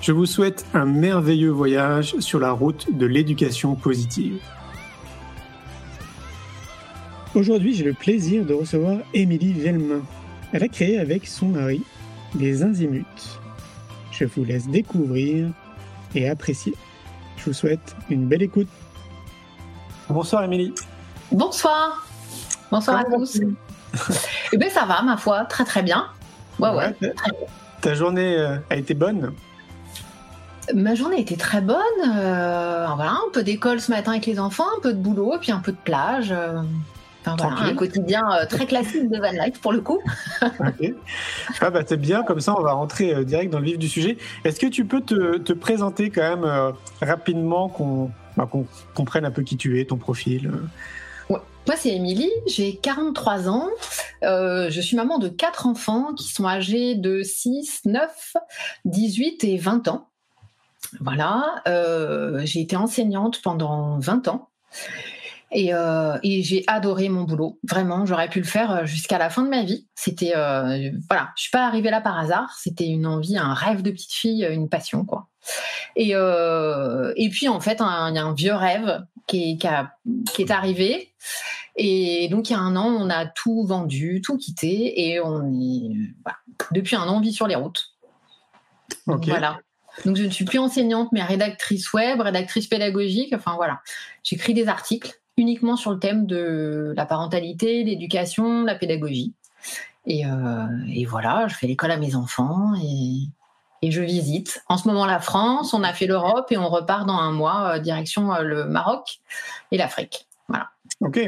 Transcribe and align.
Je 0.00 0.12
vous 0.12 0.24
souhaite 0.24 0.64
un 0.72 0.86
merveilleux 0.86 1.50
voyage 1.50 2.18
sur 2.20 2.40
la 2.40 2.52
route 2.52 2.86
de 2.96 3.04
l'éducation 3.04 3.74
positive. 3.74 4.40
Aujourd'hui, 7.34 7.74
j'ai 7.74 7.84
le 7.84 7.92
plaisir 7.92 8.46
de 8.46 8.54
recevoir 8.54 8.96
Émilie 9.12 9.52
Vellemin. 9.52 10.00
Elle 10.54 10.62
a 10.62 10.68
créé 10.68 10.98
avec 10.98 11.26
son 11.26 11.48
mari 11.48 11.82
des 12.34 12.62
Inzimuts. 12.62 13.04
Je 14.10 14.24
vous 14.24 14.42
laisse 14.42 14.68
découvrir 14.68 15.50
et 16.14 16.30
apprécier. 16.30 16.74
Je 17.36 17.44
vous 17.44 17.52
souhaite 17.52 17.94
une 18.08 18.26
belle 18.26 18.42
écoute. 18.42 18.68
Bonsoir 20.08 20.44
Émilie. 20.44 20.74
Bonsoir. 21.30 22.06
Bonsoir 22.70 23.00
à 23.00 23.04
tous. 23.04 23.38
eh 24.52 24.56
bien 24.56 24.70
ça 24.70 24.86
va, 24.86 25.02
ma 25.02 25.18
foi, 25.18 25.44
très 25.44 25.64
très 25.64 25.82
bien. 25.82 26.06
Ouais, 26.58 26.70
ouais. 26.70 26.94
Ta 27.82 27.94
journée 27.94 28.38
euh, 28.38 28.56
a 28.70 28.76
été 28.76 28.94
bonne 28.94 29.34
Ma 30.74 30.94
journée 30.94 31.20
était 31.20 31.36
très 31.36 31.60
bonne. 31.60 31.76
Euh, 32.06 32.86
voilà, 32.94 33.12
un 33.12 33.30
peu 33.32 33.42
d'école 33.42 33.80
ce 33.80 33.90
matin 33.90 34.12
avec 34.12 34.26
les 34.26 34.38
enfants, 34.38 34.66
un 34.76 34.80
peu 34.80 34.92
de 34.92 34.98
boulot, 34.98 35.34
puis 35.40 35.52
un 35.52 35.58
peu 35.58 35.72
de 35.72 35.76
plage. 35.76 36.32
Euh, 36.32 36.60
un 37.26 37.74
quotidien 37.74 38.22
euh, 38.32 38.46
très 38.46 38.66
classique 38.66 39.10
de 39.10 39.18
Van 39.18 39.32
Life 39.32 39.60
pour 39.60 39.72
le 39.72 39.80
coup. 39.80 40.00
ah 41.60 41.70
bah 41.70 41.82
c'est 41.86 42.00
bien, 42.00 42.22
comme 42.22 42.40
ça 42.40 42.54
on 42.58 42.62
va 42.62 42.72
rentrer 42.72 43.24
direct 43.24 43.52
dans 43.52 43.58
le 43.58 43.66
vif 43.66 43.78
du 43.78 43.88
sujet. 43.88 44.16
Est-ce 44.44 44.58
que 44.58 44.66
tu 44.66 44.84
peux 44.86 45.02
te, 45.02 45.52
présenter 45.52 46.10
quand 46.10 46.22
même 46.36 46.72
rapidement, 47.02 47.70
bah, 48.36 48.48
qu'on 48.50 48.66
comprenne 48.94 49.26
un 49.26 49.30
peu 49.30 49.42
qui 49.42 49.56
tu 49.56 49.80
es, 49.80 49.84
ton 49.84 49.98
profil 49.98 50.50
Moi 51.28 51.42
c'est 51.76 51.90
Émilie, 51.90 52.32
j'ai 52.46 52.76
43 52.76 53.50
ans, 53.50 53.68
je 54.22 54.80
suis 54.80 54.96
maman 54.96 55.18
de 55.18 55.28
quatre 55.28 55.66
enfants 55.66 56.14
qui 56.14 56.28
sont 56.32 56.46
âgés 56.46 56.94
de 56.94 57.22
6, 57.22 57.82
9, 57.84 58.36
18 58.86 59.44
et 59.44 59.58
20 59.58 59.88
ans. 59.88 60.09
Voilà, 60.98 61.62
euh, 61.68 62.40
j'ai 62.44 62.60
été 62.60 62.76
enseignante 62.76 63.40
pendant 63.42 63.98
20 63.98 64.28
ans. 64.28 64.48
Euh, 65.52 66.18
et, 66.22 66.42
j'ai 66.42 66.64
adoré 66.66 67.08
mon 67.08 67.24
boulot. 67.24 67.58
Vraiment, 67.68 68.06
j'aurais 68.06 68.28
pu 68.28 68.38
le 68.38 68.46
faire 68.46 68.70
euh, 68.70 68.84
jusqu'à 68.86 69.18
la 69.18 69.30
fin 69.30 69.42
de 69.42 69.48
ma 69.48 69.62
vie. 69.62 69.86
C'était 69.94 70.32
voilà, 71.08 71.30
je 71.36 71.42
suis 71.42 71.50
pas 71.50 71.66
arrivée 71.66 71.90
là 71.90 72.00
par 72.00 72.18
hasard. 72.18 72.54
C'était 72.58 72.86
une 72.86 73.06
envie, 73.06 73.36
un 73.36 73.54
rêve 73.54 73.82
de 73.82 73.90
petite 73.90 74.12
fille, 74.12 74.46
une 74.50 74.68
passion 74.68 75.04
quoi. 75.04 75.28
Et 75.96 76.10
et 76.10 77.28
puis 77.30 77.48
en 77.48 77.60
fait, 77.60 77.80
il 77.80 78.14
y 78.14 78.18
a 78.18 78.24
un 78.24 78.34
vieux 78.34 78.54
rêve 78.54 79.04
qui 79.26 79.58
est, 80.38 80.50
arrivé. 80.50 81.12
Et 81.76 82.28
donc 82.28 82.50
il 82.50 82.52
y 82.52 82.56
a 82.56 82.60
un 82.60 82.76
an, 82.76 82.86
on 82.86 83.10
a 83.10 83.26
tout 83.26 83.64
vendu, 83.64 84.20
tout 84.24 84.36
quitté, 84.36 85.08
et 85.08 85.20
on 85.20 85.52
est 85.52 85.92
depuis 86.72 86.96
un 86.96 87.08
an, 87.08 87.16
on 87.16 87.20
vit 87.20 87.32
sur 87.32 87.46
les 87.46 87.54
routes. 87.54 87.94
Voilà. 89.06 89.60
Donc 90.04 90.16
je 90.16 90.24
ne 90.24 90.30
suis 90.30 90.44
plus 90.44 90.58
enseignante, 90.58 91.10
mais 91.12 91.22
rédactrice 91.22 91.92
web, 91.92 92.20
rédactrice 92.20 92.66
pédagogique. 92.66 93.34
Enfin 93.34 93.54
voilà, 93.56 93.80
j'écris 94.22 94.54
des 94.54 94.68
articles 94.68 95.20
uniquement 95.36 95.76
sur 95.76 95.90
le 95.90 95.98
thème 95.98 96.26
de 96.26 96.92
la 96.96 97.06
parentalité, 97.06 97.82
l'éducation, 97.82 98.64
la 98.64 98.74
pédagogie. 98.74 99.34
Et, 100.06 100.24
euh, 100.26 100.66
voilà, 101.08 101.46
je 101.48 101.54
fais 101.54 101.66
l'école 101.66 101.90
à 101.90 101.96
mes 101.96 102.14
enfants 102.14 102.72
et, 102.82 103.28
je 103.90 104.02
visite. 104.02 104.62
En 104.68 104.76
ce 104.76 104.86
moment 104.86 105.06
la 105.06 105.20
France, 105.20 105.72
on 105.72 105.82
a 105.82 105.94
fait 105.94 106.06
l'Europe 106.06 106.52
et 106.52 106.58
on 106.58 106.68
repart 106.68 107.06
dans 107.06 107.16
un 107.16 107.32
mois 107.32 107.76
euh, 107.76 107.78
direction 107.78 108.32
euh, 108.34 108.42
le 108.42 108.64
Maroc 108.66 109.20
et 109.72 109.78
l'Afrique. 109.78 110.26
Voilà. 110.48 110.68
Ok. 111.00 111.18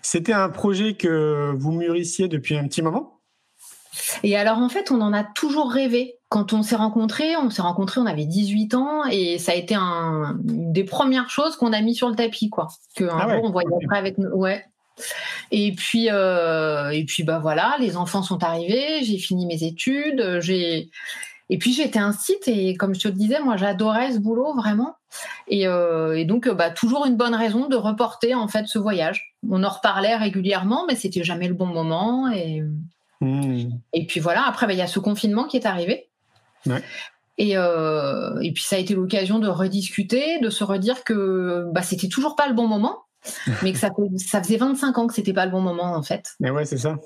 C'était 0.00 0.32
un 0.32 0.48
projet 0.50 0.94
que 0.94 1.52
vous 1.56 1.72
mûrissiez 1.72 2.28
depuis 2.28 2.56
un 2.56 2.68
petit 2.68 2.80
moment? 2.80 3.18
Et 4.22 4.36
alors 4.36 4.58
en 4.58 4.68
fait, 4.68 4.92
on 4.92 5.00
en 5.00 5.12
a 5.12 5.24
toujours 5.24 5.70
rêvé. 5.70 6.18
Quand 6.34 6.52
on 6.52 6.64
s'est 6.64 6.74
rencontrés, 6.74 7.36
on 7.36 7.48
s'est 7.48 7.62
rencontrés, 7.62 8.00
on 8.00 8.06
avait 8.06 8.24
18 8.24 8.74
ans 8.74 9.04
et 9.04 9.38
ça 9.38 9.52
a 9.52 9.54
été 9.54 9.76
un, 9.76 10.36
une 10.48 10.72
des 10.72 10.82
premières 10.82 11.30
choses 11.30 11.54
qu'on 11.54 11.72
a 11.72 11.80
mis 11.80 11.94
sur 11.94 12.08
le 12.08 12.16
tapis, 12.16 12.50
quoi. 12.50 12.66
Que 12.96 13.04
un 13.04 13.18
ah 13.20 13.36
jour 13.36 13.44
on 13.44 13.52
voyait 13.52 13.68
après 13.84 13.98
avec 13.98 14.18
nous. 14.18 14.30
Ouais. 14.30 14.64
Et 15.52 15.70
puis 15.76 16.08
euh, 16.10 16.90
et 16.90 17.04
puis 17.04 17.22
bah 17.22 17.38
voilà, 17.38 17.76
les 17.78 17.96
enfants 17.96 18.24
sont 18.24 18.42
arrivés, 18.42 19.04
j'ai 19.04 19.16
fini 19.16 19.46
mes 19.46 19.62
études, 19.62 20.40
j'ai 20.40 20.90
et 21.50 21.58
puis 21.58 21.72
j'étais 21.72 22.00
un 22.00 22.10
site 22.10 22.48
et 22.48 22.74
comme 22.74 22.96
je 22.96 23.02
te 23.02 23.06
le 23.06 23.14
disais, 23.14 23.38
moi 23.38 23.56
j'adorais 23.56 24.10
ce 24.10 24.18
boulot 24.18 24.56
vraiment. 24.56 24.96
Et, 25.46 25.68
euh, 25.68 26.18
et 26.18 26.24
donc 26.24 26.48
bah 26.48 26.70
toujours 26.70 27.06
une 27.06 27.16
bonne 27.16 27.36
raison 27.36 27.68
de 27.68 27.76
reporter 27.76 28.34
en 28.34 28.48
fait 28.48 28.66
ce 28.66 28.80
voyage. 28.80 29.36
On 29.48 29.62
en 29.62 29.68
reparlait 29.70 30.16
régulièrement, 30.16 30.84
mais 30.88 30.96
c'était 30.96 31.22
jamais 31.22 31.46
le 31.46 31.54
bon 31.54 31.66
moment 31.66 32.28
et. 32.28 32.60
Et 33.94 34.06
puis 34.06 34.20
voilà, 34.20 34.44
après, 34.46 34.66
bah, 34.66 34.74
il 34.74 34.78
y 34.78 34.82
a 34.82 34.86
ce 34.86 34.98
confinement 34.98 35.44
qui 35.44 35.56
est 35.56 35.64
arrivé. 35.64 36.10
Et, 37.36 37.56
euh, 37.56 38.38
et, 38.40 38.52
puis 38.52 38.62
ça 38.62 38.76
a 38.76 38.78
été 38.78 38.94
l'occasion 38.94 39.38
de 39.38 39.48
rediscuter, 39.48 40.38
de 40.38 40.50
se 40.50 40.62
redire 40.62 41.02
que 41.02 41.66
bah, 41.72 41.82
c'était 41.82 42.08
toujours 42.08 42.36
pas 42.36 42.46
le 42.46 42.54
bon 42.54 42.68
moment, 42.68 43.02
mais 43.62 43.72
que 43.72 43.78
ça, 43.78 43.90
ça 44.16 44.42
faisait 44.42 44.56
25 44.56 44.98
ans 44.98 45.06
que 45.06 45.14
c'était 45.14 45.32
pas 45.32 45.44
le 45.44 45.50
bon 45.50 45.60
moment 45.60 45.94
en 45.94 46.02
fait. 46.02 46.34
Mais 46.40 46.50
ouais, 46.50 46.64
c'est 46.64 46.78
ça. 46.78 46.96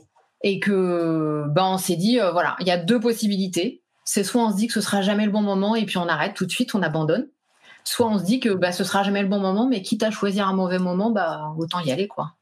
Et 0.44 0.60
que 0.60 1.44
bah, 1.48 1.66
on 1.66 1.78
s'est 1.78 1.96
dit, 1.96 2.20
euh, 2.20 2.30
voilà, 2.30 2.56
il 2.60 2.66
y 2.66 2.70
a 2.70 2.76
deux 2.76 3.00
possibilités. 3.00 3.82
C'est 4.04 4.24
soit 4.24 4.42
on 4.42 4.50
se 4.50 4.56
dit 4.56 4.66
que 4.68 4.74
ce 4.74 4.80
sera 4.80 5.02
jamais 5.02 5.24
le 5.24 5.32
bon 5.32 5.42
moment 5.42 5.74
et 5.74 5.84
puis 5.84 5.98
on 5.98 6.08
arrête 6.08 6.34
tout 6.34 6.46
de 6.46 6.50
suite, 6.50 6.74
on 6.74 6.82
abandonne. 6.82 7.28
Soit 7.84 8.08
on 8.08 8.18
se 8.18 8.24
dit 8.24 8.38
que 8.38 8.50
bah, 8.50 8.72
ce 8.72 8.84
sera 8.84 9.02
jamais 9.02 9.22
le 9.22 9.28
bon 9.28 9.40
moment, 9.40 9.66
mais 9.66 9.80
quitte 9.82 10.02
à 10.02 10.10
choisir 10.10 10.46
un 10.46 10.54
mauvais 10.54 10.78
moment, 10.78 11.10
bah, 11.10 11.54
autant 11.56 11.80
y 11.80 11.90
aller 11.90 12.06
quoi. 12.06 12.34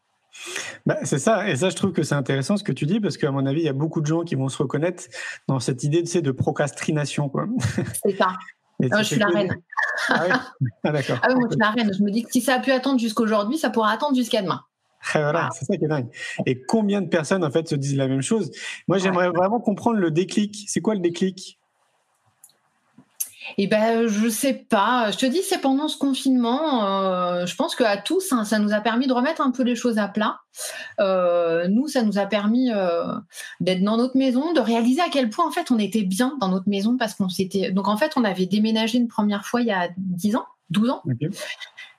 Bah, 0.87 0.99
c'est 1.03 1.19
ça, 1.19 1.49
et 1.49 1.57
ça, 1.57 1.71
je 1.71 1.77
trouve 1.77 1.93
que 1.93 2.03
c'est 2.03 2.15
intéressant 2.15 2.57
ce 2.57 2.65
que 2.65 2.73
tu 2.73 2.87
dis, 2.87 3.01
parce 3.01 3.17
qu'à 3.17 3.31
mon 3.31 3.45
avis, 3.47 3.61
il 3.61 3.65
y 3.67 3.69
a 3.69 3.73
beaucoup 3.73 4.01
de 4.01 4.07
gens 4.07 4.23
qui 4.23 4.35
vont 4.35 4.49
se 4.49 4.59
reconnaître 4.59 5.05
dans 5.49 5.61
cette 5.61 5.83
idée 5.85 6.03
de, 6.03 6.21
de 6.21 6.31
procrastination. 6.31 7.31
C'est 8.05 8.17
ça. 8.17 8.29
Ah, 8.93 8.99
je 8.99 9.07
suis 9.07 9.17
la 9.17 9.29
reine. 9.29 9.57
Ah, 10.11 10.25
oui 10.61 10.69
ah, 10.85 10.93
d'accord. 10.93 11.19
Ah, 11.23 11.35
moi, 11.35 11.45
je 11.47 11.53
suis 11.55 11.59
la 11.59 11.71
reine. 11.71 11.91
Je 11.97 12.03
me 12.03 12.11
dis 12.11 12.25
que 12.25 12.31
si 12.31 12.43
ça 12.43 12.57
a 12.57 12.61
pu 12.61 12.71
attendre 12.73 13.01
jusqu'aujourd'hui, 13.01 13.57
ça 13.57 13.71
pourra 13.71 13.91
attendre 13.91 14.15
jusqu'à 14.15 14.43
demain. 14.43 14.61
voilà, 15.15 15.49
c'est 15.55 15.65
ça 15.65 15.79
qui 15.79 15.85
est 15.87 15.89
dingue. 15.89 16.09
Et 16.45 16.61
combien 16.61 17.01
de 17.01 17.09
personnes, 17.09 17.43
en 17.43 17.51
fait, 17.51 17.67
se 17.67 17.75
disent 17.75 17.97
la 17.97 18.07
même 18.07 18.21
chose? 18.21 18.51
Moi, 18.87 18.99
j'aimerais 18.99 19.31
vraiment 19.31 19.61
comprendre 19.61 19.99
le 19.99 20.11
déclic. 20.11 20.67
C'est 20.69 20.83
quoi 20.83 20.95
le 20.95 21.01
déclic? 21.01 21.59
Eh 23.59 23.67
ben, 23.67 24.07
je 24.07 24.29
sais 24.29 24.55
pas. 24.55 25.10
Je 25.10 25.19
te 25.19 25.27
dis, 25.27 25.43
c'est 25.43 25.60
pendant 25.60 25.89
ce 25.89 25.98
confinement. 25.98 26.84
Euh, 26.84 27.47
je 27.47 27.54
pense 27.57 27.75
qu'à 27.75 27.97
tous, 27.97 28.33
hein, 28.33 28.45
ça 28.45 28.59
nous 28.59 28.72
a 28.72 28.81
permis 28.81 29.07
de 29.07 29.13
remettre 29.13 29.41
un 29.41 29.51
peu 29.51 29.63
les 29.63 29.77
choses 29.77 29.98
à 29.98 30.09
plat. 30.09 30.41
Euh, 31.01 31.69
nous, 31.69 31.89
ça 31.89 32.03
nous 32.03 32.19
a 32.19 32.27
permis 32.27 32.71
euh, 32.72 33.04
d'être 33.60 33.83
dans 33.83 33.97
notre 33.97 34.16
maison, 34.16 34.53
de 34.53 34.60
réaliser 34.60 35.01
à 35.01 35.09
quel 35.10 35.31
point 35.31 35.47
en 35.47 35.51
fait 35.51 35.71
on 35.71 35.78
était 35.78 36.03
bien 36.03 36.37
dans 36.41 36.48
notre 36.48 36.69
maison 36.69 36.97
parce 36.97 37.15
qu'on 37.15 37.28
s'était. 37.28 37.71
Donc 37.71 37.89
en 37.89 37.97
fait, 37.97 38.13
on 38.16 38.25
avait 38.25 38.47
déménagé 38.47 38.98
une 38.98 39.09
première 39.09 39.45
fois 39.45 39.60
il 39.60 39.69
y 39.69 39.72
a 39.72 39.89
10 39.97 40.37
ans, 40.37 40.47
12 40.71 40.91
ans. 40.91 41.03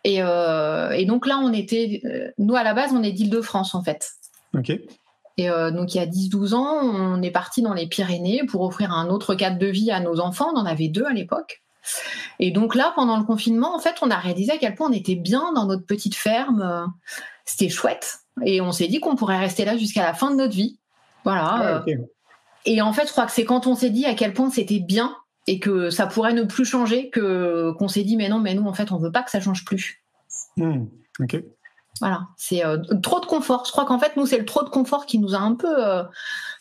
Et, 0.03 0.17
et, 0.17 1.05
donc 1.05 1.27
là, 1.27 1.39
on 1.43 1.51
était. 1.53 2.33
Nous, 2.37 2.55
à 2.55 2.63
la 2.63 2.73
base, 2.73 2.91
on 2.93 3.03
est 3.03 3.11
d'Île-de-France 3.11 3.75
en 3.75 3.83
fait. 3.83 4.11
Ok. 4.55 4.71
Et 5.37 5.49
euh, 5.49 5.71
donc 5.71 5.93
il 5.93 5.97
y 5.97 6.01
a 6.01 6.05
10-12 6.05 6.53
ans, 6.55 6.81
on 6.83 7.21
est 7.21 7.31
parti 7.31 7.61
dans 7.61 7.73
les 7.73 7.87
Pyrénées 7.87 8.43
pour 8.47 8.61
offrir 8.63 8.91
un 8.91 9.09
autre 9.09 9.35
cadre 9.35 9.59
de 9.59 9.67
vie 9.67 9.91
à 9.91 9.99
nos 9.99 10.19
enfants. 10.19 10.51
On 10.53 10.57
en 10.57 10.65
avait 10.65 10.87
deux 10.87 11.05
à 11.05 11.13
l'époque. 11.13 11.61
Et 12.39 12.51
donc 12.51 12.75
là, 12.75 12.91
pendant 12.95 13.17
le 13.17 13.23
confinement, 13.23 13.75
en 13.75 13.79
fait, 13.79 13.95
on 14.01 14.11
a 14.11 14.17
réalisé 14.17 14.51
à 14.51 14.57
quel 14.57 14.75
point 14.75 14.89
on 14.89 14.93
était 14.93 15.15
bien 15.15 15.53
dans 15.53 15.65
notre 15.65 15.85
petite 15.85 16.15
ferme. 16.15 16.91
C'était 17.45 17.69
chouette. 17.69 18.19
Et 18.43 18.61
on 18.61 18.71
s'est 18.71 18.87
dit 18.87 18.99
qu'on 18.99 19.15
pourrait 19.15 19.39
rester 19.39 19.63
là 19.63 19.77
jusqu'à 19.77 20.03
la 20.03 20.13
fin 20.13 20.31
de 20.31 20.35
notre 20.35 20.53
vie. 20.53 20.77
Voilà. 21.23 21.43
Ah, 21.45 21.85
et 22.65 22.81
en 22.81 22.91
fait, 22.91 23.07
je 23.07 23.11
crois 23.11 23.25
que 23.25 23.31
c'est 23.31 23.45
quand 23.45 23.67
on 23.67 23.75
s'est 23.75 23.89
dit 23.89 24.05
à 24.05 24.13
quel 24.13 24.33
point 24.33 24.49
c'était 24.49 24.79
bien 24.79 25.15
et 25.47 25.59
que 25.59 25.89
ça 25.89 26.05
pourrait 26.05 26.33
ne 26.33 26.43
plus 26.43 26.65
changer, 26.65 27.09
que 27.09 27.71
qu'on 27.79 27.87
s'est 27.87 28.03
dit 28.03 28.17
mais 28.17 28.29
non, 28.29 28.39
mais 28.39 28.53
nous 28.53 28.65
en 28.65 28.73
fait 28.73 28.91
on 28.91 28.97
veut 28.97 29.11
pas 29.11 29.23
que 29.23 29.31
ça 29.31 29.39
change 29.39 29.63
plus. 29.63 30.03
Hmm, 30.57 30.85
ok. 31.19 31.41
Voilà, 31.99 32.21
c'est 32.37 32.65
euh, 32.65 32.77
trop 33.01 33.19
de 33.19 33.25
confort. 33.25 33.63
Je 33.65 33.71
crois 33.71 33.85
qu'en 33.85 33.99
fait 33.99 34.15
nous 34.17 34.25
c'est 34.25 34.37
le 34.37 34.45
trop 34.45 34.63
de 34.63 34.69
confort 34.69 35.05
qui 35.05 35.19
nous 35.19 35.33
a 35.35 35.39
un 35.39 35.55
peu 35.55 35.85
euh, 35.85 36.03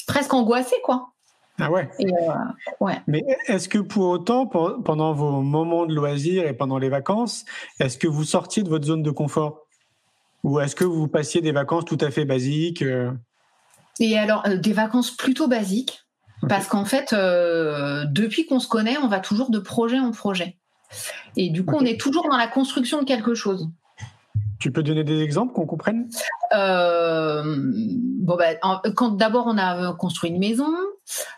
presque 0.06 0.32
angoissés 0.34 0.76
quoi. 0.84 1.10
Ah 1.58 1.70
ouais. 1.70 1.88
Et, 1.98 2.06
euh, 2.06 2.34
ouais. 2.80 3.00
Mais 3.06 3.24
est-ce 3.46 3.68
que 3.68 3.78
pour 3.78 4.08
autant, 4.10 4.46
pour- 4.46 4.82
pendant 4.84 5.12
vos 5.14 5.40
moments 5.40 5.86
de 5.86 5.94
loisirs 5.94 6.46
et 6.46 6.52
pendant 6.52 6.76
les 6.78 6.90
vacances, 6.90 7.44
est-ce 7.80 7.96
que 7.96 8.06
vous 8.06 8.24
sortiez 8.24 8.62
de 8.62 8.68
votre 8.68 8.86
zone 8.86 9.02
de 9.02 9.10
confort? 9.10 9.62
Ou 10.44 10.60
est-ce 10.60 10.76
que 10.76 10.84
vous 10.84 11.08
passiez 11.08 11.40
des 11.40 11.52
vacances 11.52 11.86
tout 11.86 11.96
à 12.02 12.10
fait 12.10 12.24
basiques 12.26 12.84
Et 14.00 14.18
alors 14.18 14.44
des 14.48 14.72
vacances 14.74 15.10
plutôt 15.10 15.48
basiques 15.48 16.02
parce 16.48 16.66
qu'en 16.66 16.84
fait 16.84 17.12
depuis 17.14 18.46
qu'on 18.46 18.60
se 18.60 18.68
connaît 18.68 18.98
on 18.98 19.08
va 19.08 19.18
toujours 19.20 19.50
de 19.50 19.58
projet 19.58 19.98
en 19.98 20.10
projet. 20.12 20.58
Et 21.36 21.48
du 21.48 21.64
coup 21.64 21.74
on 21.76 21.84
est 21.84 21.98
toujours 21.98 22.28
dans 22.30 22.36
la 22.36 22.46
construction 22.48 23.00
de 23.00 23.06
quelque 23.06 23.34
chose. 23.34 23.68
Tu 24.58 24.72
peux 24.72 24.82
donner 24.82 25.04
des 25.04 25.20
exemples 25.22 25.52
qu'on 25.52 25.66
comprenne? 25.66 26.08
Euh, 26.54 27.42
bon 27.64 28.36
bah, 28.36 28.54
d'abord 29.12 29.46
on 29.46 29.58
a 29.58 29.92
construit 29.94 30.30
une 30.30 30.38
maison, 30.38 30.72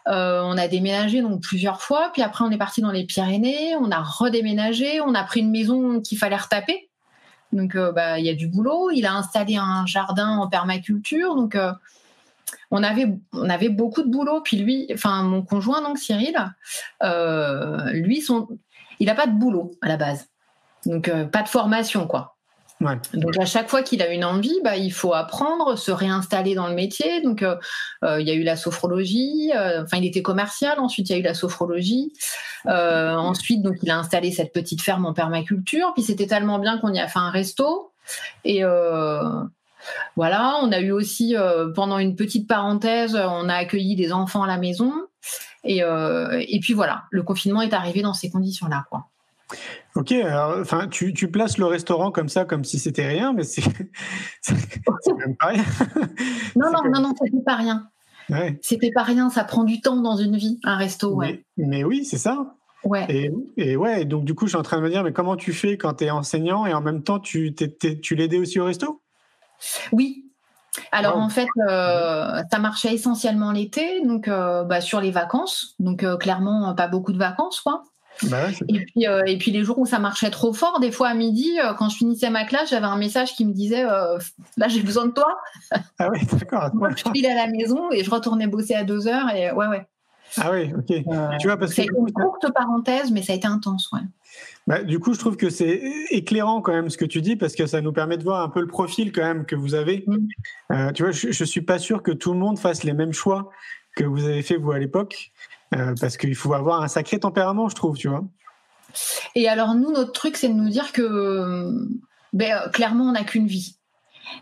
euh, 0.06 0.40
on 0.44 0.56
a 0.56 0.68
déménagé 0.68 1.20
donc 1.20 1.42
plusieurs 1.42 1.82
fois, 1.82 2.10
puis 2.12 2.22
après 2.22 2.44
on 2.44 2.50
est 2.50 2.58
parti 2.58 2.80
dans 2.80 2.92
les 2.92 3.04
Pyrénées, 3.04 3.74
on 3.76 3.90
a 3.90 4.00
redéménagé, 4.00 5.00
on 5.00 5.14
a 5.14 5.24
pris 5.24 5.40
une 5.40 5.50
maison 5.50 6.00
qu'il 6.00 6.18
fallait 6.18 6.36
retaper. 6.36 6.88
Donc 7.52 7.74
euh, 7.74 7.92
bah, 7.92 8.18
il 8.18 8.26
y 8.26 8.28
a 8.28 8.34
du 8.34 8.48
boulot. 8.48 8.90
Il 8.90 9.06
a 9.06 9.14
installé 9.14 9.56
un 9.56 9.86
jardin 9.86 10.38
en 10.38 10.48
permaculture, 10.48 11.34
donc 11.34 11.54
euh, 11.54 11.72
on 12.70 12.82
avait 12.82 13.08
on 13.32 13.48
avait 13.48 13.68
beaucoup 13.68 14.02
de 14.02 14.10
boulot. 14.10 14.40
Puis 14.42 14.58
lui, 14.58 14.86
enfin 14.92 15.22
mon 15.22 15.42
conjoint 15.42 15.82
donc 15.82 15.98
Cyril, 15.98 16.36
euh, 17.02 17.90
lui 17.92 18.20
son, 18.20 18.48
il 19.00 19.08
a 19.08 19.14
pas 19.14 19.26
de 19.26 19.32
boulot 19.32 19.72
à 19.80 19.88
la 19.88 19.96
base, 19.96 20.28
donc 20.84 21.08
euh, 21.08 21.24
pas 21.24 21.42
de 21.42 21.48
formation 21.48 22.06
quoi. 22.06 22.37
Donc 22.80 23.36
à 23.38 23.44
chaque 23.44 23.68
fois 23.68 23.82
qu'il 23.82 24.02
a 24.02 24.12
une 24.12 24.24
envie, 24.24 24.60
bah, 24.62 24.76
il 24.76 24.92
faut 24.92 25.12
apprendre, 25.12 25.76
se 25.76 25.90
réinstaller 25.90 26.54
dans 26.54 26.68
le 26.68 26.74
métier. 26.74 27.20
Donc 27.22 27.42
euh, 27.42 27.56
euh, 28.04 28.20
il 28.20 28.28
y 28.28 28.30
a 28.30 28.34
eu 28.34 28.44
la 28.44 28.56
sophrologie, 28.56 29.50
euh, 29.54 29.82
enfin 29.82 29.96
il 29.96 30.06
était 30.06 30.22
commercial, 30.22 30.78
ensuite 30.78 31.10
il 31.10 31.12
y 31.12 31.16
a 31.16 31.18
eu 31.18 31.22
la 31.22 31.34
sophrologie, 31.34 32.12
ensuite 32.66 33.66
il 33.82 33.90
a 33.90 33.98
installé 33.98 34.30
cette 34.30 34.52
petite 34.52 34.80
ferme 34.82 35.06
en 35.06 35.12
permaculture, 35.12 35.92
puis 35.94 36.04
c'était 36.04 36.26
tellement 36.26 36.58
bien 36.58 36.78
qu'on 36.78 36.92
y 36.92 37.00
a 37.00 37.08
fait 37.08 37.18
un 37.18 37.30
resto. 37.30 37.92
Et 38.44 38.62
voilà, 40.16 40.58
on 40.62 40.70
a 40.72 40.80
eu 40.80 40.92
aussi 40.92 41.34
pendant 41.74 41.98
une 41.98 42.14
petite 42.14 42.46
parenthèse, 42.46 43.16
on 43.16 43.48
a 43.48 43.54
accueilli 43.54 43.96
des 43.96 44.12
enfants 44.12 44.44
à 44.44 44.46
la 44.46 44.58
maison. 44.58 44.92
Et, 45.64 45.82
puis 46.60 46.74
voilà, 46.74 47.04
le 47.10 47.22
confinement 47.22 47.62
est 47.62 47.74
arrivé 47.74 48.02
dans 48.02 48.14
ces 48.14 48.30
conditions-là. 48.30 48.86
Ok, 49.94 50.14
enfin, 50.60 50.88
tu, 50.88 51.14
tu 51.14 51.30
places 51.30 51.58
le 51.58 51.64
restaurant 51.66 52.10
comme 52.10 52.28
ça, 52.28 52.44
comme 52.44 52.64
si 52.64 52.78
c'était 52.78 53.06
rien, 53.06 53.32
mais 53.32 53.44
c'est 53.44 53.62
même 55.18 55.36
pas 55.36 55.46
rien. 55.46 55.64
Non, 56.56 56.70
non, 56.72 56.78
comme- 56.82 56.90
non, 56.92 57.00
non, 57.00 57.14
c'était 57.22 57.42
pas 57.44 57.56
rien. 57.56 57.88
Ouais. 58.30 58.58
C'était 58.62 58.90
pas 58.92 59.02
rien, 59.04 59.30
ça 59.30 59.44
prend 59.44 59.64
du 59.64 59.80
temps 59.80 59.96
dans 59.96 60.16
une 60.16 60.36
vie, 60.36 60.60
un 60.64 60.76
resto, 60.76 61.14
ouais. 61.14 61.42
Mais, 61.56 61.66
mais 61.66 61.84
oui, 61.84 62.04
c'est 62.04 62.18
ça. 62.18 62.54
ouais. 62.84 63.06
Et, 63.08 63.30
et 63.56 63.76
ouais, 63.76 64.04
donc 64.04 64.24
du 64.26 64.34
coup, 64.34 64.44
je 64.46 64.50
suis 64.50 64.58
en 64.58 64.62
train 64.62 64.76
de 64.76 64.82
me 64.82 64.90
dire, 64.90 65.02
mais 65.02 65.12
comment 65.14 65.36
tu 65.36 65.52
fais 65.54 65.78
quand 65.78 65.94
tu 65.94 66.04
es 66.04 66.10
enseignant 66.10 66.66
et 66.66 66.74
en 66.74 66.82
même 66.82 67.02
temps, 67.02 67.18
tu, 67.20 67.54
l'aidais 68.10 68.38
aussi 68.38 68.60
au 68.60 68.66
resto? 68.66 69.00
Oui. 69.92 70.26
Alors 70.92 71.16
Wow. 71.16 71.22
en 71.22 71.28
fait, 71.30 71.48
euh, 71.68 72.42
ça 72.52 72.58
marchait 72.60 72.92
essentiellement 72.94 73.50
l'été, 73.50 74.02
donc 74.04 74.28
euh, 74.28 74.62
bah, 74.64 74.80
sur 74.82 75.00
les 75.00 75.10
vacances. 75.10 75.74
Donc 75.80 76.04
euh, 76.04 76.16
clairement, 76.18 76.72
pas 76.74 76.86
beaucoup 76.86 77.12
de 77.12 77.18
vacances, 77.18 77.60
quoi. 77.60 77.82
Bah 78.24 78.46
ouais, 78.46 78.52
c'est- 78.52 78.64
Et 78.68 78.84
puis, 78.84 79.06
euh, 79.06 79.22
et 79.26 79.38
puis 79.38 79.50
les 79.50 79.62
jours 79.64 79.78
où 79.78 79.86
ça 79.86 79.98
marchait 79.98 80.30
trop 80.30 80.52
fort, 80.52 80.80
des 80.80 80.90
fois 80.90 81.08
à 81.08 81.14
midi, 81.14 81.58
euh, 81.62 81.72
quand 81.74 81.88
je 81.88 81.96
finissais 81.96 82.30
ma 82.30 82.44
classe, 82.44 82.70
j'avais 82.70 82.86
un 82.86 82.96
message 82.96 83.34
qui 83.34 83.44
me 83.44 83.52
disait 83.52 83.84
euh, 83.84 84.18
Là, 84.56 84.68
j'ai 84.68 84.82
besoin 84.82 85.06
de 85.06 85.12
toi. 85.12 85.38
Ah 85.98 86.10
ouais, 86.10 86.20
d'accord. 86.32 86.70
point-là. 86.72 86.94
je 86.96 87.10
file 87.12 87.26
à 87.26 87.34
la 87.34 87.46
maison 87.46 87.90
et 87.92 88.02
je 88.02 88.10
retournais 88.10 88.46
bosser 88.46 88.74
à 88.74 88.84
deux 88.84 89.06
heures. 89.06 89.30
Et 89.34 89.52
ouais, 89.52 89.66
ouais. 89.68 89.86
Ah 90.36 90.50
ouais, 90.50 90.72
ok. 90.76 90.86
Tu 91.38 91.46
vois, 91.46 91.56
parce 91.56 91.72
que 91.74 91.82
coup, 91.86 92.06
une 92.06 92.12
courte 92.12 92.52
parenthèse, 92.52 93.10
mais 93.10 93.22
ça 93.22 93.32
a 93.32 93.36
été 93.36 93.46
intense, 93.46 93.90
ouais. 93.92 94.00
Bah, 94.66 94.82
du 94.82 94.98
coup, 94.98 95.14
je 95.14 95.18
trouve 95.18 95.36
que 95.36 95.48
c'est 95.48 95.80
éclairant 96.10 96.60
quand 96.60 96.72
même 96.72 96.90
ce 96.90 96.98
que 96.98 97.06
tu 97.06 97.22
dis 97.22 97.36
parce 97.36 97.54
que 97.54 97.66
ça 97.66 97.80
nous 97.80 97.92
permet 97.92 98.18
de 98.18 98.22
voir 98.24 98.42
un 98.42 98.50
peu 98.50 98.60
le 98.60 98.66
profil 98.66 99.10
quand 99.12 99.22
même 99.22 99.46
que 99.46 99.56
vous 99.56 99.74
avez. 99.74 100.04
Mm. 100.06 100.92
Tu 100.92 101.02
vois, 101.02 101.12
je, 101.12 101.30
je 101.32 101.44
suis 101.44 101.62
pas 101.62 101.78
sûr 101.78 102.02
que 102.02 102.10
tout 102.10 102.32
le 102.34 102.38
monde 102.38 102.58
fasse 102.58 102.84
les 102.84 102.92
mêmes 102.92 103.14
choix 103.14 103.50
que 103.96 104.04
vous 104.04 104.24
avez 104.26 104.42
fait 104.42 104.56
vous 104.56 104.70
à 104.72 104.78
l'époque 104.78 105.32
euh, 105.74 105.94
parce 106.00 106.16
qu'il 106.16 106.34
faut 106.34 106.54
avoir 106.54 106.82
un 106.82 106.88
sacré 106.88 107.18
tempérament, 107.18 107.68
je 107.68 107.74
trouve, 107.74 107.96
tu 107.96 108.08
vois. 108.08 108.24
Et 109.34 109.48
alors, 109.48 109.74
nous, 109.74 109.92
notre 109.92 110.12
truc, 110.12 110.36
c'est 110.36 110.48
de 110.48 110.54
nous 110.54 110.70
dire 110.70 110.92
que 110.92 111.72
ben, 112.32 112.52
euh, 112.52 112.68
clairement, 112.70 113.04
on 113.04 113.12
n'a 113.12 113.24
qu'une 113.24 113.46
vie. 113.46 113.76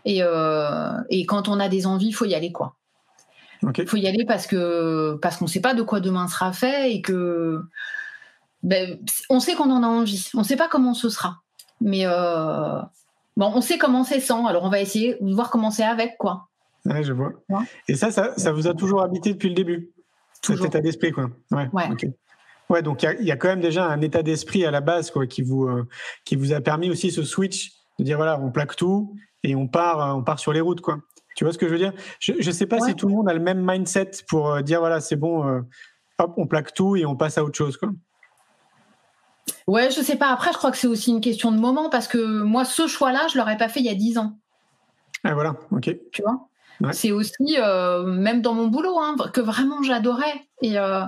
Et, 0.05 0.19
euh, 0.21 0.91
et 1.09 1.25
quand 1.25 1.47
on 1.47 1.59
a 1.59 1.69
des 1.69 1.85
envies, 1.85 2.07
il 2.07 2.13
faut 2.13 2.25
y 2.25 2.35
aller, 2.35 2.51
quoi. 2.51 2.75
Il 3.77 3.87
faut 3.87 3.97
y 3.97 4.07
aller 4.07 4.23
parce 4.23 4.45
que 4.45 5.17
parce 5.19 5.37
qu'on 5.37 5.45
ne 5.45 5.49
sait 5.49 5.61
pas 5.61 5.73
de 5.73 5.81
quoi 5.81 5.99
demain 5.99 6.27
sera 6.27 6.53
fait 6.53 6.93
et 6.93 7.01
que 7.01 7.63
ben, 8.61 8.99
on 9.29 9.39
sait 9.39 9.55
qu'on 9.55 9.71
en 9.71 9.81
a 9.81 9.87
envie. 9.87 10.29
On 10.35 10.39
ne 10.39 10.43
sait 10.43 10.55
pas 10.55 10.67
comment 10.67 10.93
ce 10.93 11.09
sera, 11.09 11.41
mais 11.81 12.05
euh, 12.05 12.79
bon, 13.35 13.51
on 13.55 13.61
sait 13.61 13.79
comment 13.79 14.03
c'est 14.03 14.19
sans. 14.19 14.45
Alors 14.45 14.63
on 14.63 14.69
va 14.69 14.79
essayer 14.79 15.17
de 15.19 15.33
voir 15.33 15.49
comment 15.49 15.71
c'est 15.71 15.83
avec, 15.83 16.17
quoi. 16.19 16.49
Ouais, 16.85 17.03
je 17.03 17.13
vois. 17.13 17.31
Ouais. 17.49 17.65
Et 17.87 17.95
ça, 17.95 18.11
ça, 18.11 18.37
ça 18.37 18.51
vous 18.51 18.67
a 18.67 18.75
toujours 18.75 19.01
habité 19.01 19.33
depuis 19.33 19.49
le 19.49 19.55
début? 19.55 19.89
Toujours. 20.41 20.65
Cet 20.65 20.75
état 20.75 20.81
d'esprit, 20.81 21.11
quoi. 21.11 21.29
Ouais. 21.51 21.67
Ouais. 21.73 21.87
Ouais, 22.69 22.81
donc 22.81 23.01
il 23.01 23.05
y 23.05 23.09
a- 23.09 23.13
il 23.13 23.25
y, 23.25 23.31
a 23.31 23.37
quand 23.37 23.47
même 23.47 23.61
déjà 23.61 23.85
un 23.87 24.01
état 24.01 24.21
d'esprit 24.23 24.65
à 24.65 24.71
la 24.71 24.81
base, 24.81 25.09
quoi, 25.09 25.25
qui 25.25 25.41
vous 25.41 25.65
euh, 25.67 25.87
qui 26.25 26.35
vous 26.35 26.51
a 26.53 26.59
permis 26.61 26.89
aussi 26.89 27.11
ce 27.11 27.23
switch 27.23 27.71
de 27.97 28.03
dire 28.03 28.17
voilà, 28.17 28.39
on 28.41 28.51
plaque 28.51 28.75
tout 28.75 29.15
et 29.43 29.55
on 29.55 29.67
part, 29.67 30.01
euh, 30.01 30.13
on 30.13 30.23
part 30.23 30.37
sur 30.39 30.51
les 30.53 30.59
routes, 30.61 30.81
quoi. 30.81 30.97
Tu 31.35 31.43
vois 31.45 31.53
ce 31.53 31.57
que 31.57 31.67
je 31.67 31.71
veux 31.71 31.77
dire? 31.77 31.93
Je 32.19 32.33
ne 32.33 32.51
sais 32.51 32.65
pas 32.65 32.77
Ouais. 32.79 32.89
si 32.89 32.95
tout 32.95 33.07
le 33.07 33.13
monde 33.13 33.29
a 33.29 33.33
le 33.33 33.39
même 33.39 33.63
mindset 33.65 34.11
pour 34.27 34.49
euh, 34.51 34.61
dire 34.61 34.79
voilà, 34.79 34.99
c'est 34.99 35.15
bon, 35.15 35.47
euh, 35.47 35.61
hop, 36.19 36.33
on 36.37 36.45
plaque 36.47 36.73
tout 36.73 36.95
et 36.97 37.05
on 37.05 37.15
passe 37.15 37.37
à 37.37 37.43
autre 37.43 37.55
chose, 37.57 37.77
quoi. 37.77 37.89
Ouais, 39.67 39.89
je 39.91 40.01
sais 40.01 40.15
pas. 40.17 40.27
Après, 40.31 40.51
je 40.51 40.57
crois 40.57 40.71
que 40.71 40.77
c'est 40.77 40.87
aussi 40.87 41.11
une 41.11 41.21
question 41.21 41.51
de 41.51 41.57
moment 41.59 41.89
parce 41.89 42.07
que 42.07 42.41
moi, 42.41 42.65
ce 42.65 42.87
choix-là, 42.87 43.27
je 43.31 43.37
l'aurais 43.37 43.57
pas 43.57 43.69
fait 43.69 43.79
il 43.79 43.85
y 43.85 43.89
a 43.89 43.95
dix 43.95 44.17
ans. 44.17 44.37
Ah 45.23 45.33
voilà, 45.33 45.55
ok. 45.71 45.95
tu 46.11 46.21
vois? 46.21 46.46
Ouais. 46.81 46.93
C'est 46.93 47.11
aussi, 47.11 47.57
euh, 47.59 48.03
même 48.03 48.41
dans 48.41 48.53
mon 48.53 48.67
boulot, 48.67 48.99
hein, 48.99 49.15
que 49.33 49.41
vraiment 49.41 49.81
j'adorais 49.83 50.47
et, 50.61 50.77
euh, 50.77 51.01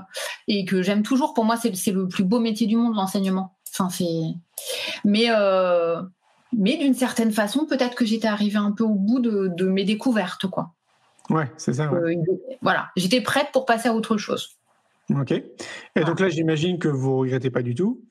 et 0.47 0.65
que 0.65 0.81
j'aime 0.81 1.03
toujours. 1.03 1.33
Pour 1.33 1.45
moi, 1.45 1.57
c'est 1.57 1.91
le 1.91 2.07
plus 2.07 2.23
beau 2.23 2.39
métier 2.39 2.65
du 2.67 2.75
monde, 2.75 2.95
l'enseignement. 2.95 3.55
Enfin, 3.71 3.89
c'est. 3.89 4.05
Mais, 5.05 5.25
euh, 5.29 6.01
mais 6.57 6.77
d'une 6.77 6.95
certaine 6.95 7.31
façon, 7.31 7.65
peut-être 7.67 7.95
que 7.95 8.05
j'étais 8.05 8.27
arrivée 8.27 8.57
un 8.57 8.71
peu 8.71 8.83
au 8.83 8.95
bout 8.95 9.19
de, 9.19 9.47
de 9.55 9.65
mes 9.67 9.83
découvertes, 9.83 10.47
quoi. 10.47 10.71
Ouais, 11.29 11.51
c'est 11.57 11.73
ça. 11.73 11.91
ouais. 11.91 12.17
Voilà, 12.63 12.89
j'étais 12.95 13.21
prête 13.21 13.49
pour 13.53 13.65
passer 13.65 13.89
à 13.89 13.93
autre 13.93 14.17
chose. 14.17 14.49
Ok. 15.11 15.31
Et 15.31 16.03
donc 16.03 16.19
là, 16.19 16.29
j'imagine 16.29 16.79
que 16.79 16.87
vous 16.87 17.17
regrettez 17.19 17.51
pas 17.51 17.61
du 17.61 17.75
tout? 17.75 18.01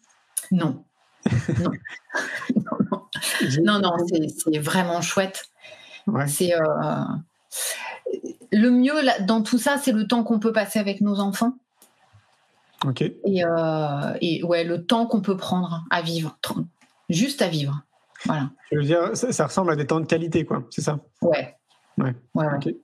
Non. 0.53 0.85
non. 1.59 1.71
non, 2.55 2.79
non. 2.93 3.01
Non, 3.65 3.79
non, 3.81 3.93
c'est- 4.07 4.29
c'est 4.53 4.59
vraiment 4.61 5.01
chouette. 5.03 5.45
Ouais. 6.07 6.27
C'est 6.29 6.55
euh, 6.55 6.61
le 8.53 8.71
mieux 8.71 9.03
là, 9.03 9.19
dans 9.21 9.43
tout 9.43 9.59
ça, 9.59 9.77
c'est 9.79 9.93
le 9.93 10.07
temps 10.07 10.25
qu'on 10.25 10.39
peut 10.39 10.53
passer 10.53 10.79
avec 10.79 11.01
nos 11.01 11.21
enfants. 11.21 11.55
Ok. 12.87 13.03
et, 13.03 13.45
euh, 13.45 14.15
et 14.21 14.45
ouais, 14.45 14.63
le 14.63 14.85
temps 14.85 15.07
qu'on 15.07 15.21
peut 15.21 15.37
prendre 15.37 15.85
à 15.91 16.01
vivre, 16.01 16.39
juste 17.09 17.43
à 17.43 17.49
vivre. 17.49 17.83
Voilà. 18.25 18.51
Je 18.71 18.79
veux 18.79 18.85
dire, 18.85 19.17
ça, 19.17 19.33
ça 19.33 19.47
ressemble 19.47 19.73
à 19.73 19.77
des 19.77 19.87
temps 19.87 20.01
de 20.01 20.07
qualité, 20.07 20.45
quoi. 20.45 20.63
C'est 20.71 20.83
ça? 20.83 21.01
Ouais. 21.21 21.57
Ouais. 21.97 22.15
Ouais, 22.35 22.47
ouais. 22.47 22.55
Ok. 22.57 22.75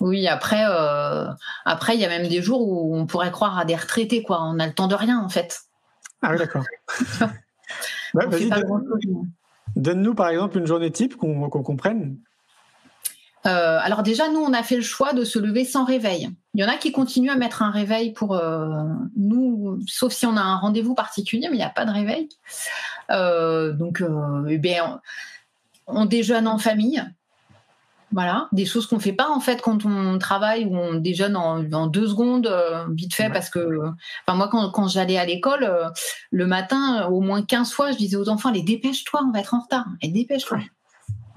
Oui, 0.00 0.26
après, 0.26 0.64
euh, 0.66 1.28
après, 1.66 1.94
il 1.94 2.00
y 2.00 2.04
a 2.04 2.08
même 2.08 2.26
des 2.26 2.40
jours 2.40 2.66
où 2.66 2.96
on 2.96 3.06
pourrait 3.06 3.30
croire 3.30 3.58
à 3.58 3.64
des 3.64 3.76
retraités, 3.76 4.22
quoi. 4.22 4.42
On 4.42 4.58
a 4.58 4.66
le 4.66 4.72
temps 4.72 4.88
de 4.88 4.94
rien, 4.94 5.22
en 5.22 5.28
fait. 5.28 5.60
Ah 6.22 6.30
oui, 6.32 6.38
d'accord. 6.38 6.64
Bah, 8.14 8.24
donne-nous 9.76 10.14
par 10.14 10.28
exemple 10.30 10.56
une 10.56 10.66
journée 10.66 10.90
type 10.90 11.16
qu'on 11.16 11.50
qu'on 11.50 11.62
comprenne. 11.62 12.16
Euh, 13.46 13.78
alors 13.80 14.02
déjà, 14.02 14.28
nous, 14.28 14.40
on 14.40 14.52
a 14.52 14.62
fait 14.62 14.76
le 14.76 14.82
choix 14.82 15.12
de 15.12 15.24
se 15.24 15.38
lever 15.38 15.64
sans 15.64 15.84
réveil. 15.84 16.28
Il 16.54 16.60
y 16.60 16.64
en 16.64 16.68
a 16.68 16.76
qui 16.76 16.92
continuent 16.92 17.30
à 17.30 17.36
mettre 17.36 17.62
un 17.62 17.70
réveil 17.70 18.12
pour 18.12 18.34
euh, 18.34 18.84
nous, 19.16 19.78
sauf 19.86 20.12
si 20.12 20.26
on 20.26 20.36
a 20.36 20.40
un 20.40 20.56
rendez-vous 20.56 20.94
particulier, 20.94 21.46
mais 21.48 21.54
il 21.56 21.60
n'y 21.60 21.64
a 21.64 21.70
pas 21.70 21.84
de 21.84 21.92
réveil. 21.92 22.28
Euh, 23.10 23.72
donc, 23.72 24.02
eh 24.48 24.58
bien, 24.58 25.00
on, 25.86 26.02
on 26.02 26.04
déjeune 26.04 26.48
en 26.48 26.58
famille. 26.58 27.02
Voilà, 28.10 28.48
des 28.52 28.64
choses 28.64 28.86
qu'on 28.86 28.98
fait 28.98 29.12
pas 29.12 29.28
en 29.28 29.38
fait 29.38 29.60
quand 29.60 29.84
on 29.84 30.18
travaille 30.18 30.64
ou 30.64 30.74
on 30.74 30.94
déjeune 30.94 31.36
en, 31.36 31.70
en 31.72 31.86
deux 31.88 32.08
secondes, 32.08 32.50
vite 32.92 33.12
fait, 33.12 33.24
Ouais. 33.24 33.32
parce 33.34 33.50
que, 33.50 33.80
enfin 34.26 34.34
moi 34.34 34.48
quand, 34.48 34.70
quand 34.70 34.88
j'allais 34.88 35.18
à 35.18 35.26
l'école, 35.26 35.70
le 36.30 36.46
matin, 36.46 37.06
au 37.08 37.20
moins 37.20 37.42
15 37.42 37.70
fois, 37.70 37.92
je 37.92 37.98
disais 37.98 38.16
aux 38.16 38.30
enfants, 38.30 38.48
allez 38.48 38.62
dépêche-toi, 38.62 39.20
on 39.28 39.30
va 39.30 39.40
être 39.40 39.52
en 39.52 39.60
retard, 39.60 39.84
et 40.00 40.08
dépêche-toi. 40.08 40.58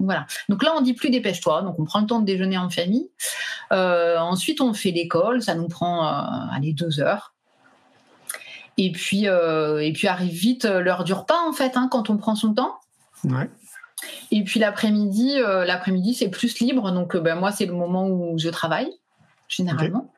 Voilà. 0.02 0.26
Donc 0.48 0.62
là, 0.62 0.74
on 0.76 0.82
dit 0.82 0.94
plus 0.94 1.10
dépêche-toi. 1.10 1.62
Donc 1.62 1.78
on 1.78 1.84
prend 1.84 2.00
le 2.00 2.06
temps 2.06 2.20
de 2.20 2.26
déjeuner 2.26 2.58
en 2.58 2.68
famille. 2.68 3.10
Euh, 3.72 4.18
ensuite, 4.18 4.60
on 4.60 4.74
fait 4.74 4.90
l'école. 4.90 5.42
Ça 5.42 5.54
nous 5.54 5.68
prend 5.68 6.06
euh, 6.06 6.54
allez, 6.54 6.72
deux 6.72 7.00
heures. 7.00 7.32
Et 8.78 8.90
puis, 8.92 9.24
et 9.26 9.92
puis 9.92 10.08
arrive 10.08 10.32
vite 10.32 10.64
l'heure 10.64 11.04
du 11.04 11.12
repas 11.12 11.38
en 11.46 11.52
fait, 11.52 11.76
hein, 11.76 11.88
quand 11.90 12.08
on 12.10 12.16
prend 12.16 12.34
son 12.34 12.54
temps. 12.54 12.74
Ouais. 13.24 13.50
Et 14.30 14.42
puis 14.44 14.58
l'après-midi, 14.58 15.36
l'après-midi 15.38 16.14
c'est 16.14 16.30
plus 16.30 16.58
libre, 16.58 16.90
donc 16.90 17.14
ben, 17.16 17.38
moi 17.38 17.52
c'est 17.52 17.66
le 17.66 17.74
moment 17.74 18.08
où 18.08 18.38
je 18.38 18.48
travaille 18.48 18.90
généralement, 19.46 20.12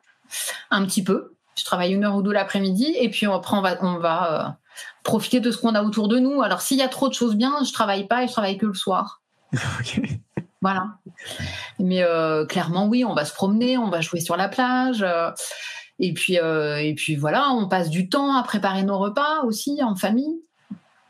un 0.71 0.85
petit 0.85 1.03
peu. 1.03 1.35
Je 1.57 1.63
travaille 1.63 1.93
une 1.93 2.03
heure 2.03 2.15
ou 2.15 2.21
deux 2.21 2.31
l'après-midi, 2.31 2.95
et 2.99 3.09
puis 3.09 3.25
après 3.25 3.57
on 3.57 3.61
va, 3.61 3.77
on 3.81 3.97
va 3.97 4.57
profiter 5.03 5.39
de 5.39 5.51
ce 5.51 5.57
qu'on 5.57 5.75
a 5.75 5.83
autour 5.83 6.07
de 6.07 6.19
nous. 6.19 6.41
Alors 6.41 6.61
s'il 6.61 6.77
y 6.77 6.81
a 6.81 6.87
trop 6.87 7.07
de 7.07 7.13
choses 7.13 7.35
bien, 7.35 7.63
je 7.65 7.71
travaille 7.71 8.07
pas 8.07 8.23
et 8.23 8.27
je 8.27 8.31
travaille 8.31 8.57
que 8.57 8.65
le 8.65 8.73
soir. 8.73 9.21
Voilà. 10.65 10.97
Mais 11.77 12.01
euh, 12.01 12.43
clairement, 12.47 12.87
oui, 12.87 13.05
on 13.05 13.13
va 13.13 13.23
se 13.23 13.35
promener, 13.35 13.77
on 13.77 13.91
va 13.91 14.01
jouer 14.01 14.19
sur 14.19 14.35
la 14.35 14.49
plage. 14.49 15.03
Euh, 15.03 15.29
et 15.99 16.11
puis, 16.11 16.39
euh, 16.39 16.77
et 16.77 16.95
puis 16.95 17.15
voilà, 17.15 17.51
on 17.51 17.67
passe 17.67 17.91
du 17.91 18.09
temps 18.09 18.35
à 18.35 18.41
préparer 18.41 18.81
nos 18.81 18.97
repas 18.97 19.43
aussi 19.43 19.83
en 19.83 19.95
famille. 19.95 20.41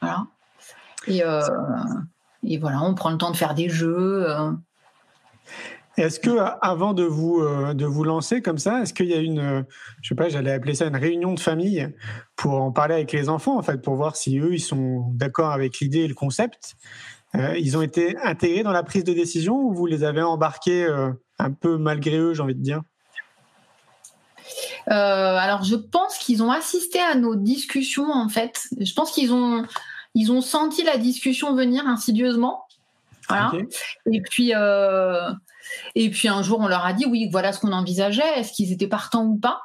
Voilà. 0.01 0.27
Et, 1.07 1.21
et 2.43 2.57
voilà, 2.57 2.81
on 2.81 2.95
prend 2.95 3.11
le 3.11 3.17
temps 3.17 3.31
de 3.31 3.37
faire 3.37 3.53
des 3.53 3.69
jeux. 3.69 4.27
Est-ce 5.95 6.19
que 6.19 6.37
avant 6.61 6.93
de 6.93 7.03
vous 7.03 7.41
de 7.73 7.85
vous 7.85 8.03
lancer 8.03 8.41
comme 8.41 8.57
ça, 8.57 8.81
est-ce 8.81 8.93
qu'il 8.93 9.05
y 9.05 9.13
a 9.13 9.19
une, 9.21 9.65
je 10.01 10.09
sais 10.09 10.15
pas, 10.15 10.27
j'allais 10.27 10.51
appeler 10.51 10.75
ça 10.75 10.87
une 10.87 10.97
réunion 10.97 11.33
de 11.33 11.39
famille 11.39 11.87
pour 12.35 12.61
en 12.61 12.71
parler 12.71 12.95
avec 12.95 13.13
les 13.13 13.29
enfants 13.29 13.57
en 13.57 13.63
fait, 13.63 13.81
pour 13.81 13.95
voir 13.95 14.17
si 14.17 14.37
eux 14.39 14.53
ils 14.53 14.59
sont 14.59 15.05
d'accord 15.13 15.51
avec 15.51 15.79
l'idée 15.79 15.99
et 15.99 16.07
le 16.07 16.15
concept? 16.15 16.75
Euh, 17.35 17.57
ils 17.57 17.77
ont 17.77 17.81
été 17.81 18.17
intégrés 18.23 18.63
dans 18.63 18.71
la 18.71 18.83
prise 18.83 19.03
de 19.03 19.13
décision 19.13 19.55
ou 19.55 19.73
vous 19.73 19.85
les 19.85 20.03
avez 20.03 20.21
embarqués 20.21 20.85
euh, 20.85 21.11
un 21.39 21.51
peu 21.51 21.77
malgré 21.77 22.17
eux, 22.17 22.33
j'ai 22.33 22.41
envie 22.41 22.55
de 22.55 22.61
dire? 22.61 22.81
Euh, 24.89 24.91
alors, 24.91 25.63
je 25.63 25.75
pense 25.75 26.17
qu'ils 26.17 26.43
ont 26.43 26.51
assisté 26.51 26.99
à 26.99 27.15
nos 27.15 27.35
discussions, 27.35 28.09
en 28.11 28.29
fait. 28.29 28.61
Je 28.79 28.93
pense 28.93 29.11
qu'ils 29.11 29.33
ont, 29.33 29.65
ils 30.13 30.31
ont 30.31 30.41
senti 30.41 30.83
la 30.83 30.97
discussion 30.97 31.55
venir 31.55 31.87
insidieusement. 31.87 32.65
Voilà. 33.27 33.51
Et 34.11 34.21
puis, 34.21 34.53
et 35.95 36.09
puis 36.11 36.27
un 36.27 36.43
jour, 36.43 36.59
on 36.59 36.67
leur 36.67 36.85
a 36.85 36.93
dit, 36.93 37.07
oui, 37.07 37.27
voilà 37.31 37.51
ce 37.51 37.59
qu'on 37.59 37.73
envisageait. 37.73 38.39
Est-ce 38.39 38.53
qu'ils 38.53 38.71
étaient 38.71 38.87
partants 38.87 39.25
ou 39.25 39.37
pas? 39.37 39.61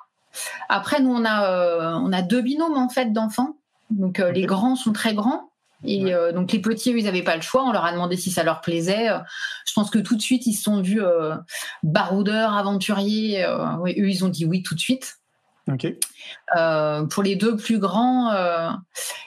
Après, 0.70 1.02
nous, 1.02 1.10
on 1.10 1.26
a, 1.26 1.98
on 1.98 2.10
a 2.10 2.22
deux 2.22 2.40
binômes 2.40 2.78
en 2.78 2.88
fait 2.88 3.12
d'enfants. 3.12 3.58
Donc, 3.90 4.18
les 4.18 4.46
grands 4.46 4.76
sont 4.76 4.92
très 4.92 5.12
grands. 5.12 5.49
Et 5.84 6.14
euh, 6.14 6.32
donc 6.32 6.52
les 6.52 6.60
petits, 6.60 6.92
eux, 6.92 6.98
ils 6.98 7.04
n'avaient 7.04 7.22
pas 7.22 7.36
le 7.36 7.42
choix. 7.42 7.64
On 7.64 7.72
leur 7.72 7.84
a 7.84 7.92
demandé 7.92 8.16
si 8.16 8.30
ça 8.30 8.42
leur 8.42 8.60
plaisait. 8.60 9.08
Je 9.66 9.72
pense 9.72 9.90
que 9.90 9.98
tout 9.98 10.16
de 10.16 10.22
suite, 10.22 10.46
ils 10.46 10.54
se 10.54 10.62
sont 10.62 10.82
vus 10.82 11.02
euh, 11.02 11.36
baroudeurs, 11.82 12.54
aventuriers. 12.54 13.44
Euh, 13.44 13.76
eux, 13.86 14.08
ils 14.08 14.24
ont 14.24 14.28
dit 14.28 14.44
oui 14.44 14.62
tout 14.62 14.74
de 14.74 14.80
suite. 14.80 15.16
pour 15.66 17.22
les 17.22 17.36
deux 17.36 17.56
plus 17.56 17.78
grands, 17.78 18.30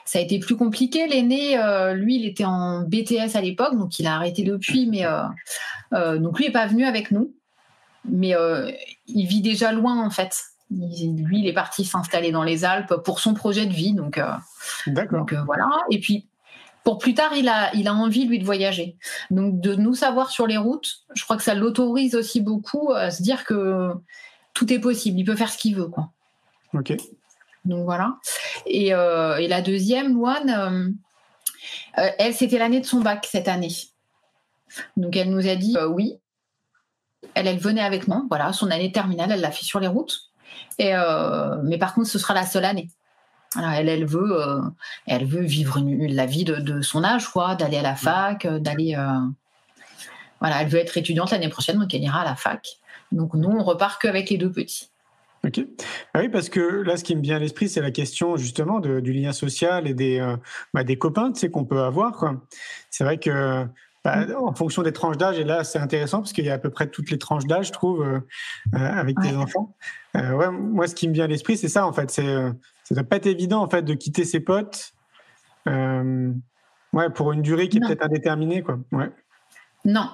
ça 0.04 0.18
a 0.18 0.22
été 0.22 0.38
plus 0.38 0.56
compliqué. 0.56 1.06
L'aîné, 1.06 1.56
lui, 1.94 2.16
il 2.16 2.26
était 2.26 2.44
en 2.44 2.82
BTS 2.82 3.34
à 3.34 3.40
l'époque, 3.40 3.76
donc 3.76 3.98
il 3.98 4.06
a 4.06 4.14
arrêté 4.14 4.42
depuis, 4.42 4.86
mais 4.86 5.04
donc 5.92 6.38
lui 6.38 6.46
n'est 6.46 6.52
pas 6.52 6.66
venu 6.66 6.84
avec 6.84 7.10
nous. 7.10 7.34
Mais 8.04 8.34
il 9.06 9.26
vit 9.26 9.40
déjà 9.40 9.72
loin 9.72 10.04
en 10.04 10.10
fait. 10.10 10.38
lui, 10.70 11.40
il 11.40 11.48
est 11.48 11.54
parti 11.54 11.84
s'installer 11.84 12.30
dans 12.30 12.44
les 12.44 12.64
Alpes 12.64 12.94
pour 13.04 13.18
son 13.18 13.34
projet 13.34 13.66
de 13.66 13.72
vie, 13.72 13.94
donc. 13.94 14.20
D'accord. 14.86 15.20
Donc 15.20 15.34
voilà. 15.46 15.68
Et 15.90 15.98
puis 15.98 16.28
pour 16.84 16.98
plus 16.98 17.14
tard, 17.14 17.34
il 17.34 17.48
a, 17.48 17.74
il 17.74 17.88
a 17.88 17.94
envie, 17.94 18.26
lui, 18.26 18.38
de 18.38 18.44
voyager. 18.44 18.96
Donc, 19.30 19.58
de 19.60 19.74
nous 19.74 19.94
savoir 19.94 20.30
sur 20.30 20.46
les 20.46 20.58
routes, 20.58 20.98
je 21.14 21.24
crois 21.24 21.38
que 21.38 21.42
ça 21.42 21.54
l'autorise 21.54 22.14
aussi 22.14 22.42
beaucoup 22.42 22.92
à 22.92 23.10
se 23.10 23.22
dire 23.22 23.44
que 23.44 23.90
tout 24.52 24.70
est 24.70 24.78
possible. 24.78 25.18
Il 25.18 25.24
peut 25.24 25.34
faire 25.34 25.50
ce 25.50 25.56
qu'il 25.56 25.74
veut, 25.74 25.88
quoi. 25.88 26.10
OK. 26.74 26.94
Donc, 27.64 27.84
voilà. 27.84 28.18
Et, 28.66 28.92
euh, 28.92 29.40
la 29.48 29.62
deuxième, 29.62 30.12
Loane, 30.12 30.50
euh, 30.50 32.02
euh, 32.02 32.10
elle, 32.18 32.34
c'était 32.34 32.58
l'année 32.58 32.80
de 32.80 32.86
son 32.86 33.00
bac 33.00 33.26
cette 33.30 33.48
année. 33.48 33.74
Donc, 34.98 35.16
elle 35.16 35.30
nous 35.30 35.48
a 35.48 35.56
dit 35.56 35.76
oui. 35.88 36.18
Elle, 37.32 37.46
elle 37.46 37.58
venait 37.58 37.80
avec 37.80 38.06
moi. 38.08 38.24
Voilà, 38.28 38.52
son 38.52 38.70
année 38.70 38.92
terminale, 38.92 39.32
elle 39.32 39.40
l'a 39.40 39.50
fait 39.50 39.64
sur 39.64 39.80
les 39.80 39.86
routes. 39.86 40.30
Et, 40.78 40.92
mais 41.62 41.78
par 41.78 41.94
contre, 41.94 42.08
ce 42.08 42.18
sera 42.18 42.34
la 42.34 42.44
seule 42.44 42.66
année 42.66 42.90
elle, 43.56 43.88
elle 43.88 44.04
veut, 44.04 44.40
euh, 44.40 44.60
elle 45.06 45.26
veut 45.26 45.42
vivre 45.42 45.80
la 45.80 46.26
vie 46.26 46.44
de, 46.44 46.80
son 46.82 47.04
âge, 47.04 47.28
quoi, 47.28 47.54
d'aller 47.54 47.78
à 47.78 47.82
la 47.82 47.94
fac, 47.94 48.44
euh, 48.44 48.58
d'aller. 48.58 48.94
Euh, 48.96 49.20
voilà, 50.40 50.62
elle 50.62 50.68
veut 50.68 50.78
être 50.78 50.96
étudiante 50.96 51.30
l'année 51.30 51.48
prochaine, 51.48 51.78
donc 51.78 51.94
elle 51.94 52.02
ira 52.02 52.20
à 52.20 52.24
la 52.24 52.36
fac. 52.36 52.66
Donc 53.12 53.34
nous, 53.34 53.48
on 53.48 53.62
repart 53.62 54.00
qu'avec 54.00 54.30
les 54.30 54.38
deux 54.38 54.50
petits. 54.50 54.90
Ok. 55.46 55.60
Ah 56.14 56.20
oui, 56.20 56.28
parce 56.28 56.48
que 56.48 56.60
là, 56.60 56.96
ce 56.96 57.04
qui 57.04 57.14
me 57.16 57.22
vient 57.22 57.36
à 57.36 57.38
l'esprit, 57.38 57.68
c'est 57.68 57.82
la 57.82 57.90
question 57.90 58.36
justement 58.36 58.80
du 58.80 59.12
lien 59.12 59.32
social 59.32 59.86
et 59.86 59.94
des, 59.94 60.36
bah, 60.72 60.84
des 60.84 60.96
copains, 60.96 61.32
tu 61.32 61.40
sais, 61.40 61.50
qu'on 61.50 61.64
peut 61.64 61.82
avoir. 61.82 62.32
C'est 62.90 63.04
vrai 63.04 63.18
que 63.18 63.66
bah, 64.04 64.26
mm. 64.26 64.36
en 64.36 64.54
fonction 64.54 64.82
des 64.82 64.92
tranches 64.92 65.18
d'âge, 65.18 65.38
et 65.38 65.44
là, 65.44 65.62
c'est 65.62 65.78
intéressant 65.78 66.18
parce 66.20 66.32
qu'il 66.32 66.46
y 66.46 66.50
a 66.50 66.54
à 66.54 66.58
peu 66.58 66.70
près 66.70 66.88
toutes 66.88 67.10
les 67.10 67.18
tranches 67.18 67.44
d'âge, 67.44 67.68
je 67.68 67.72
trouve, 67.72 68.22
avec 68.72 69.18
des 69.20 69.36
enfants. 69.36 69.76
ouais, 70.14 70.50
moi, 70.50 70.88
ce 70.88 70.94
qui 70.94 71.08
me 71.08 71.14
vient 71.14 71.24
à 71.24 71.28
l'esprit, 71.28 71.58
c'est 71.58 71.68
ça, 71.68 71.86
en 71.86 71.92
fait. 71.92 72.10
C'est 72.10 72.50
ça 72.84 72.94
doit 72.94 73.04
pas 73.04 73.16
être 73.16 73.26
évident 73.26 73.62
en 73.62 73.68
fait 73.68 73.82
de 73.82 73.94
quitter 73.94 74.24
ses 74.24 74.40
potes 74.40 74.92
euh, 75.68 76.32
ouais, 76.92 77.10
pour 77.10 77.32
une 77.32 77.42
durée 77.42 77.68
qui 77.68 77.78
est 77.78 77.80
peut-être 77.80 78.04
indéterminée. 78.04 78.62
Quoi. 78.62 78.78
Ouais. 78.92 79.10
Non, 79.84 80.10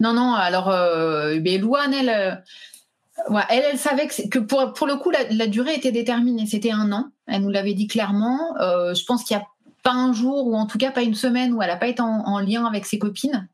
non, 0.00 0.12
non. 0.12 0.34
Alors, 0.34 0.68
euh, 0.70 1.38
Louane, 1.58 1.94
elle, 1.94 2.08
euh, 2.08 3.40
elle, 3.48 3.64
elle 3.72 3.78
savait 3.78 4.08
que, 4.08 4.28
que 4.28 4.38
pour, 4.38 4.72
pour 4.72 4.86
le 4.86 4.96
coup, 4.96 5.10
la, 5.10 5.46
durée 5.46 5.74
était 5.74 5.92
déterminée. 5.92 6.46
C'était 6.46 6.72
un 6.72 6.92
an. 6.92 7.10
Elle 7.26 7.42
nous 7.42 7.50
l'avait 7.50 7.74
dit 7.74 7.86
clairement. 7.86 8.56
Euh, 8.60 8.94
je 8.94 9.04
pense 9.04 9.24
qu'il 9.24 9.36
n'y 9.36 9.42
a 9.42 9.46
pas 9.82 9.92
un 9.92 10.12
jour, 10.12 10.46
ou 10.46 10.56
en 10.56 10.66
tout 10.66 10.78
cas 10.78 10.90
pas 10.90 11.02
une 11.02 11.14
semaine, 11.14 11.52
où 11.52 11.62
elle 11.62 11.68
n'a 11.68 11.76
pas 11.76 11.88
été 11.88 12.02
en, 12.02 12.40
lien 12.40 12.64
avec 12.64 12.86
ses 12.86 12.98
copines. 12.98 13.48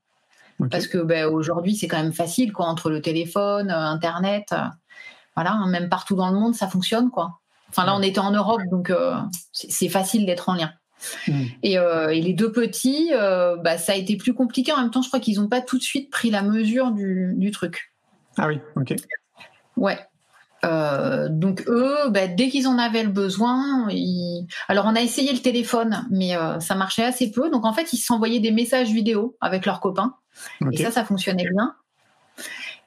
Parce 0.70 0.86
que 0.86 0.98
ben, 0.98 1.24
aujourd'hui, 1.26 1.74
c'est 1.74 1.88
quand 1.88 2.02
même 2.02 2.12
facile, 2.12 2.52
quoi, 2.52 2.66
entre 2.66 2.90
le 2.90 3.00
téléphone, 3.00 3.70
Internet. 3.70 4.54
voilà, 5.34 5.52
hein, 5.52 5.66
même 5.70 5.88
partout 5.88 6.14
dans 6.16 6.30
le 6.30 6.38
monde, 6.38 6.54
ça 6.54 6.68
fonctionne, 6.68 7.10
quoi. 7.10 7.39
Enfin 7.70 7.84
là, 7.86 7.94
on 7.96 8.02
était 8.02 8.18
en 8.18 8.32
Europe, 8.32 8.62
donc 8.70 8.90
euh, 8.90 9.14
c'est 9.52 9.88
facile 9.88 10.26
d'être 10.26 10.48
en 10.48 10.54
lien. 10.54 10.72
Hmm. 11.28 11.44
Euh, 11.64 12.08
et, 12.08 12.20
les 12.20 12.34
deux 12.34 12.52
petits, 12.52 13.10
euh, 13.14 13.56
bah, 13.56 13.78
ça 13.78 13.92
a 13.92 13.94
été 13.94 14.16
plus 14.16 14.34
compliqué. 14.34 14.72
En 14.72 14.78
même 14.78 14.90
temps, 14.90 15.02
je 15.02 15.08
crois 15.08 15.20
qu'ils 15.20 15.40
n'ont 15.40 15.48
pas 15.48 15.60
tout 15.60 15.78
de 15.78 15.82
suite 15.82 16.10
pris 16.10 16.30
la 16.30 16.42
mesure 16.42 16.90
du, 16.90 17.50
truc. 17.52 17.92
Ah 18.36 18.48
oui, 18.48 18.58
ok. 18.76 18.94
Ouais. 19.76 19.98
donc 21.30 21.64
eux, 21.68 22.10
bah, 22.10 22.26
dès 22.26 22.48
qu'ils 22.48 22.66
en 22.66 22.76
avaient 22.76 23.04
le 23.04 23.10
besoin, 23.10 23.88
alors 24.68 24.86
on 24.86 24.96
a 24.96 25.00
essayé 25.00 25.32
le 25.32 25.38
téléphone, 25.38 26.06
mais 26.10 26.34
ça 26.58 26.74
marchait 26.74 27.04
assez 27.04 27.30
peu. 27.30 27.50
Donc 27.50 27.64
en 27.64 27.72
fait, 27.72 27.92
ils 27.92 27.98
s'envoyaient 27.98 28.40
des 28.40 28.50
messages 28.50 28.90
vidéo 28.90 29.36
avec 29.40 29.64
leurs 29.64 29.80
copains, 29.80 30.16
et 30.72 30.76
ça, 30.76 30.90
ça 30.90 31.04
fonctionnait 31.04 31.48
bien. 31.48 31.74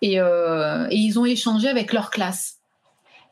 Et, 0.02 0.16
et, 0.16 0.96
ils 0.96 1.18
ont 1.18 1.26
échangé 1.26 1.70
avec 1.70 1.94
leur 1.94 2.10
classe. 2.12 2.60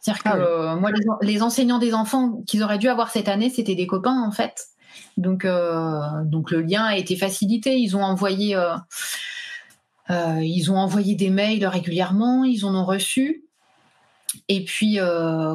C'est-à-dire 0.01 0.21
ah 0.25 0.31
que 0.31 0.37
euh, 0.37 0.75
moi, 0.77 0.89
les, 1.21 1.41
enseignants 1.43 1.77
des 1.77 1.93
enfants 1.93 2.41
qu'ils 2.47 2.63
auraient 2.63 2.79
dû 2.79 2.89
avoir 2.89 3.11
cette 3.11 3.29
année, 3.29 3.49
c'était 3.51 3.75
des 3.75 3.85
copains 3.85 4.19
en 4.23 4.31
fait. 4.31 4.67
Donc, 5.15 5.45
euh, 5.45 6.01
donc 6.25 6.49
le 6.49 6.61
lien 6.61 6.83
a 6.83 6.97
été 6.97 7.15
facilité. 7.15 7.77
Ils 7.77 7.95
ont 7.95 8.03
envoyé, 8.03 8.55
euh, 8.55 10.41
ils 10.41 10.71
ont 10.71 10.77
envoyé 10.77 11.13
des 11.13 11.29
mails 11.29 11.65
régulièrement. 11.67 12.43
Ils 12.43 12.65
en 12.65 12.73
ont 12.73 12.85
reçu. 12.85 13.45
Et 14.47 14.63
puis, 14.63 14.97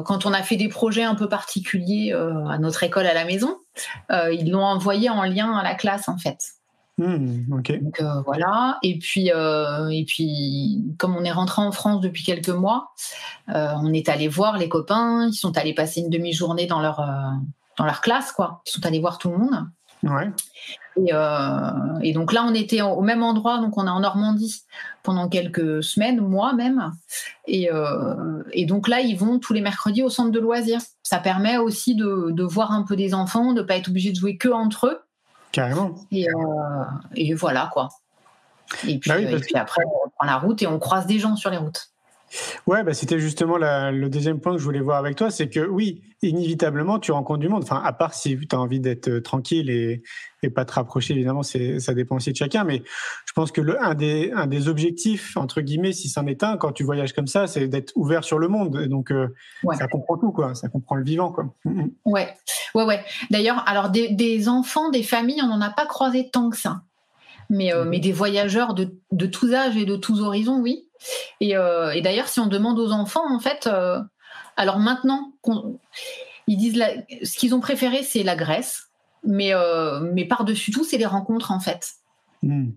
quand 0.05 0.27
on 0.27 0.33
a 0.33 0.43
fait 0.43 0.55
des 0.55 0.69
projets 0.69 1.03
un 1.03 1.15
peu 1.15 1.27
particuliers 1.27 2.13
à 2.13 2.59
notre 2.59 2.83
école 2.83 3.07
à 3.07 3.13
la 3.15 3.25
maison, 3.25 3.57
ils 4.11 4.51
l'ont 4.51 4.63
envoyé 4.63 5.09
en 5.09 5.23
lien 5.23 5.51
à 5.57 5.63
la 5.63 5.73
classe 5.73 6.07
en 6.07 6.17
fait. 6.17 6.56
Hmm, 6.97 7.43
Donc 7.47 7.69
euh, 7.69 8.21
voilà. 8.25 8.79
Et 8.81 8.97
puis, 8.97 9.31
euh, 9.31 9.87
et 9.89 10.03
puis, 10.05 10.83
comme 10.97 11.15
on 11.15 11.23
est 11.23 11.31
rentré 11.31 11.61
en 11.61 11.71
France 11.71 12.01
depuis 12.01 12.23
quelques 12.23 12.49
mois, 12.49 12.91
euh, 13.49 13.73
on 13.83 13.93
est 13.93 14.09
allé 14.09 14.27
voir 14.27 14.57
les 14.57 14.67
copains. 14.67 15.27
Ils 15.27 15.33
sont 15.33 15.55
allés 15.57 15.75
passer 15.75 16.01
une 16.01 16.09
demi-journée 16.09 16.65
dans 16.65 16.79
leur 16.79 17.05
dans 17.77 17.85
leur 17.85 18.01
classe, 18.01 18.31
quoi. 18.31 18.61
Ils 18.65 18.71
sont 18.71 18.85
allés 18.85 18.99
voir 18.99 19.19
tout 19.19 19.29
le 19.29 19.37
monde. 19.37 19.67
Ouais. 20.03 20.31
Et, 22.01 22.13
donc 22.13 22.33
là, 22.33 22.43
on 22.47 22.55
était 22.55 22.81
au 22.81 23.01
même 23.01 23.21
endroit, 23.21 23.59
donc 23.59 23.77
on 23.77 23.85
est 23.85 23.91
en 23.91 23.99
Normandie 23.99 24.63
pendant 25.03 25.29
quelques 25.29 25.83
semaines, 25.83 26.19
mois 26.19 26.53
même. 26.53 26.91
Et, 27.45 27.69
et, 28.53 28.65
donc 28.65 28.87
là, 28.87 29.01
ils 29.01 29.15
vont 29.15 29.37
tous 29.37 29.53
les 29.53 29.61
mercredis 29.61 30.01
au 30.01 30.09
centre 30.09 30.31
de 30.31 30.39
loisirs. 30.39 30.81
Ça 31.03 31.19
permet 31.19 31.57
aussi 31.57 31.93
de, 31.93 32.31
de 32.31 32.43
voir 32.43 32.71
un 32.71 32.81
peu 32.81 32.95
des 32.95 33.13
enfants, 33.13 33.53
de 33.53 33.61
pas 33.61 33.75
être 33.75 33.89
obligé 33.89 34.09
de 34.11 34.15
jouer 34.15 34.37
que 34.37 34.49
entre 34.49 34.87
eux 34.87 35.06
Carrément. 35.51 35.95
Et, 36.11 36.27
euh, 36.29 36.83
et 37.15 37.33
voilà, 37.33 37.69
quoi. 37.71 37.89
Et 38.87 38.99
puis, 38.99 39.09
bah 39.09 39.15
euh, 39.17 39.39
après, 39.55 39.83
on 39.85 40.09
prend 40.09 40.25
la 40.25 40.37
route 40.37 40.61
et 40.61 40.67
on 40.67 40.79
croise 40.79 41.05
des 41.05 41.19
gens 41.19 41.35
sur 41.35 41.49
les 41.49 41.57
routes. 41.57 41.91
Ouais, 42.65 42.83
bah, 42.83 42.93
c'était 42.93 43.19
justement 43.19 43.57
le 43.57 44.07
deuxième 44.07 44.39
point 44.39 44.53
que 44.53 44.59
je 44.59 44.63
voulais 44.63 44.81
voir 44.81 44.97
avec 44.97 45.15
toi, 45.15 45.31
c'est 45.31 45.49
que 45.49 45.65
oui, 45.65 46.01
inévitablement, 46.21 46.99
tu 46.99 47.11
rencontres 47.11 47.39
du 47.39 47.49
monde. 47.49 47.63
Enfin, 47.63 47.81
à 47.83 47.93
part 47.93 48.13
si 48.13 48.37
tu 48.37 48.55
as 48.55 48.59
envie 48.59 48.79
d'être 48.79 49.07
euh, 49.09 49.21
tranquille 49.21 49.69
et, 49.69 50.03
et, 50.43 50.49
pas 50.49 50.65
te 50.65 50.73
rapprocher, 50.73 51.13
évidemment, 51.13 51.43
c'est, 51.43 51.79
ça 51.79 51.93
dépend 51.93 52.17
aussi 52.17 52.31
de 52.31 52.35
chacun. 52.35 52.63
Mais 52.63 52.83
je 53.25 53.33
pense 53.33 53.51
que 53.51 53.61
le, 53.61 53.81
un, 53.81 53.93
des, 53.93 54.31
un 54.33 54.47
des 54.47 54.67
objectifs, 54.67 55.37
entre 55.37 55.61
guillemets, 55.61 55.93
si 55.93 56.09
c'en 56.09 56.25
est 56.27 56.43
un, 56.43 56.57
quand 56.57 56.71
tu 56.71 56.83
voyages 56.83 57.13
comme 57.13 57.27
ça, 57.27 57.47
c'est 57.47 57.67
d'être 57.67 57.93
ouvert 57.95 58.23
sur 58.23 58.39
le 58.39 58.47
monde. 58.47 58.85
donc, 58.87 59.11
euh, 59.11 59.33
ça 59.77 59.87
comprend 59.87 60.17
tout, 60.17 60.31
quoi. 60.31 60.55
Ça 60.55 60.67
comprend 60.69 60.95
le 60.95 61.03
vivant, 61.03 61.31
quoi. 61.31 61.53
Mm, 61.65 61.81
mm. 61.81 61.91
Ouais, 62.05 62.33
ouais, 62.75 62.83
ouais. 62.83 63.03
D'ailleurs, 63.29 63.63
alors, 63.67 63.89
des, 63.89 64.09
des 64.09 64.49
enfants, 64.49 64.89
des 64.89 65.03
familles, 65.03 65.41
on 65.43 65.47
n'en 65.47 65.61
a 65.61 65.69
pas 65.69 65.85
croisé 65.85 66.29
tant 66.29 66.49
que 66.49 66.57
ça. 66.57 66.81
Mais, 67.49 67.73
euh, 67.73 67.85
mm. 67.85 67.89
mais 67.89 67.99
des 67.99 68.11
voyageurs 68.11 68.73
de, 68.73 68.97
de 69.11 69.25
tous 69.25 69.53
âges 69.53 69.77
et 69.77 69.85
de 69.85 69.95
tous 69.95 70.21
horizons, 70.21 70.59
oui. 70.59 70.86
Euh, 71.41 71.91
et, 71.91 72.01
d'ailleurs, 72.01 72.27
si 72.27 72.39
on 72.39 72.47
demande 72.47 72.79
aux 72.79 72.91
enfants, 72.91 73.33
en 73.33 73.39
fait, 73.39 73.67
euh, 73.67 73.99
alors 74.55 74.79
maintenant, 74.79 75.33
ils 76.47 76.57
disent 76.57 76.83
ce 77.23 77.37
qu'ils 77.37 77.53
ont 77.55 77.59
préféré, 77.59 78.03
c'est 78.03 78.23
la 78.23 78.35
Grèce, 78.35 78.89
mais, 79.23 79.53
euh, 79.53 79.99
mais 80.13 80.25
par-dessus 80.25 80.71
tout, 80.71 80.83
c'est 80.83 80.97
les 80.97 81.05
rencontres, 81.05 81.51
en 81.51 81.59
fait. 81.59 81.91
Hmm, 82.43 82.71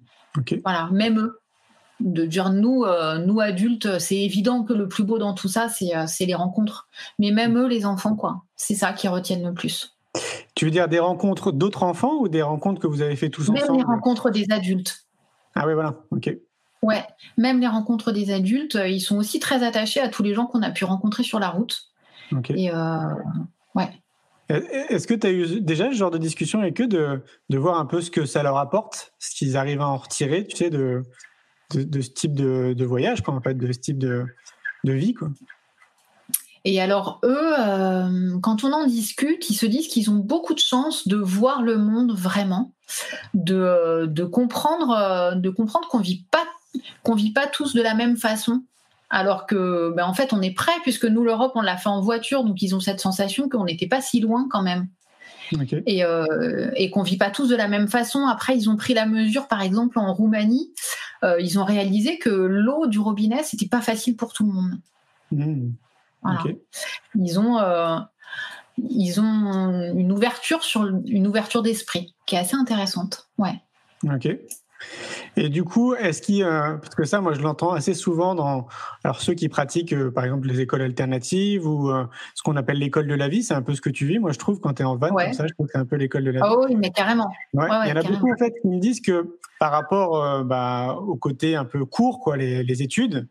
voilà, 0.64 0.88
même 0.92 1.18
eux. 1.18 1.36
De 2.00 2.24
dire, 2.24 2.48
nous, 2.48 2.86
nous 3.26 3.40
adultes, 3.40 3.98
c'est 3.98 4.16
évident 4.16 4.64
que 4.64 4.72
le 4.72 4.88
plus 4.88 5.04
beau 5.04 5.18
dans 5.18 5.34
tout 5.34 5.48
ça, 5.48 5.68
c'est 5.68 6.24
les 6.24 6.34
rencontres. 6.34 6.88
Mais 7.18 7.30
même 7.30 7.58
eux, 7.58 7.66
les 7.66 7.84
enfants, 7.84 8.16
quoi. 8.16 8.44
C'est 8.56 8.74
ça 8.74 8.94
qui 8.94 9.06
retiennent 9.06 9.46
le 9.46 9.52
plus. 9.52 9.98
Tu 10.54 10.64
veux 10.64 10.70
dire 10.70 10.88
des 10.88 10.98
rencontres 10.98 11.52
d'autres 11.52 11.82
enfants 11.82 12.18
ou 12.20 12.28
des 12.28 12.40
rencontres 12.40 12.80
que 12.80 12.86
vous 12.86 13.02
avez 13.02 13.16
fait 13.16 13.28
tous 13.28 13.50
ensemble 13.50 13.72
Même 13.72 13.76
les 13.76 13.84
rencontres 13.84 14.30
des 14.30 14.46
adultes. 14.50 15.06
Ah 15.54 15.66
oui, 15.66 15.74
voilà, 15.74 15.96
ok. 16.10 16.34
Ouais, 16.82 17.04
même 17.36 17.60
les 17.60 17.66
rencontres 17.66 18.10
des 18.10 18.32
adultes, 18.32 18.76
euh, 18.76 18.88
ils 18.88 19.00
sont 19.00 19.18
aussi 19.18 19.38
très 19.38 19.62
attachés 19.62 20.00
à 20.00 20.08
tous 20.08 20.22
les 20.22 20.32
gens 20.32 20.46
qu'on 20.46 20.62
a 20.62 20.70
pu 20.70 20.84
rencontrer 20.84 21.22
sur 21.22 21.38
la 21.38 21.50
route. 21.50 21.90
Et 22.48 22.70
euh, 22.70 22.98
ouais. 23.74 23.90
Est-ce 24.48 25.06
que 25.06 25.14
tu 25.14 25.26
as 25.26 25.30
eu 25.30 25.60
déjà 25.60 25.90
ce 25.90 25.96
genre 25.96 26.10
de 26.10 26.18
discussion 26.18 26.60
avec 26.60 26.80
eux 26.80 26.86
de, 26.86 27.22
de 27.50 27.58
voir 27.58 27.78
un 27.78 27.86
peu 27.86 28.00
ce 28.00 28.10
que 28.10 28.24
ça 28.24 28.42
leur 28.42 28.56
apporte, 28.56 29.12
ce 29.18 29.34
qu'ils 29.34 29.56
arrivent 29.56 29.82
à 29.82 29.88
en 29.88 29.96
retirer, 29.96 30.46
tu 30.46 30.56
sais, 30.56 30.70
de, 30.70 31.02
de, 31.74 32.00
ce 32.00 32.10
type 32.10 32.34
de, 32.34 32.72
de 32.72 32.84
voyage, 32.84 33.22
quoi, 33.22 33.34
en 33.34 33.40
fait, 33.40 33.54
de 33.54 33.70
ce 33.70 33.78
type 33.78 33.98
de, 33.98 34.24
de 34.84 34.92
vie, 34.92 35.14
quoi? 35.14 35.28
Et 36.64 36.80
alors 36.80 37.20
eux, 37.24 37.54
euh, 37.58 38.38
quand 38.42 38.64
on 38.64 38.72
en 38.72 38.86
discute, 38.86 39.48
ils 39.48 39.54
se 39.54 39.66
disent 39.66 39.88
qu'ils 39.88 40.10
ont 40.10 40.16
beaucoup 40.16 40.52
de 40.52 40.58
chance 40.58 41.08
de 41.08 41.16
voir 41.16 41.62
le 41.62 41.78
monde 41.78 42.12
vraiment, 42.12 42.74
de, 43.32 44.06
de 44.06 44.24
comprendre, 44.24 45.36
de 45.36 45.50
comprendre 45.50 45.88
qu'on 45.88 46.00
vit 46.00 46.26
pas 46.30 46.44
qu'on 47.02 47.14
vit 47.14 47.32
pas 47.32 47.46
tous 47.46 47.74
de 47.74 47.82
la 47.82 47.94
même 47.94 48.16
façon. 48.16 48.62
Alors 49.10 49.46
que, 49.46 49.92
ben, 49.96 50.04
en 50.04 50.14
fait, 50.14 50.32
on 50.32 50.40
est 50.40 50.54
prêt 50.54 50.72
puisque 50.82 51.04
nous, 51.04 51.24
l'Europe, 51.24 51.52
on 51.56 51.62
l'a 51.62 51.76
fait 51.76 51.88
en 51.88 52.00
voiture, 52.00 52.44
donc 52.44 52.62
ils 52.62 52.74
ont 52.74 52.80
cette 52.80 53.00
sensation 53.00 53.48
qu'on 53.48 53.64
n'était 53.64 53.88
pas 53.88 54.00
si 54.00 54.20
loin 54.20 54.46
quand 54.50 54.62
même. 54.62 54.88
Et, 55.86 56.04
euh, 56.04 56.70
et 56.76 56.90
qu'on 56.90 57.02
vit 57.02 57.16
pas 57.16 57.30
tous 57.30 57.48
de 57.48 57.56
la 57.56 57.66
même 57.66 57.88
façon. 57.88 58.26
Après, 58.26 58.56
ils 58.56 58.70
ont 58.70 58.76
pris 58.76 58.94
la 58.94 59.06
mesure, 59.06 59.48
par 59.48 59.62
exemple, 59.62 59.98
en 59.98 60.14
Roumanie, 60.14 60.72
euh, 61.24 61.40
ils 61.40 61.58
ont 61.58 61.64
réalisé 61.64 62.18
que 62.18 62.30
l'eau 62.30 62.86
du 62.86 63.00
robinet, 63.00 63.42
c'était 63.42 63.66
pas 63.66 63.80
facile 63.80 64.16
pour 64.16 64.32
tout 64.32 64.44
le 64.44 64.52
monde. 64.52 64.80
Mmh. 65.32 65.72
Ils 67.16 67.40
ont, 67.40 67.58
euh, 67.58 67.98
ils 68.78 69.20
ont 69.20 69.92
une 69.94 70.12
ouverture 70.12 70.62
sur 70.62 70.86
une 70.86 71.26
ouverture 71.26 71.62
d'esprit 71.62 72.14
qui 72.26 72.36
est 72.36 72.38
assez 72.38 72.56
intéressante. 72.56 73.28
Ouais. 73.38 73.60
Ok. 74.04 74.28
Et 75.36 75.48
du 75.48 75.64
coup, 75.64 75.94
est-ce 75.94 76.22
qu'il, 76.22 76.42
euh, 76.42 76.76
parce 76.76 76.94
que 76.94 77.04
ça, 77.04 77.20
moi, 77.20 77.32
je 77.34 77.40
l'entends 77.40 77.72
assez 77.72 77.94
souvent 77.94 78.34
dans, 78.34 78.66
alors 79.04 79.20
ceux 79.20 79.34
qui 79.34 79.48
pratiquent, 79.48 79.92
euh, 79.92 80.10
par 80.10 80.24
exemple, 80.24 80.48
les 80.48 80.60
écoles 80.60 80.82
alternatives 80.82 81.66
ou 81.66 81.90
euh, 81.90 82.04
ce 82.34 82.42
qu'on 82.42 82.56
appelle 82.56 82.78
l'école 82.78 83.06
de 83.06 83.14
la 83.14 83.28
vie, 83.28 83.42
c'est 83.42 83.54
un 83.54 83.62
peu 83.62 83.74
ce 83.74 83.80
que 83.80 83.90
tu 83.90 84.06
vis. 84.06 84.18
Moi, 84.18 84.32
je 84.32 84.38
trouve 84.38 84.60
quand 84.60 84.74
tu 84.74 84.82
es 84.82 84.84
en 84.84 84.96
van 84.96 85.08
comme 85.08 85.32
ça, 85.32 85.46
je 85.46 85.54
trouve 85.54 85.66
que 85.66 85.72
c'est 85.72 85.78
un 85.78 85.86
peu 85.86 85.96
l'école 85.96 86.24
de 86.24 86.30
la 86.30 86.40
vie. 86.40 86.46
Oh 86.50 86.66
oui, 86.68 86.76
mais 86.76 86.90
carrément. 86.90 87.30
Ouais, 87.54 87.66
il 87.84 87.88
y 87.88 87.92
en 87.92 87.96
a 87.96 88.02
beaucoup 88.02 88.30
en 88.32 88.36
fait 88.36 88.52
qui 88.60 88.68
me 88.68 88.78
disent 88.78 89.00
que 89.00 89.38
par 89.58 89.72
rapport 89.72 90.44
bah, 90.44 90.96
au 91.06 91.16
côté 91.16 91.54
un 91.54 91.64
peu 91.64 91.84
court, 91.84 92.20
quoi, 92.20 92.36
les, 92.36 92.62
les 92.62 92.82
études, 92.82 93.28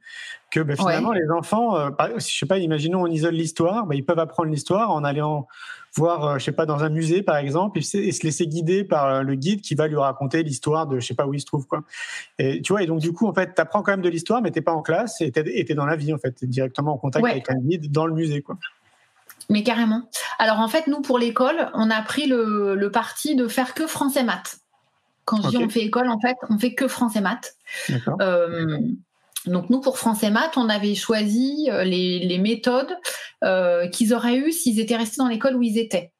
que 0.52 0.60
bah, 0.60 0.76
finalement 0.76 1.12
les 1.12 1.30
enfants, 1.30 1.78
euh, 1.78 1.90
je 2.16 2.38
sais 2.38 2.46
pas, 2.46 2.58
imaginons 2.58 3.04
on 3.04 3.08
isole 3.08 3.34
l'histoire, 3.34 3.86
bah, 3.86 3.96
ils 3.96 4.06
peuvent 4.06 4.20
apprendre 4.20 4.50
l'histoire 4.50 4.92
en 4.92 5.04
allant 5.04 5.48
voir, 5.96 6.26
euh, 6.26 6.38
je 6.38 6.46
sais 6.46 6.52
pas, 6.52 6.66
dans 6.66 6.84
un 6.84 6.90
musée 6.90 7.22
par 7.22 7.38
exemple, 7.38 7.80
et, 7.80 7.82
se 7.82 8.24
laisser 8.24 8.48
guider 8.48 8.84
par 8.84 9.06
euh, 9.06 9.22
le 9.22 9.36
guide 9.36 9.62
qui 9.62 9.76
va 9.76 9.88
lui 9.88 9.98
raconter 9.98 10.44
l'histoire 10.44 10.88
de, 10.88 11.00
je 11.00 11.06
sais 11.06 11.14
pas 11.14 11.28
où 11.28 11.34
il 11.34 11.40
se 11.40 11.46
trouve 11.46 11.68
quoi. 11.68 11.84
Et 12.38 12.62
tu 12.62 12.74
vois, 12.74 12.84
et 12.84 12.88
donc 12.88 13.00
du 13.00 13.14
coup 13.14 13.28
en 13.28 13.34
fait, 13.34 13.54
tu 13.56 13.62
apprends 13.62 13.84
quand 13.84 13.92
même 13.92 14.02
de 14.02 14.10
l'histoire, 14.10 14.42
mais 14.42 14.52
t'es 14.52 14.62
pas 14.62 14.74
en 14.74 14.82
classe 14.82 15.22
et 15.22 15.32
t'es 15.32 15.44
es 15.46 15.74
dans 15.74 15.86
la 15.86 15.96
vie 15.96 16.14
en 16.14 16.18
fait, 16.18 16.42
es 16.42 16.48
directement 16.48 16.94
en 16.94 16.98
contact 16.98 17.26
avec 17.26 17.50
un 17.50 17.60
guide 17.60 17.92
dans 17.92 18.06
le 18.06 18.14
musée 18.14 18.42
quoi. 18.42 18.58
Mais 19.52 19.64
carrément. 19.64 20.04
Alors 20.38 20.60
en 20.60 20.68
fait, 20.68 20.88
nous 20.88 21.02
pour 21.02 21.18
l'école, 21.18 21.70
on 21.74 21.90
a 21.90 22.02
pris 22.02 22.28
le, 22.28 22.76
le 22.76 22.92
parti 22.92 23.36
de 23.36 23.48
faire 23.48 23.74
que 23.74 23.88
français 23.88 24.24
maths. 24.24 24.60
Quand 25.26 25.44
je 25.44 25.50
dis 25.50 25.58
on 25.58 25.70
fait 25.70 25.82
école, 25.82 26.10
en 26.10 26.20
fait, 26.20 26.36
on 26.50 26.58
fait 26.58 26.74
que 26.74 26.88
français 26.88 27.22
maths. 27.22 27.56
Euh, 28.20 28.80
donc 29.50 29.70
nous, 29.70 29.82
pour 29.82 29.98
français 29.98 30.30
maths, 30.30 30.58
on 30.58 30.70
avait 30.70 30.96
choisi 30.96 31.68
euh, 31.70 31.84
les, 31.84 32.38
méthodes 32.40 32.96
euh, 33.44 33.88
qu'ils 33.88 34.14
auraient 34.14 34.38
eues 34.38 34.52
s'ils 34.52 34.80
étaient 34.80 34.96
restés 34.96 35.18
dans 35.18 35.28
l'école 35.28 35.56
où 35.56 35.64
ils 35.64 35.78
étaient. 35.78 36.12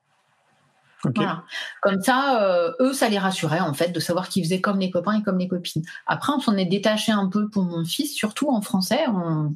Voilà. 1.16 1.44
Comme 1.82 2.02
ça, 2.02 2.44
euh, 2.44 2.74
eux, 2.82 2.92
ça 2.92 3.08
les 3.08 3.18
rassurait 3.18 3.62
en 3.62 3.74
fait 3.74 3.94
de 3.94 4.00
savoir 4.02 4.28
qu'ils 4.28 4.44
faisaient 4.44 4.60
comme 4.60 4.80
les 4.80 4.90
copains 4.92 5.20
et 5.20 5.24
comme 5.24 5.38
les 5.38 5.48
copines. 5.48 5.84
Après, 6.08 6.34
on 6.34 6.40
s'en 6.40 6.58
est 6.58 6.66
détaché 6.66 7.14
un 7.14 7.30
peu 7.30 7.50
pour 7.50 7.64
mon 7.64 7.86
fils, 7.86 8.14
surtout 8.14 8.50
en 8.50 8.62
français. 8.62 9.06
On, 9.08 9.56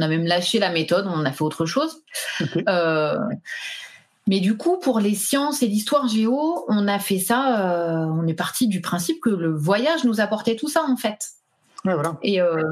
a 0.00 0.08
même 0.08 0.24
lâché 0.24 0.58
la 0.58 0.70
méthode, 0.70 1.06
on 1.06 1.24
a 1.24 1.32
fait 1.32 1.42
autre 1.42 1.64
chose. 1.64 2.02
mais 4.26 4.40
du 4.40 4.56
coup, 4.56 4.78
pour 4.78 5.00
les 5.00 5.14
sciences 5.14 5.62
et 5.62 5.66
l'histoire 5.66 6.08
géo, 6.08 6.64
on 6.68 6.88
a 6.88 6.98
fait 6.98 7.18
ça. 7.18 8.06
on 8.10 8.26
est 8.26 8.34
parti 8.34 8.68
du 8.68 8.80
principe 8.80 9.20
que 9.20 9.30
le 9.30 9.54
voyage 9.54 10.04
nous 10.04 10.20
apportait 10.20 10.56
tout 10.56 10.68
ça 10.68 10.84
en 10.88 10.96
fait. 10.96 11.41
Et, 12.22 12.40
euh, 12.40 12.62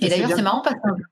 et, 0.00 0.08
d'ailleurs, 0.08 0.30
c'est 0.34 0.42
marrant 0.42 0.62
parce 0.62 0.76
que. 0.76 1.02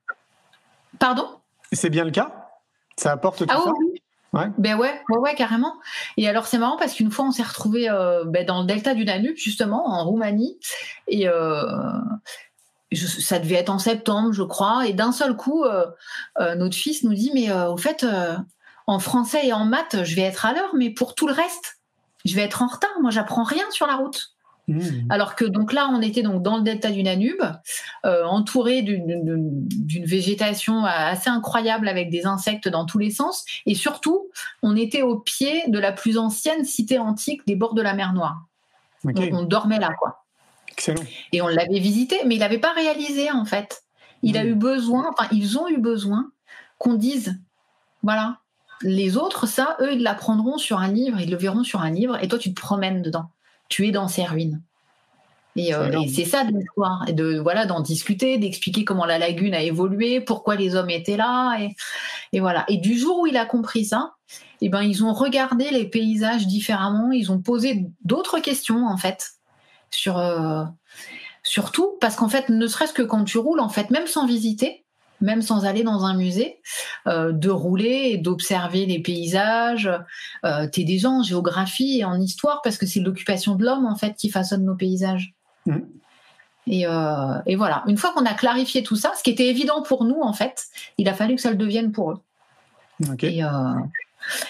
Pardon? 0.99 1.27
C'est 1.71 1.89
bien 1.89 2.03
le 2.03 2.11
cas? 2.11 2.49
Ça 2.97 3.11
apporte 3.11 3.39
tout 3.39 3.45
ah, 3.49 3.61
ça? 3.63 3.71
oui. 3.79 4.01
Ouais. 4.33 4.47
Ben 4.57 4.77
ouais, 4.77 5.01
ouais, 5.09 5.17
ouais, 5.17 5.35
carrément. 5.35 5.73
Et 6.15 6.29
alors 6.29 6.47
c'est 6.47 6.57
marrant 6.57 6.77
parce 6.77 6.93
qu'une 6.93 7.11
fois 7.11 7.25
on 7.25 7.31
s'est 7.31 7.43
retrouvé 7.43 7.89
euh, 7.89 8.23
ben, 8.25 8.45
dans 8.45 8.61
le 8.61 8.65
delta 8.65 8.93
du 8.93 9.03
Danube 9.03 9.35
justement 9.35 9.85
en 9.89 10.05
Roumanie 10.05 10.57
et 11.09 11.27
euh, 11.27 11.65
ça 12.93 13.39
devait 13.39 13.55
être 13.55 13.69
en 13.69 13.77
septembre 13.77 14.31
je 14.31 14.43
crois 14.43 14.87
et 14.87 14.93
d'un 14.93 15.11
seul 15.11 15.35
coup 15.35 15.65
notre 16.39 16.77
fils 16.77 17.03
nous 17.03 17.13
dit 17.13 17.31
mais 17.33 17.51
au 17.51 17.75
fait 17.75 18.05
en 18.87 18.99
français 18.99 19.47
et 19.47 19.51
en 19.51 19.65
maths 19.65 20.05
je 20.05 20.15
vais 20.15 20.21
être 20.21 20.45
à 20.45 20.53
l'heure 20.53 20.73
mais 20.75 20.91
pour 20.91 21.13
tout 21.13 21.27
le 21.27 21.33
reste 21.33 21.79
je 22.23 22.33
vais 22.33 22.43
être 22.43 22.61
en 22.61 22.67
retard 22.67 22.91
moi 23.01 23.11
j'apprends 23.11 23.43
rien 23.43 23.69
sur 23.69 23.85
la 23.85 23.97
route. 23.97 24.33
Mmh. 24.67 25.07
Alors 25.09 25.35
que 25.35 25.45
donc 25.45 25.73
là, 25.73 25.89
on 25.91 26.01
était 26.01 26.21
donc 26.21 26.43
dans 26.43 26.57
le 26.57 26.63
delta 26.63 26.91
du 26.91 27.03
Danube, 27.03 27.41
euh, 28.05 28.23
entouré 28.25 28.81
d'une 28.81 29.65
végétation 30.05 30.85
assez 30.85 31.29
incroyable 31.29 31.87
avec 31.87 32.09
des 32.09 32.25
insectes 32.25 32.67
dans 32.67 32.85
tous 32.85 32.99
les 32.99 33.11
sens, 33.11 33.43
et 33.65 33.75
surtout, 33.75 34.29
on 34.61 34.75
était 34.75 35.01
au 35.01 35.17
pied 35.17 35.63
de 35.67 35.79
la 35.79 35.91
plus 35.91 36.17
ancienne 36.17 36.63
cité 36.63 36.99
antique 36.99 37.45
des 37.47 37.55
bords 37.55 37.73
de 37.73 37.81
la 37.81 37.93
mer 37.93 38.13
Noire. 38.13 38.45
on 39.03 39.43
dormait 39.43 39.79
là, 39.79 39.89
quoi. 39.97 40.23
Excellent. 40.69 41.03
Et 41.31 41.41
on 41.41 41.47
l'avait 41.47 41.79
visité, 41.79 42.17
mais 42.25 42.35
il 42.35 42.39
n'avait 42.39 42.59
pas 42.59 42.73
réalisé 42.73 43.29
en 43.31 43.45
fait. 43.45 43.83
Il 44.23 44.37
a 44.37 44.43
mmh. 44.43 44.47
eu 44.47 44.55
besoin, 44.55 45.09
enfin 45.11 45.27
ils 45.31 45.57
ont 45.57 45.67
eu 45.67 45.79
besoin 45.79 46.31
qu'on 46.77 46.93
dise, 46.93 47.39
voilà, 48.03 48.37
les 48.83 49.17
autres, 49.17 49.47
ça, 49.47 49.77
eux, 49.81 49.93
ils 49.93 50.01
l'apprendront 50.01 50.57
sur 50.57 50.79
un 50.79 50.87
livre, 50.87 51.19
ils 51.19 51.29
le 51.29 51.37
verront 51.37 51.63
sur 51.63 51.81
un 51.81 51.91
livre, 51.91 52.17
et 52.23 52.27
toi, 52.27 52.39
tu 52.39 52.53
te 52.53 52.59
promènes 52.59 53.01
dedans 53.01 53.29
tu 53.71 53.87
es 53.87 53.91
dans 53.91 54.07
ces 54.07 54.23
ruines. 54.25 54.61
Et, 55.55 55.73
euh, 55.73 55.91
c'est 56.07 56.25
ça 56.25 56.45
de 56.45 56.57
l'histoire, 56.57 57.03
et 57.07 57.13
de 57.13 57.39
voilà 57.39 57.65
d'en 57.65 57.81
discuter, 57.81 58.37
d'expliquer 58.37 58.85
comment 58.85 59.05
la 59.05 59.17
lagune 59.17 59.53
a 59.53 59.61
évolué, 59.61 60.21
pourquoi 60.21 60.55
les 60.55 60.75
hommes 60.75 60.89
étaient 60.89 61.17
là, 61.17 61.57
et, 62.31 62.39
voilà. 62.39 62.63
Et 62.69 62.77
du 62.77 62.97
jour 62.97 63.19
où 63.19 63.27
il 63.27 63.35
a 63.35 63.45
compris 63.45 63.83
ça, 63.83 64.13
eh 64.61 64.69
ben 64.69 64.81
ils 64.81 65.03
ont 65.03 65.11
regardé 65.11 65.69
les 65.71 65.85
paysages 65.85 66.47
différemment, 66.47 67.11
ils 67.11 67.31
ont 67.33 67.41
posé 67.41 67.85
d'autres 68.05 68.39
questions 68.39 68.87
en 68.87 68.95
fait 68.95 69.31
sur 69.89 70.17
euh, 70.17 70.63
sur 71.43 71.71
tout, 71.71 71.97
parce 71.99 72.15
qu'en 72.15 72.29
fait, 72.29 72.49
ne 72.49 72.67
serait-ce 72.67 72.93
que 72.93 73.01
quand 73.01 73.23
tu 73.23 73.37
roules, 73.37 73.59
en 73.59 73.69
fait, 73.69 73.89
même 73.89 74.07
sans 74.07 74.25
visiter, 74.25 74.80
même 75.21 75.41
sans 75.41 75.65
aller 75.65 75.83
dans 75.83 76.03
un 76.03 76.15
musée, 76.15 76.59
euh, 77.07 77.31
de 77.31 77.49
rouler 77.49 78.11
et 78.11 78.17
d'observer 78.17 78.85
les 78.85 78.99
paysages. 78.99 79.89
Euh, 80.43 80.67
T'es 80.67 80.83
déjà 80.83 81.09
en 81.09 81.23
géographie 81.23 81.99
et 81.99 82.05
en 82.05 82.19
histoire 82.19 82.61
parce 82.63 82.77
que 82.77 82.85
c'est 82.85 82.99
l'occupation 82.99 83.55
de 83.55 83.63
l'homme 83.63 83.85
en 83.85 83.95
fait 83.95 84.15
qui 84.15 84.29
façonne 84.29 84.65
nos 84.65 84.75
paysages. 84.75 85.33
Mmh. 85.65 85.77
Euh, 86.67 87.41
et, 87.45 87.55
voilà, 87.55 87.83
une 87.87 87.97
fois 87.97 88.13
qu'on 88.13 88.25
a 88.25 88.33
clarifié 88.33 88.83
tout 88.83 88.95
ça, 88.95 89.11
ce 89.17 89.23
qui 89.23 89.31
était 89.31 89.47
évident 89.47 89.81
pour 89.81 90.05
nous 90.05 90.21
en 90.21 90.33
fait, 90.33 90.67
il 90.97 91.09
a 91.09 91.13
fallu 91.13 91.35
que 91.35 91.41
ça 91.41 91.51
le 91.51 91.57
devienne 91.57 91.91
pour 91.91 92.11
eux. 92.11 92.19
Et, 93.21 93.43
euh, 93.43 93.47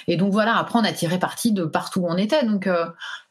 Et 0.07 0.17
donc 0.17 0.33
voilà, 0.33 0.57
après 0.57 0.77
on 0.77 0.83
a 0.83 0.91
tiré 0.91 1.19
parti 1.19 1.53
de 1.53 1.63
partout 1.63 2.01
où 2.01 2.07
on 2.07 2.17
était. 2.17 2.45
Donc 2.45 2.67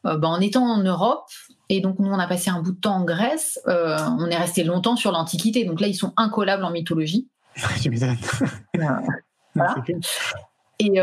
ben, 0.03 0.23
en 0.23 0.41
étant 0.41 0.65
en 0.65 0.81
Europe, 0.81 1.29
et 1.71 1.79
donc 1.79 1.99
nous 1.99 2.09
on 2.09 2.19
a 2.19 2.27
passé 2.27 2.49
un 2.49 2.61
bout 2.61 2.73
de 2.73 2.79
temps 2.79 2.97
en 2.97 3.05
Grèce, 3.05 3.59
on 3.65 4.27
est 4.29 4.37
resté 4.37 4.63
longtemps 4.63 4.95
sur 4.95 5.11
l'Antiquité. 5.11 5.63
Donc 5.63 5.79
là 5.79 5.87
ils 5.87 5.95
sont 5.95 6.13
incollables 6.17 6.63
en 6.63 6.71
mythologie. 6.71 7.27
Je 7.55 7.89
m'étonne. 7.89 8.17
voilà. 9.55 9.75
Et, 10.79 10.99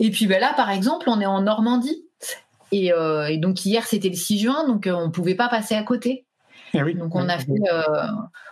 et 0.00 0.10
puis 0.10 0.26
ben 0.26 0.40
là 0.40 0.52
par 0.54 0.70
exemple 0.70 1.08
on 1.08 1.20
est 1.20 1.26
en 1.26 1.40
Normandie. 1.42 2.04
Et, 2.72 2.92
et 3.28 3.38
donc 3.38 3.64
hier 3.64 3.86
c'était 3.86 4.10
le 4.10 4.16
6 4.16 4.38
juin, 4.38 4.66
donc 4.66 4.86
on 4.86 5.06
ne 5.06 5.10
pouvait 5.10 5.34
pas 5.34 5.48
passer 5.48 5.74
à 5.74 5.82
côté. 5.82 6.26
Eh 6.74 6.82
oui, 6.82 6.94
donc 6.94 7.14
on 7.14 7.26
a 7.30 7.38
fait, 7.38 7.46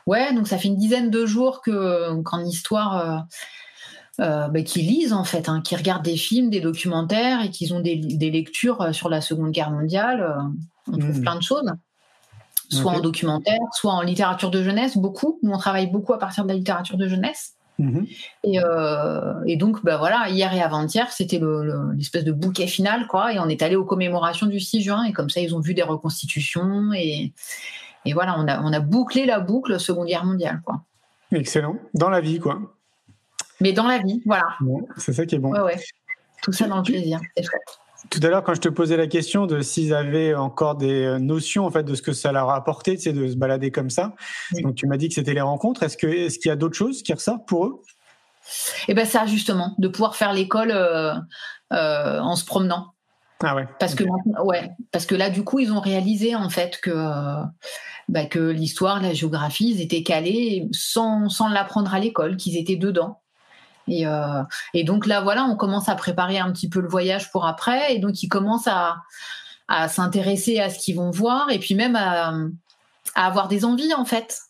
ouais, 0.07 0.33
donc 0.33 0.49
ça 0.49 0.57
fait 0.57 0.69
une 0.69 0.77
dizaine 0.77 1.11
de 1.11 1.27
jours 1.27 1.61
que 1.61 2.23
qu'en 2.23 2.43
histoire, 2.43 3.27
euh, 4.21 4.49
bah, 4.49 4.63
qui 4.63 4.83
lisent 4.83 5.13
en 5.13 5.25
fait, 5.25 5.49
hein, 5.49 5.61
qui 5.63 5.77
regardent 5.77 6.05
des 6.05 6.17
films, 6.17 6.51
des 6.51 6.61
documentaires 6.61 7.43
et 7.43 7.51
qui 7.51 7.71
ont 7.73 7.81
des, 7.81 7.97
lectures 7.97 8.95
sur 8.95 9.09
la 9.09 9.21
Seconde 9.21 9.51
Guerre 9.51 9.71
mondiale. 9.71 10.37
on 10.89 10.99
trouve 10.99 11.19
hmm. 11.19 11.23
plein 11.23 11.37
de 11.37 11.43
choses, 11.43 11.71
soit 12.71 12.93
en 12.93 13.01
documentaire, 13.01 13.59
soit 13.73 13.93
en 13.93 14.03
littérature 14.03 14.51
de 14.51 14.63
jeunesse, 14.63 14.97
beaucoup. 14.97 15.39
Nous 15.43 15.53
on 15.53 15.59
travaille 15.59 15.91
beaucoup 15.91 16.13
à 16.13 16.19
partir 16.19 16.45
de 16.45 16.49
la 16.49 16.55
littérature 16.55 16.97
de 16.97 17.09
jeunesse. 17.09 17.57
Mhm. 17.79 18.07
Et, 19.47 19.57
donc, 19.57 19.85
bah 19.85 19.99
voilà, 19.99 20.29
hier 20.31 20.53
et 20.55 20.63
avant-hier, 20.63 21.11
c'était 21.13 21.41
l'espèce 21.95 22.25
de 22.25 22.33
bouquet 22.33 22.67
final, 22.67 23.07
quoi. 23.07 23.33
Et 23.33 23.39
on 23.39 23.49
est 23.49 23.63
allé 23.63 23.77
aux 23.77 23.85
commémorations 23.85 24.47
du 24.47 24.61
6 24.61 24.83
juin, 24.83 25.05
et 25.05 25.13
comme 25.13 25.29
ça, 25.29 25.41
ils 25.41 25.55
ont 25.55 25.61
vu 25.61 25.75
des 25.75 25.83
reconstitutions, 25.83 26.93
et, 26.95 27.33
et 28.05 28.13
voilà, 28.13 28.37
on 28.39 28.49
a, 28.49 28.63
on 28.63 28.73
a 28.73 28.81
bouclé 28.81 29.27
la 29.27 29.41
boucle 29.41 29.79
Seconde 29.79 30.07
Guerre 30.07 30.25
mondiale, 30.25 30.63
quoi. 30.65 30.83
Excellent. 31.33 31.77
Dans 31.93 32.09
la 32.09 32.21
vie, 32.21 32.39
quoi. 32.39 32.61
Mais 33.61 33.73
dans 33.73 33.87
la 33.87 33.99
vie, 33.99 34.23
voilà. 34.27 34.47
c'est 34.97 35.13
ça 35.13 35.27
qui 35.27 35.35
est 35.35 35.39
bon. 35.39 35.53
Ouais, 35.53 35.61
ouais. 35.61 35.81
Tout 36.43 36.53
ça 36.53 36.67
dans 36.67 36.79
le 36.79 36.83
plaisir, 36.83 37.21
c'est 37.37 37.43
chouette. 37.43 37.81
Tout 38.11 38.21
à 38.23 38.29
l'heure, 38.29 38.45
quand 38.45 38.55
je 38.55 38.61
te 38.61 38.69
posais 38.69 38.97
la 38.97 39.07
question 39.07 39.47
de 39.47 39.61
s'ils 39.63 39.95
avaient 39.95 40.35
encore 40.35 40.77
des 40.77 41.03
euh, 41.03 41.19
notions 41.19 41.67
en 41.67 41.71
fait 41.71 41.83
de 41.83 41.95
ce 41.95 42.03
que 42.03 42.13
ça 42.13 42.31
leur 42.31 42.51
a 42.51 42.57
apporté, 42.57 42.97
c'est 42.99 43.13
de 43.13 43.27
se 43.27 43.37
balader 43.37 43.71
comme 43.71 43.91
ça. 43.91 44.15
Donc 44.61 44.75
tu 44.75 44.87
m'as 44.87 44.97
dit 44.97 45.09
que 45.09 45.15
c'était 45.15 45.35
les 45.35 45.41
rencontres. 45.41 45.83
Est-ce 45.83 45.97
que 45.97 46.07
est-ce 46.07 46.39
qu'il 46.39 46.51
y 46.51 46.53
a 46.53 46.57
d'autres 46.57 46.77
choses 46.77 47.03
qui 47.03 47.13
ressortent 47.13 47.49
pour 47.49 47.67
eux? 47.67 47.83
Eh 48.87 48.95
ben 48.95 49.07
ça 49.07 49.27
justement, 49.27 49.75
de 49.79 49.89
pouvoir 49.89 50.15
faire 50.15 50.33
l'école 50.33 50.71
euh, 50.71 51.15
euh, 51.73 52.21
en 52.21 52.37
se 52.37 52.45
promenant. 52.45 52.93
Ah 53.43 53.57
ouais. 53.57 53.67
Parce 53.81 53.95
que 53.95 54.05
ouais, 54.45 54.71
parce 54.93 55.05
que 55.05 55.15
là 55.15 55.31
du 55.31 55.43
coup 55.43 55.59
ils 55.59 55.73
ont 55.73 55.81
réalisé 55.81 56.37
en 56.37 56.49
fait 56.49 56.79
que 56.81 56.93
bah, 58.09 58.25
que 58.25 58.39
l'histoire, 58.39 59.03
la 59.03 59.15
géographie, 59.15 59.71
ils 59.71 59.81
étaient 59.81 60.05
calés 60.05 60.69
sans, 60.71 61.29
sans 61.29 61.49
l'apprendre 61.49 61.93
à 61.93 61.99
l'école, 61.99 62.37
qu'ils 62.37 62.57
étaient 62.57 62.77
dedans. 62.77 63.21
Et, 63.89 64.07
euh, 64.07 64.43
et, 64.75 64.85
donc 64.85 65.07
là, 65.07 65.21
voilà, 65.21 65.45
on 65.45 65.57
commence 65.57 65.89
à 65.89 65.95
préparer 65.95 66.39
un 66.39 66.51
petit 66.53 66.69
peu 66.69 66.81
le 66.81 66.89
voyage 66.89 67.31
pour 67.31 67.47
après. 67.47 67.95
Et 67.95 67.99
donc, 67.99 68.23
ils 68.23 68.29
commencent 68.29 68.69
à, 68.69 69.03
à 69.69 69.89
s'intéresser 69.89 70.61
à 70.61 70.71
ce 70.71 70.79
qu'ils 70.79 70.97
vont 70.97 71.11
voir 71.11 71.51
et 71.51 71.59
puis 71.59 71.75
même 71.75 71.97
à, 71.97 72.35
à, 73.15 73.27
avoir 73.27 73.49
des 73.49 73.65
envies, 73.65 73.95
en 73.95 74.05
fait. 74.05 74.41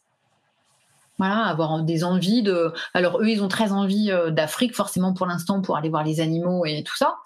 Voilà, 1.18 1.44
avoir 1.44 1.82
des 1.82 2.04
envies 2.04 2.42
de. 2.42 2.74
Alors, 2.92 3.22
eux, 3.22 3.30
ils 3.30 3.42
ont 3.42 3.48
très 3.48 3.72
envie 3.72 4.10
euh, 4.10 4.30
d'Afrique, 4.30 4.74
forcément, 4.74 5.14
pour 5.14 5.24
l'instant, 5.24 5.62
pour 5.62 5.76
aller 5.78 5.88
voir 5.88 6.04
les 6.04 6.20
animaux 6.20 6.66
et 6.66 6.82
tout 6.82 6.96
ça. 6.96 7.16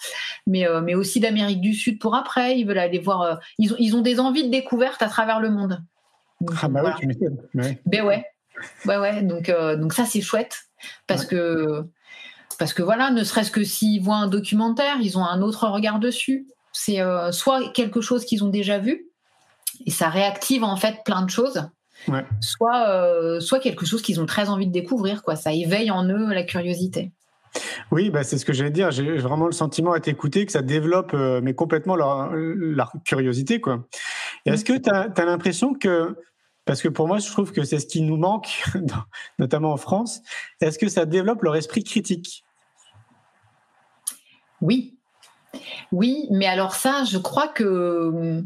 Mais, 0.46 0.64
euh, 0.68 0.80
mais 0.80 0.94
aussi 0.94 1.18
d'Amérique 1.18 1.60
du 1.60 1.74
Sud 1.74 1.98
pour 1.98 2.14
après. 2.14 2.56
Ils 2.58 2.64
veulent 2.64 2.78
aller 2.78 3.00
voir. 3.00 3.40
ils, 3.58 3.72
ont, 3.72 3.76
ils 3.80 3.96
ont 3.96 4.00
des 4.00 4.20
envies 4.20 4.44
de 4.44 4.50
découverte 4.50 5.02
à 5.02 5.08
travers 5.08 5.40
le 5.40 5.50
monde. 5.50 5.82
ah, 6.62 6.68
bah 6.68 6.82
oui, 6.84 6.90
tu 7.00 7.06
m'étonnes. 7.08 7.38
Ben 7.52 8.04
ouais. 8.04 8.24
Ouais, 8.86 8.98
ouais. 8.98 9.22
Donc, 9.22 9.50
donc 9.50 9.92
ça, 9.92 10.04
c'est 10.04 10.20
chouette. 10.20 10.56
Parce 11.06 11.26
que 11.26 11.84
parce 12.60 12.74
que 12.74 12.82
voilà, 12.82 13.10
ne 13.10 13.24
serait-ce 13.24 13.50
que 13.50 13.64
s'ils 13.64 14.02
voient 14.02 14.16
un 14.16 14.28
documentaire, 14.28 14.98
ils 15.00 15.16
ont 15.16 15.24
un 15.24 15.40
autre 15.40 15.66
regard 15.66 15.98
dessus. 15.98 16.46
C'est 16.72 17.00
euh, 17.00 17.32
soit 17.32 17.72
quelque 17.72 18.02
chose 18.02 18.26
qu'ils 18.26 18.44
ont 18.44 18.50
déjà 18.50 18.78
vu, 18.78 19.06
et 19.86 19.90
ça 19.90 20.10
réactive 20.10 20.62
en 20.62 20.76
fait 20.76 20.98
plein 21.06 21.22
de 21.22 21.30
choses. 21.30 21.70
Soit, 22.40 22.88
euh, 22.90 23.40
soit 23.40 23.60
quelque 23.60 23.86
chose 23.86 24.02
qu'ils 24.02 24.20
ont 24.20 24.26
très 24.26 24.50
envie 24.50 24.66
de 24.66 24.72
découvrir, 24.72 25.22
quoi. 25.22 25.36
Ça 25.36 25.54
éveille 25.54 25.90
en 25.90 26.04
eux 26.04 26.34
la 26.34 26.42
curiosité. 26.42 27.12
Oui, 27.90 28.10
bah 28.10 28.24
c'est 28.24 28.36
ce 28.36 28.44
que 28.44 28.52
j'allais 28.52 28.70
dire. 28.70 28.90
J'ai 28.90 29.16
vraiment 29.16 29.46
le 29.46 29.52
sentiment 29.52 29.92
à 29.92 30.00
t'écouter 30.00 30.44
que 30.44 30.52
ça 30.52 30.60
développe, 30.60 31.12
euh, 31.14 31.40
mais 31.42 31.54
complètement 31.54 31.96
leur, 31.96 32.92
curiosité, 33.06 33.62
quoi. 33.62 33.86
est-ce 34.44 34.66
que 34.66 34.76
tu 34.76 34.90
as, 34.90 35.24
l'impression 35.24 35.72
que, 35.72 36.14
parce 36.66 36.82
que 36.82 36.88
pour 36.88 37.08
moi, 37.08 37.20
je 37.20 37.30
trouve 37.30 37.52
que 37.52 37.64
c'est 37.64 37.78
ce 37.78 37.86
qui 37.86 38.02
nous 38.02 38.18
manque, 38.18 38.62
notamment 39.38 39.72
en 39.72 39.78
France, 39.78 40.20
est-ce 40.60 40.78
que 40.78 40.88
ça 40.88 41.06
développe 41.06 41.42
leur 41.42 41.56
esprit 41.56 41.84
critique? 41.84 42.44
Oui. 44.60 44.96
Oui, 45.92 46.26
mais 46.30 46.46
alors 46.46 46.74
ça, 46.74 47.04
je 47.04 47.18
crois 47.18 47.48
que 47.48 48.42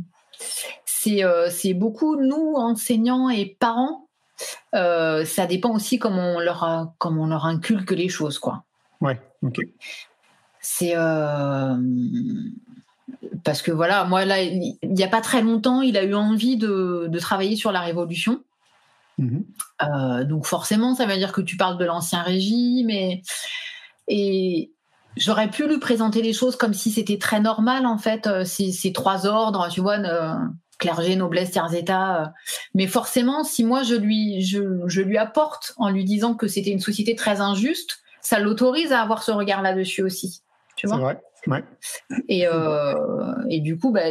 euh, 1.07 1.49
c'est 1.51 1.75
beaucoup, 1.75 2.17
nous, 2.17 2.55
enseignants 2.57 3.29
et 3.29 3.57
parents, 3.59 4.09
euh, 4.75 5.25
ça 5.25 5.47
dépend 5.47 5.75
aussi 5.75 5.99
comment 5.99 6.35
on 6.37 6.41
leur, 6.41 6.93
comment 6.99 7.23
on 7.23 7.27
leur 7.27 7.47
inculque 7.47 7.91
les 7.91 8.09
choses, 8.09 8.39
quoi. 8.39 8.65
Ouais, 9.01 9.21
ok. 9.43 9.61
C'est 10.61 10.97
euh, 10.97 11.77
parce 13.45 13.61
que 13.61 13.71
voilà, 13.71 14.05
moi 14.05 14.25
là, 14.25 14.43
il 14.43 14.79
n'y 14.83 15.05
a 15.05 15.09
pas 15.09 15.21
très 15.21 15.43
longtemps, 15.43 15.83
il 15.83 15.99
a 15.99 16.05
eu 16.05 16.15
envie 16.15 16.57
de, 16.57 17.11
travailler 17.21 17.57
sur 17.57 17.73
la 17.73 17.81
Révolution. 17.81 18.43
Mm-hmm. 19.21 20.25
donc 20.25 20.45
forcément, 20.45 20.97
ça 20.97 21.07
veut 21.07 21.17
dire 21.17 21.31
que 21.31 21.41
tu 21.41 21.57
parles 21.57 21.79
de 21.79 21.85
l'ancien 21.85 22.23
régime 22.23 22.91
et, 22.91 23.23
et, 24.09 24.73
J'aurais 25.17 25.51
pu 25.51 25.69
lui 25.69 25.79
présenter 25.79 26.23
les 26.23 26.33
choses 26.33 26.57
comme 26.57 26.75
si 26.75 26.91
c'était 26.91 27.19
très 27.19 27.41
normal, 27.41 27.87
en 27.87 27.99
fait, 27.99 28.27
euh, 28.27 28.45
ces, 28.45 28.93
trois 28.93 29.27
ordres, 29.27 29.69
tu 29.71 29.81
vois, 29.81 29.99
clergé, 30.79 31.17
noblesse, 31.17 31.51
tiers 31.51 31.75
état. 31.75 32.23
Euh. 32.23 32.27
Mais 32.75 32.87
forcément, 32.87 33.45
si 33.45 33.65
moi 33.65 33.83
je 33.83 33.95
lui, 33.95 34.43
je, 34.43 35.01
lui 35.01 35.19
apporte 35.19 35.75
en 35.77 35.91
lui 35.91 36.05
disant 36.05 36.35
que 36.35 36.49
c'était 36.49 36.71
une 36.71 36.81
société 36.81 37.15
très 37.15 37.41
injuste, 37.41 37.99
ça 38.21 38.39
l'autorise 38.39 38.93
à 38.93 39.01
avoir 39.01 39.23
ce 39.23 39.31
regard 39.31 39.63
là-dessus 39.63 40.03
aussi. 40.03 40.43
Tu 40.77 40.87
vois 40.87 40.97
vrai. 40.97 41.21
Ouais. 41.47 41.65
Et, 42.29 42.47
euh, 42.47 42.95
et 43.51 43.61
du 43.61 43.79
coup, 43.79 43.93
bah, 43.93 44.05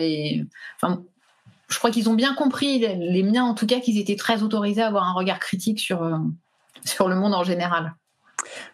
enfin, 0.76 1.04
je 1.68 1.78
crois 1.78 1.90
qu'ils 1.90 2.10
ont 2.10 2.14
bien 2.14 2.36
compris, 2.36 2.80
les, 2.80 3.24
miens 3.24 3.44
en 3.44 3.56
tout 3.56 3.66
cas, 3.66 3.80
qu'ils 3.80 3.98
étaient 3.98 4.16
très 4.16 4.44
autorisés 4.44 4.84
à 4.84 4.88
avoir 4.88 5.08
un 5.08 5.14
regard 5.14 5.40
critique 5.40 5.80
sur, 5.80 6.08
sur 6.86 7.10
le 7.10 7.16
monde 7.16 7.34
en 7.34 7.44
général. 7.44 7.96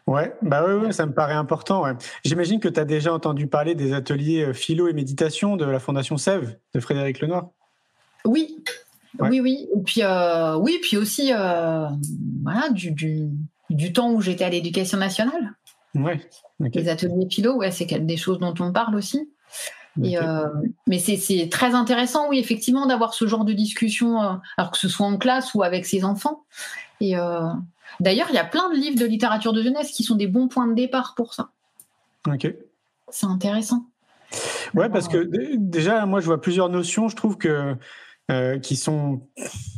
Ouais, 0.07 0.33
bah 0.41 0.63
ouais, 0.65 0.91
ça 0.91 1.05
me 1.05 1.13
paraît 1.13 1.33
important. 1.33 1.85
J'imagine 2.23 2.59
que 2.59 2.67
tu 2.67 2.79
as 2.79 2.85
déjà 2.85 3.13
entendu 3.13 3.47
parler 3.47 3.75
des 3.75 3.93
ateliers 3.93 4.43
euh, 4.43 4.53
philo 4.53 4.87
et 4.87 4.93
méditation 4.93 5.55
de 5.55 5.65
la 5.65 5.79
Fondation 5.79 6.17
Sève 6.17 6.57
de 6.73 6.79
Frédéric 6.79 7.21
Lenoir. 7.21 7.49
Oui, 8.25 8.63
oui, 9.19 9.39
oui. 9.39 9.67
Et 9.75 9.81
puis, 9.81 10.01
euh, 10.03 10.57
oui, 10.57 10.79
puis 10.81 10.97
aussi 10.97 11.31
euh, 11.33 11.87
voilà, 12.43 12.69
du, 12.69 12.91
du, 13.69 13.93
temps 13.93 14.11
où 14.11 14.21
j'étais 14.21 14.43
à 14.43 14.49
l'éducation 14.49 14.97
nationale. 14.97 15.53
Ouais. 15.95 16.19
Les 16.59 16.89
ateliers 16.89 17.27
philo, 17.29 17.55
ouais, 17.55 17.71
c'est 17.71 17.85
des 17.85 18.17
choses 18.17 18.39
dont 18.39 18.53
on 18.59 18.71
parle 18.71 18.95
aussi. 18.95 19.29
Et 20.03 20.17
mais 20.87 20.99
c'est 20.99 21.49
très 21.49 21.73
intéressant, 21.73 22.29
oui, 22.29 22.39
effectivement, 22.39 22.85
d'avoir 22.85 23.13
ce 23.13 23.27
genre 23.27 23.43
de 23.43 23.53
discussion, 23.53 24.19
alors 24.57 24.71
que 24.71 24.77
ce 24.77 24.87
soit 24.87 25.07
en 25.07 25.17
classe 25.17 25.53
ou 25.55 25.63
avec 25.63 25.85
ses 25.85 26.03
enfants. 26.03 26.43
Et, 27.01 27.15
D'ailleurs, 27.99 28.27
il 28.29 28.35
y 28.35 28.39
a 28.39 28.45
plein 28.45 28.69
de 28.69 28.75
livres 28.75 28.99
de 28.99 29.05
littérature 29.05 29.53
de 29.53 29.61
jeunesse 29.61 29.91
qui 29.91 30.03
sont 30.03 30.15
des 30.15 30.27
bons 30.27 30.47
points 30.47 30.67
de 30.67 30.73
départ 30.73 31.13
pour 31.15 31.33
ça. 31.33 31.49
Ok. 32.27 32.53
C'est 33.09 33.25
intéressant. 33.25 33.85
Ouais, 34.75 34.89
parce 34.89 35.07
que 35.07 35.27
déjà, 35.57 36.05
moi, 36.05 36.19
je 36.19 36.25
vois 36.25 36.39
plusieurs 36.39 36.69
notions, 36.69 37.07
je 37.07 37.15
trouve 37.15 37.37
que 37.37 37.75
euh, 38.29 38.59
qui 38.59 38.75
sont 38.75 39.27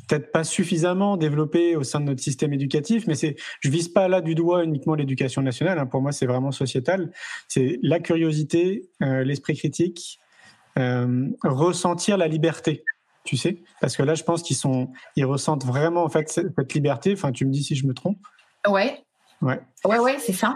peut-être 0.10 0.34
pas 0.34 0.43
suffisamment 0.43 1.15
développées 1.15 1.78
au 1.78 1.84
sein 1.84 2.02
de 2.02 2.06
notre 2.06 2.21
système 2.21 2.52
éducatif, 2.52 3.08
mais 3.08 3.15
c'est, 3.15 3.38
je 3.62 3.69
vise 3.69 3.88
pas 3.88 4.10
là 4.10 4.19
du 4.19 4.36
doigt 4.36 4.65
uniquement 4.65 4.93
l'éducation 4.93 5.41
nationale. 5.41 5.80
Hein. 5.80 5.86
pour 5.86 6.02
moi, 6.02 6.12
c'est 6.12 6.26
vraiment 6.26 6.52
sociétal. 6.52 7.13
C'est 7.47 7.80
la 7.82 8.02
curiosité, 8.02 8.89
euh, 9.02 9.24
l'esprit 9.24 9.56
critique, 9.56 10.19
euh, 10.78 11.30
ressentir 11.43 12.17
la 12.17 12.28
liberté 12.28 12.84
tu 13.24 13.38
sais 13.38 13.62
Parce 13.80 13.96
que 13.96 14.04
là, 14.04 14.16
je 14.16 14.24
pense 14.24 14.42
qu'ils 14.42 14.56
sont, 14.56 14.90
ils 15.16 15.26
ressentent 15.26 15.66
vraiment 15.66 16.04
en 16.04 16.10
fait 16.10 16.30
cette 16.30 16.74
liberté. 16.74 17.14
Enfin, 17.14 17.32
tu 17.32 17.46
me 17.46 17.52
dis 17.52 17.64
si 17.64 17.76
je 17.76 17.86
me 17.86 17.94
trompe. 17.94 18.20
Ouais. 18.68 19.04
Ouais. 19.42 19.60
Ouais, 19.86 20.00
ouais, 20.00 20.18
c'est 20.20 20.34
ça. 20.34 20.56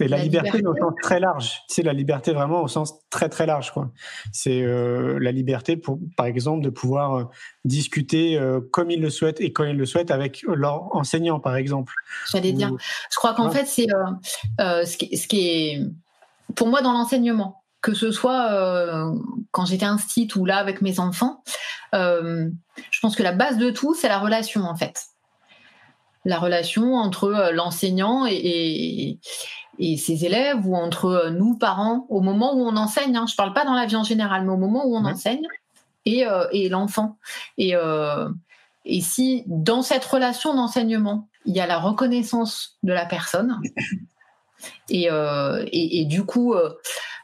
Et 0.00 0.08
la, 0.08 0.18
liberté, 0.18 0.60
au 0.66 0.74
sens 0.74 0.92
très 1.02 1.20
large. 1.20 1.62
Tu 1.68 1.76
sais, 1.76 1.82
la 1.82 1.92
liberté 1.92 2.32
vraiment 2.32 2.62
au 2.62 2.68
sens 2.68 2.98
très 3.10 3.28
très 3.28 3.46
large, 3.46 3.70
quoi. 3.70 3.92
C'est 4.32 4.60
euh, 4.60 5.20
la 5.20 5.30
liberté, 5.30 5.76
pour, 5.76 6.00
par 6.16 6.26
exemple, 6.26 6.64
de 6.64 6.70
pouvoir 6.70 7.14
euh, 7.14 7.24
discuter 7.64 8.36
euh, 8.36 8.60
comme 8.72 8.90
ils 8.90 9.00
le 9.00 9.08
souhaitent 9.08 9.40
et 9.40 9.52
quand 9.52 9.62
ils 9.62 9.76
le 9.76 9.86
souhaitent 9.86 10.10
avec 10.10 10.42
leur 10.48 10.94
enseignant, 10.96 11.38
par 11.38 11.54
exemple. 11.54 11.92
J'allais 12.32 12.52
dire. 12.52 12.72
Je 13.10 13.16
crois 13.16 13.34
qu'en 13.34 13.50
fait, 13.50 13.66
c'est 13.66 13.86
ce 14.58 14.96
qui, 14.96 15.16
ce, 15.16 15.28
qui, 15.28 15.48
est 15.48 15.80
pour 16.56 16.66
moi 16.66 16.82
dans 16.82 16.92
l'enseignement 16.92 17.63
que 17.84 17.92
ce 17.92 18.10
soit 18.10 18.50
euh, 18.50 19.12
quand 19.50 19.66
j'étais 19.66 19.84
instit 19.84 20.26
ou 20.36 20.46
là 20.46 20.56
avec 20.56 20.80
mes 20.80 21.00
enfants, 21.00 21.44
euh, 21.94 22.48
je 22.90 23.00
pense 23.00 23.14
que 23.14 23.22
la 23.22 23.32
base 23.32 23.58
de 23.58 23.68
tout, 23.68 23.92
c'est 23.94 24.08
la 24.08 24.18
relation 24.18 24.62
en 24.62 24.74
fait. 24.74 25.02
La 26.24 26.38
relation 26.38 26.94
entre 26.94 27.24
euh, 27.24 27.52
l'enseignant 27.52 28.24
et, 28.26 29.18
et 29.78 29.96
ses 29.98 30.24
élèves 30.24 30.66
ou 30.66 30.74
entre 30.74 31.28
nous 31.28 31.58
parents 31.58 32.06
au 32.08 32.22
moment 32.22 32.54
où 32.54 32.66
on 32.66 32.74
enseigne. 32.78 33.14
Hein. 33.18 33.26
Je 33.30 33.36
parle 33.36 33.52
pas 33.52 33.66
dans 33.66 33.74
la 33.74 33.84
vie 33.84 33.96
en 33.96 34.04
général, 34.04 34.44
mais 34.44 34.52
au 34.52 34.56
moment 34.56 34.86
où 34.86 34.96
on 34.96 35.04
enseigne 35.04 35.46
et, 36.06 36.24
et 36.52 36.68
l'enfant. 36.70 37.18
Et, 37.58 37.74
et 38.86 39.00
si 39.02 39.42
dans 39.46 39.82
cette 39.82 40.04
relation 40.04 40.54
d'enseignement, 40.54 41.28
il 41.44 41.54
y 41.54 41.60
a 41.60 41.66
la 41.66 41.78
reconnaissance 41.78 42.78
de 42.82 42.92
la 42.94 43.04
personne 43.04 43.60
et, 44.88 45.08
et, 45.72 46.04
du 46.04 46.24
coup 46.24 46.54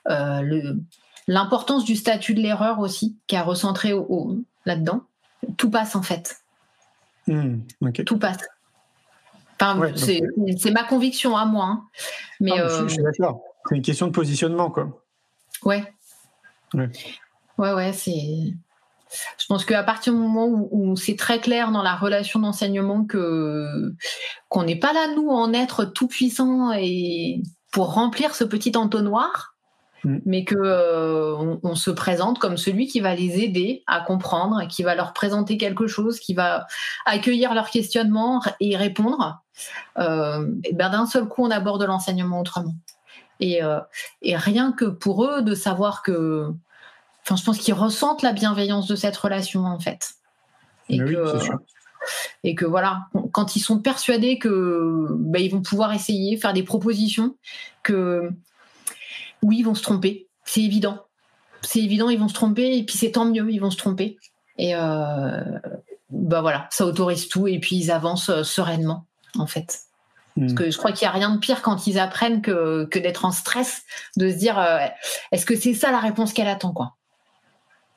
l'importance 0.06 1.84
du 1.84 1.96
statut 1.96 2.34
de 2.34 2.40
l'erreur 2.40 2.80
aussi, 2.80 3.16
qui 3.26 3.36
a 3.36 3.42
recentré 3.42 3.92
au, 3.92 4.38
là-dedans. 4.64 5.02
Tout 5.56 5.70
passe 5.70 5.96
en 5.96 6.02
fait. 6.02 6.36
Hmm, 7.26 7.60
Tout 8.06 8.18
passe. 8.18 8.38
c'est 9.96 10.70
ma 10.70 10.84
conviction 10.84 11.36
à 11.36 11.44
moi. 11.44 11.66
Hein. 11.66 11.84
Mais, 12.40 12.52
je, 12.56 12.88
suis 12.88 13.00
euh, 13.00 13.04
d'accord. 13.04 13.42
C'est 13.68 13.76
une 13.76 13.82
question 13.82 14.06
de 14.06 14.12
positionnement, 14.12 14.70
quoi. 14.70 15.04
Ouais. 15.62 15.84
Ouais, 16.74 17.72
ouais, 17.72 17.92
c'est. 17.92 18.54
Je 19.38 19.46
pense 19.48 19.64
qu'à 19.64 19.82
partir 19.82 20.12
du 20.12 20.18
moment 20.20 20.46
où, 20.46 20.96
c'est 20.96 21.16
très 21.16 21.40
clair 21.40 21.72
dans 21.72 21.82
la 21.82 21.96
relation 21.96 22.38
d'enseignement 22.38 23.04
que 23.04 23.92
qu'on 24.48 24.62
n'est 24.62 24.78
pas 24.78 24.92
là 24.92 25.08
nous 25.14 25.28
en 25.28 25.52
être 25.52 25.84
tout 25.84 26.06
puissant 26.06 26.72
et 26.72 27.42
pour 27.72 27.94
remplir 27.94 28.34
ce 28.34 28.44
petit 28.44 28.76
entonnoir, 28.76 29.56
Mm. 30.04 30.18
mais 30.24 30.44
que 30.44 30.54
euh, 30.56 31.56
on, 31.62 31.74
se 31.74 31.90
présente 31.90 32.38
comme 32.38 32.56
celui 32.56 32.86
qui 32.86 33.00
va 33.00 33.14
les 33.14 33.40
aider 33.40 33.82
à 33.86 34.00
comprendre, 34.00 34.66
qui 34.66 34.82
va 34.82 34.94
leur 34.94 35.12
présenter 35.12 35.58
quelque 35.58 35.86
chose, 35.86 36.20
qui 36.20 36.32
va 36.32 36.66
accueillir 37.04 37.52
leurs 37.52 37.70
questionnements 37.70 38.42
et 38.60 38.68
y 38.68 38.76
répondre. 38.76 39.42
Euh, 39.98 40.50
et 40.64 40.72
ben 40.72 40.88
d'un 40.90 41.06
seul 41.06 41.26
coup, 41.26 41.44
on 41.44 41.50
aborde 41.50 41.82
l'enseignement 41.82 42.40
autrement. 42.40 42.74
Et, 43.40 43.62
euh, 43.62 43.80
et, 44.22 44.36
rien 44.36 44.72
que 44.72 44.86
pour 44.86 45.24
eux 45.24 45.42
de 45.42 45.54
savoir 45.54 46.02
que, 46.02 46.50
enfin, 47.22 47.36
je 47.36 47.44
pense 47.44 47.58
qu'ils 47.58 47.74
ressentent 47.74 48.22
la 48.22 48.32
bienveillance 48.32 48.86
de 48.86 48.96
cette 48.96 49.16
relation 49.16 49.64
en 49.64 49.78
fait. 49.80 50.14
Et 50.88 50.98
que, 50.98 51.38
et 52.42 52.54
que 52.54 52.64
voilà, 52.64 53.02
quand 53.32 53.54
ils 53.54 53.60
sont 53.60 53.78
persuadés 53.78 54.38
que 54.38 55.06
ben, 55.10 55.42
ils 55.42 55.50
vont 55.50 55.62
pouvoir 55.62 55.92
essayer, 55.92 56.36
faire 56.36 56.52
des 56.52 56.62
propositions, 56.62 57.36
que 57.82 58.30
oui, 59.42 59.58
ils 59.58 59.62
vont 59.62 59.74
se 59.74 59.82
tromper. 59.82 60.28
C'est 60.44 60.62
évident. 60.62 61.04
C'est 61.62 61.80
évident, 61.80 62.08
ils 62.08 62.18
vont 62.18 62.28
se 62.28 62.34
tromper. 62.34 62.76
Et 62.76 62.84
puis 62.84 62.96
c'est 62.96 63.12
tant 63.12 63.24
mieux, 63.24 63.50
ils 63.50 63.60
vont 63.60 63.70
se 63.70 63.76
tromper. 63.76 64.18
Et 64.58 64.74
euh, 64.74 65.58
bah 66.10 66.40
voilà, 66.40 66.68
ça 66.70 66.84
autorise 66.84 67.28
tout. 67.28 67.46
Et 67.46 67.58
puis 67.58 67.76
ils 67.76 67.90
avancent 67.90 68.30
euh, 68.30 68.42
sereinement, 68.42 69.06
en 69.38 69.46
fait. 69.46 69.80
Parce 70.38 70.54
que 70.54 70.70
je 70.70 70.78
crois 70.78 70.92
qu'il 70.92 71.06
n'y 71.06 71.10
a 71.10 71.12
rien 71.12 71.34
de 71.34 71.38
pire 71.38 71.60
quand 71.60 71.86
ils 71.86 71.98
apprennent 71.98 72.40
que, 72.40 72.86
que 72.86 72.98
d'être 72.98 73.26
en 73.26 73.32
stress, 73.32 73.82
de 74.16 74.30
se 74.30 74.36
dire 74.36 74.58
euh, 74.58 74.78
est-ce 75.32 75.44
que 75.44 75.56
c'est 75.56 75.74
ça 75.74 75.90
la 75.90 75.98
réponse 75.98 76.32
qu'elle 76.32 76.48
attend 76.48 76.72
quoi? 76.72 76.94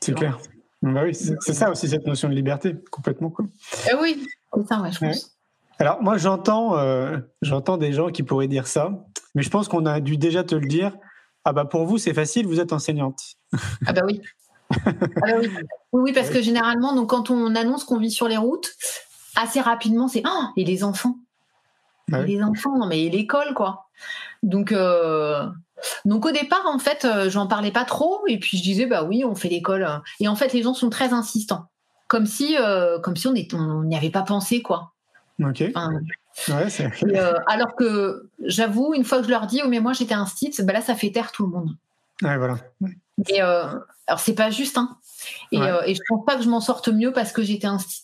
C'est 0.02 0.14
clair. 0.14 0.40
Bah 0.82 1.04
oui, 1.06 1.16
c'est 1.16 1.54
ça 1.54 1.70
aussi 1.70 1.88
cette 1.88 2.06
notion 2.06 2.28
de 2.28 2.34
liberté, 2.34 2.76
complètement 2.92 3.30
cool. 3.30 3.48
oui, 4.02 4.28
c'est 4.54 4.68
ça, 4.68 4.84
je 4.92 5.00
pense. 5.00 5.38
Alors 5.80 6.02
moi 6.02 6.18
j'entends 6.18 6.76
j'entends 7.42 7.78
des 7.78 7.94
gens 7.94 8.10
qui 8.10 8.24
pourraient 8.24 8.50
dire 8.50 8.68
ça, 8.68 8.92
mais 9.36 9.44
je 9.44 9.50
pense 9.50 9.70
qu'on 9.70 9.86
a 9.86 10.02
dû 10.02 10.18
déjà 10.18 10.44
te 10.44 10.56
le 10.56 10.68
dire. 10.68 10.98
Ah 11.46 11.54
bah 11.54 11.66
pour 11.66 11.86
vous, 11.86 11.98
c'est 11.98 12.14
facile, 12.14 12.48
vous 12.48 12.60
êtes 12.60 12.74
enseignante. 12.74 13.22
Ah 13.86 13.94
bah 13.94 14.02
oui. 14.06 14.22
Ah 14.72 14.92
bah 15.22 15.34
oui. 15.40 15.50
oui. 15.92 16.14
parce 16.14 16.30
que 16.30 16.42
généralement, 16.42 16.96
donc, 16.96 17.10
quand 17.10 17.30
on 17.30 17.56
annonce 17.56 17.84
qu'on 17.84 18.00
vit 18.00 18.12
sur 18.12 18.28
les 18.28 18.38
routes, 18.38 18.72
assez 19.36 19.62
rapidement, 19.62 20.08
c'est 20.08 20.22
Ah, 20.26 20.52
et 20.58 20.64
les 20.64 20.84
enfants 20.84 21.16
bah 22.08 22.24
Les 22.24 22.42
enfants, 22.42 22.78
non 22.78 22.88
mais 22.88 23.04
et 23.04 23.10
l'école, 23.10 23.54
quoi. 23.54 23.88
Donc, 24.42 24.72
euh, 24.72 25.46
donc 26.06 26.26
au 26.26 26.32
départ, 26.32 26.66
en 26.66 26.80
fait, 26.80 27.06
euh, 27.06 27.30
j'en 27.30 27.48
parlais 27.48 27.72
pas 27.72 27.86
trop, 27.86 28.22
et 28.28 28.40
puis 28.40 28.58
je 28.58 28.64
disais, 28.64 28.86
bah 28.86 29.04
oui, 29.04 29.24
on 29.26 29.36
fait 29.36 29.50
l'école. 29.50 29.88
Et 30.20 30.28
en 30.28 30.36
fait, 30.36 30.54
les 30.54 30.64
gens 30.64 30.74
sont 30.74 30.90
très 30.90 31.14
insistants. 31.14 31.66
Comme 32.08 32.26
si, 32.26 32.58
euh, 32.60 33.00
comme 33.00 33.16
si 33.16 33.28
on 33.28 33.84
n'y 33.84 33.96
avait 33.96 34.10
pas 34.10 34.24
pensé, 34.24 34.62
quoi. 34.62 34.94
Ok. 35.42 35.64
Euh, 36.50 37.34
alors 37.48 37.76
que 37.76 38.30
j'avoue, 38.40 38.94
une 38.94 39.04
fois 39.04 39.20
que 39.20 39.26
je 39.26 39.30
leur 39.30 39.48
dis, 39.48 39.62
oh 39.64 39.68
mais 39.68 39.80
moi 39.80 39.94
j'étais 39.94 40.14
un 40.14 40.26
stit, 40.26 40.54
bah 40.64 40.74
là 40.74 40.82
ça 40.82 40.96
fait 40.96 41.12
taire 41.12 41.32
tout 41.32 41.46
le 41.46 41.52
monde. 41.52 41.76
Ouais, 42.22 42.38
voilà. 42.38 42.58
Et 43.30 43.42
euh, 43.42 43.66
alors 44.08 44.20
c'est 44.20 44.34
pas 44.34 44.50
juste, 44.50 44.78
hein. 44.78 44.98
Et, 45.52 45.62
euh, 45.62 45.82
et, 45.86 45.96
je 45.96 46.02
pense 46.08 46.26
pas 46.26 46.36
que 46.36 46.44
je 46.44 46.50
m'en 46.50 46.60
sorte 46.60 46.90
mieux 46.90 47.14
parce 47.14 47.32
que 47.32 47.44
j'étais 47.44 47.68
un 47.68 47.80
stit. 47.80 48.04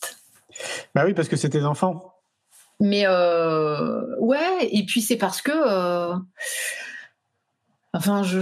Bah 0.94 1.02
oui, 1.04 1.12
parce 1.12 1.28
que 1.28 1.36
c'est 1.36 1.50
tes 1.50 1.64
enfants. 1.64 2.14
Mais 2.80 3.06
ouais, 3.06 4.68
et 4.70 4.84
puis 4.86 5.02
c'est 5.02 5.16
parce 5.16 5.42
que. 5.42 6.14
Enfin, 7.92 8.22
je, 8.22 8.40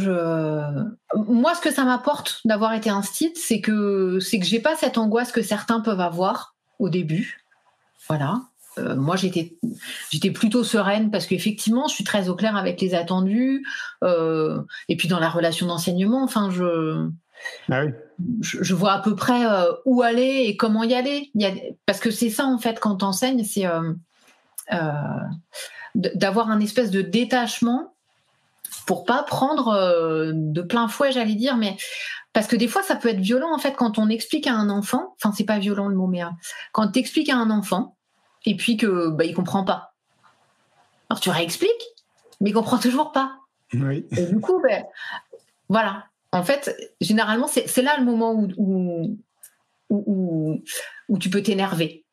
moi, 1.17 1.55
ce 1.55 1.61
que 1.63 1.73
ça 1.73 1.85
m'apporte 1.85 2.43
d'avoir 2.45 2.75
été 2.75 2.91
un 2.91 3.03
stit, 3.03 3.33
c'est 3.35 3.61
que 3.61 4.21
c'est 4.21 4.39
que 4.39 4.45
j'ai 4.45 4.61
pas 4.61 4.77
cette 4.77 4.99
angoisse 4.99 5.33
que 5.33 5.43
certains 5.43 5.81
peuvent 5.81 6.01
avoir 6.01 6.55
au 6.79 6.91
début. 6.91 7.47
Voilà. 8.09 8.43
Euh, 8.79 8.97
moi, 8.97 9.17
j'étais, 9.17 9.57
j'étais 10.11 10.31
plutôt 10.31 10.65
sereine 10.65 11.11
parce 11.11 11.27
qu'effectivement, 11.27 11.89
je 11.89 11.95
suis 11.95 12.05
très 12.05 12.29
au 12.29 12.35
clair 12.35 12.57
avec 12.57 12.81
les 12.81 12.95
attendus. 12.95 13.65
Euh, 14.05 14.63
et 14.89 14.97
puis 14.97 15.09
dans 15.09 15.19
la 15.19 15.29
relation 15.29 15.67
d'enseignement, 15.67 16.23
enfin, 16.23 16.51
je, 16.51 17.09
ah 17.71 17.83
je, 18.41 18.75
vois 18.75 18.93
à 18.93 19.01
peu 19.01 19.15
près 19.15 19.47
euh, 19.47 19.73
où 19.85 20.03
aller 20.03 20.45
et 20.47 20.57
comment 20.57 20.85
y 20.85 20.95
aller. 20.95 21.31
Il 21.35 21.43
y 21.43 21.47
a, 21.47 21.53
parce 21.87 22.01
que 22.01 22.11
c'est 22.11 22.31
ça 22.31 22.47
en 22.47 22.59
fait 22.59 22.81
quand 22.81 22.97
t'enseignes, 22.97 23.45
c'est 23.45 23.65
d'avoir 25.95 26.51
un 26.51 26.61
espèce 26.61 26.91
de 26.91 27.03
détachement 27.03 27.95
pour 28.87 29.05
pas 29.05 29.23
prendre 29.23 30.33
de 30.33 30.63
plein 30.63 30.89
fouet, 30.89 31.13
j'allais 31.13 31.35
dire, 31.35 31.57
mais 31.57 31.77
parce 32.33 32.47
que 32.47 32.57
des 32.57 32.69
fois, 32.69 32.83
ça 32.83 32.97
peut 32.97 33.09
être 33.09 33.21
violent 33.21 33.53
en 33.55 33.59
fait 33.59 33.73
quand 33.73 33.99
on 33.99 34.09
explique 34.09 34.47
à 34.47 34.55
un 34.55 34.71
enfant. 34.71 35.15
Enfin, 35.17 35.35
c'est 35.37 35.45
pas 35.45 35.59
violent 35.59 35.89
le 35.89 35.97
mot, 35.97 36.07
mais 36.07 36.23
quand 36.73 36.89
tu 36.93 36.99
expliques 36.99 37.31
à 37.31 37.37
un 37.37 37.51
enfant 37.51 37.98
et 38.49 38.57
puis 38.57 38.79
que 38.79 39.11
bah, 39.11 39.25
il 39.25 39.35
comprend 39.35 39.63
pas. 39.63 39.93
Alors 41.11 41.21
tu 41.21 41.29
réexpliques, 41.29 41.71
mais 42.41 42.51
il 42.51 42.53
comprend 42.55 42.79
toujours 42.79 43.13
pas. 43.13 43.37
Oui. 43.75 44.07
Et 44.17 44.25
du 44.25 44.41
coup, 44.41 44.61
ben, 44.63 44.85
voilà. 45.69 46.07
En 46.33 46.43
fait, 46.43 46.75
généralement, 47.01 47.47
c'est 47.47 47.83
là 47.83 47.97
le 47.99 48.05
moment 48.05 48.33
où, 48.33 49.19
où, 49.91 50.63
où, 51.09 51.19
tu 51.19 51.29
peux 51.29 51.43
t'énerver. 51.43 52.05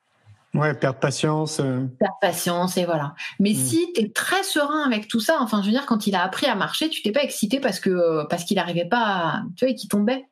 Ouais, 0.54 0.74
perdre 0.74 1.00
patience. 1.00 1.60
Euh. 1.60 1.86
Perdre 2.00 2.18
patience, 2.22 2.78
et 2.78 2.86
voilà. 2.86 3.14
Mais 3.40 3.52
mm. 3.52 3.56
si 3.56 3.94
tu 3.94 4.02
es 4.02 4.10
très 4.12 4.44
serein 4.44 4.84
avec 4.86 5.08
tout 5.08 5.20
ça, 5.22 5.38
enfin, 5.40 5.62
je 5.62 5.68
veux 5.68 5.74
dire, 5.74 5.86
quand 5.86 6.08
il 6.08 6.16
a 6.16 6.24
appris 6.24 6.48
à 6.48 6.56
marcher, 6.56 6.90
tu 6.90 7.02
t'es 7.02 7.12
pas 7.12 7.24
excité 7.24 7.60
parce 7.62 7.80
que 7.80 8.26
parce 8.28 8.44
qu'il 8.44 8.56
n'arrivait 8.56 8.88
pas, 8.88 9.06
à, 9.06 9.44
tu 9.56 9.66
vois, 9.66 9.72
et 9.72 9.76
qu'il 9.76 9.90
tombait. 9.90 10.26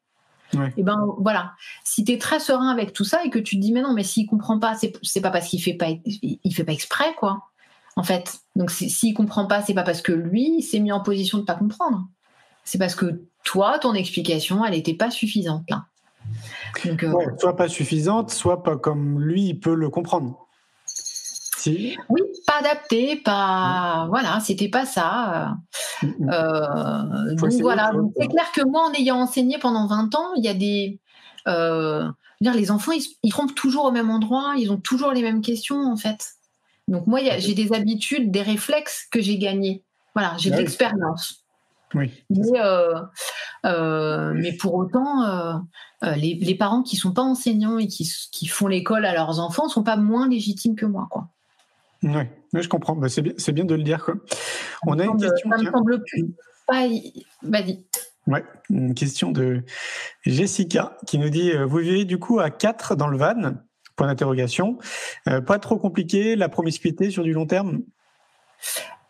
Et 0.77 0.83
ben 0.83 1.07
voilà, 1.19 1.53
si 1.83 2.03
tu 2.03 2.11
es 2.11 2.17
très 2.17 2.39
serein 2.39 2.69
avec 2.69 2.93
tout 2.93 3.03
ça 3.03 3.23
et 3.23 3.29
que 3.29 3.39
tu 3.39 3.55
te 3.55 3.61
dis 3.61 3.71
mais 3.71 3.81
non, 3.81 3.93
mais 3.93 4.03
s'il 4.03 4.27
comprend 4.27 4.59
pas, 4.59 4.75
c'est 4.75 5.21
pas 5.21 5.31
parce 5.31 5.47
qu'il 5.47 5.61
fait 5.61 5.73
pas 5.73 5.87
il 6.05 6.55
fait 6.55 6.63
pas 6.63 6.73
exprès 6.73 7.13
quoi. 7.17 7.43
En 7.95 8.03
fait, 8.03 8.39
donc 8.55 8.71
s'il 8.71 9.13
comprend 9.13 9.45
pas, 9.45 9.61
c'est 9.61 9.73
pas 9.73 9.83
parce 9.83 10.01
que 10.01 10.11
lui 10.11 10.61
s'est 10.61 10.79
mis 10.79 10.91
en 10.91 11.01
position 11.01 11.37
de 11.37 11.43
pas 11.43 11.55
comprendre. 11.55 12.07
C'est 12.63 12.77
parce 12.77 12.95
que 12.95 13.21
toi, 13.43 13.77
ton 13.79 13.93
explication, 13.93 14.65
elle 14.65 14.73
n'était 14.73 14.95
pas 14.95 15.11
suffisante 15.11 15.63
là. 15.69 15.85
Donc, 16.85 17.03
euh, 17.03 17.11
soit 17.37 17.55
pas 17.55 17.67
suffisante, 17.67 18.31
soit 18.31 18.63
pas 18.63 18.77
comme 18.77 19.19
lui 19.21 19.49
il 19.49 19.59
peut 19.59 19.75
le 19.75 19.89
comprendre. 19.89 20.47
Oui, 22.09 22.23
pas 22.53 22.67
adapté, 22.67 23.15
pas. 23.17 24.07
Voilà, 24.09 24.39
c'était 24.39 24.69
pas 24.69 24.85
ça. 24.85 25.55
Mm, 26.01 26.07
mm. 26.07 26.29
Euh, 26.31 27.35
donc 27.35 27.51
voilà, 27.61 27.91
c'est 28.19 28.27
clair 28.27 28.51
que 28.53 28.63
moi, 28.63 28.89
en 28.89 28.93
ayant 28.93 29.21
enseigné 29.21 29.57
pendant 29.57 29.87
20 29.87 30.15
ans, 30.15 30.33
il 30.37 30.43
y 30.43 30.47
a 30.47 30.53
des. 30.53 30.99
Euh, 31.47 32.09
dire, 32.41 32.53
les 32.53 32.71
enfants, 32.71 32.91
ils, 33.23 33.31
trompent 33.31 33.55
toujours 33.55 33.85
au 33.85 33.91
même 33.91 34.09
endroit, 34.09 34.55
ils 34.57 34.71
ont 34.71 34.77
toujours 34.77 35.11
les 35.11 35.21
mêmes 35.21 35.41
questions, 35.41 35.91
en 35.91 35.97
fait. 35.97 36.25
Donc 36.87 37.07
moi, 37.07 37.19
j'ai 37.37 37.53
des 37.53 37.73
habitudes, 37.73 38.31
des 38.31 38.41
réflexes 38.41 39.07
que 39.11 39.21
j'ai 39.21 39.37
gagnés. 39.37 39.83
Voilà, 40.15 40.35
j'ai 40.37 40.51
de 40.51 40.57
l'expérience. 40.57 41.45
Oui. 41.95 42.11
Mais, 42.29 42.59
euh, 42.59 44.33
mais, 44.35 44.53
pour 44.53 44.73
autant, 44.75 45.61
les, 46.01 46.35
les, 46.35 46.55
parents 46.55 46.81
qui 46.81 46.97
sont 46.97 47.13
pas 47.13 47.21
enseignants 47.21 47.77
et 47.77 47.87
qui, 47.87 48.09
qui 48.31 48.47
font 48.47 48.67
l'école 48.67 49.05
à 49.05 49.13
leurs 49.13 49.39
enfants 49.39 49.69
sont 49.69 49.83
pas 49.83 49.95
moins 49.95 50.27
légitimes 50.27 50.75
que 50.75 50.85
moi, 50.85 51.07
quoi. 51.09 51.29
Oui, 52.03 52.61
je 52.61 52.67
comprends. 52.67 52.95
Bah, 52.95 53.09
c'est 53.09 53.21
bien, 53.21 53.33
bien, 53.53 53.65
de 53.65 53.75
le 53.75 53.83
dire. 53.83 54.03
Quoi. 54.03 54.15
On 54.85 54.99
a 54.99 55.05
une 55.05 55.17
question. 55.17 55.49
Ça 55.49 55.57
me 55.57 55.71
semble 55.71 56.03
pas. 56.67 56.87
Vas-y. 57.41 57.85
Ouais, 58.25 58.43
une 58.69 58.93
question 58.93 59.31
de 59.31 59.63
Jessica 60.25 60.97
qui 61.05 61.17
nous 61.17 61.29
dit 61.29 61.51
euh, 61.51 61.65
Vous 61.65 61.77
vivez 61.77 62.05
du 62.05 62.19
coup 62.19 62.39
à 62.39 62.49
4 62.49 62.95
dans 62.95 63.07
le 63.07 63.17
van? 63.17 63.55
Point 63.95 64.07
d'interrogation. 64.07 64.77
Euh, 65.27 65.41
pas 65.41 65.59
trop 65.59 65.77
compliqué, 65.77 66.35
la 66.35 66.49
promiscuité 66.49 67.09
sur 67.09 67.23
du 67.23 67.33
long 67.33 67.45
terme? 67.45 67.81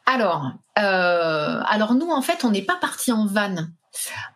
Alors, 0.06 0.52
euh, 0.80 1.62
alors 1.66 1.94
nous, 1.94 2.10
en 2.10 2.22
fait, 2.22 2.44
on 2.44 2.52
n'est 2.52 2.64
pas 2.64 2.78
parti 2.82 3.12
en 3.12 3.26
van. 3.26 3.56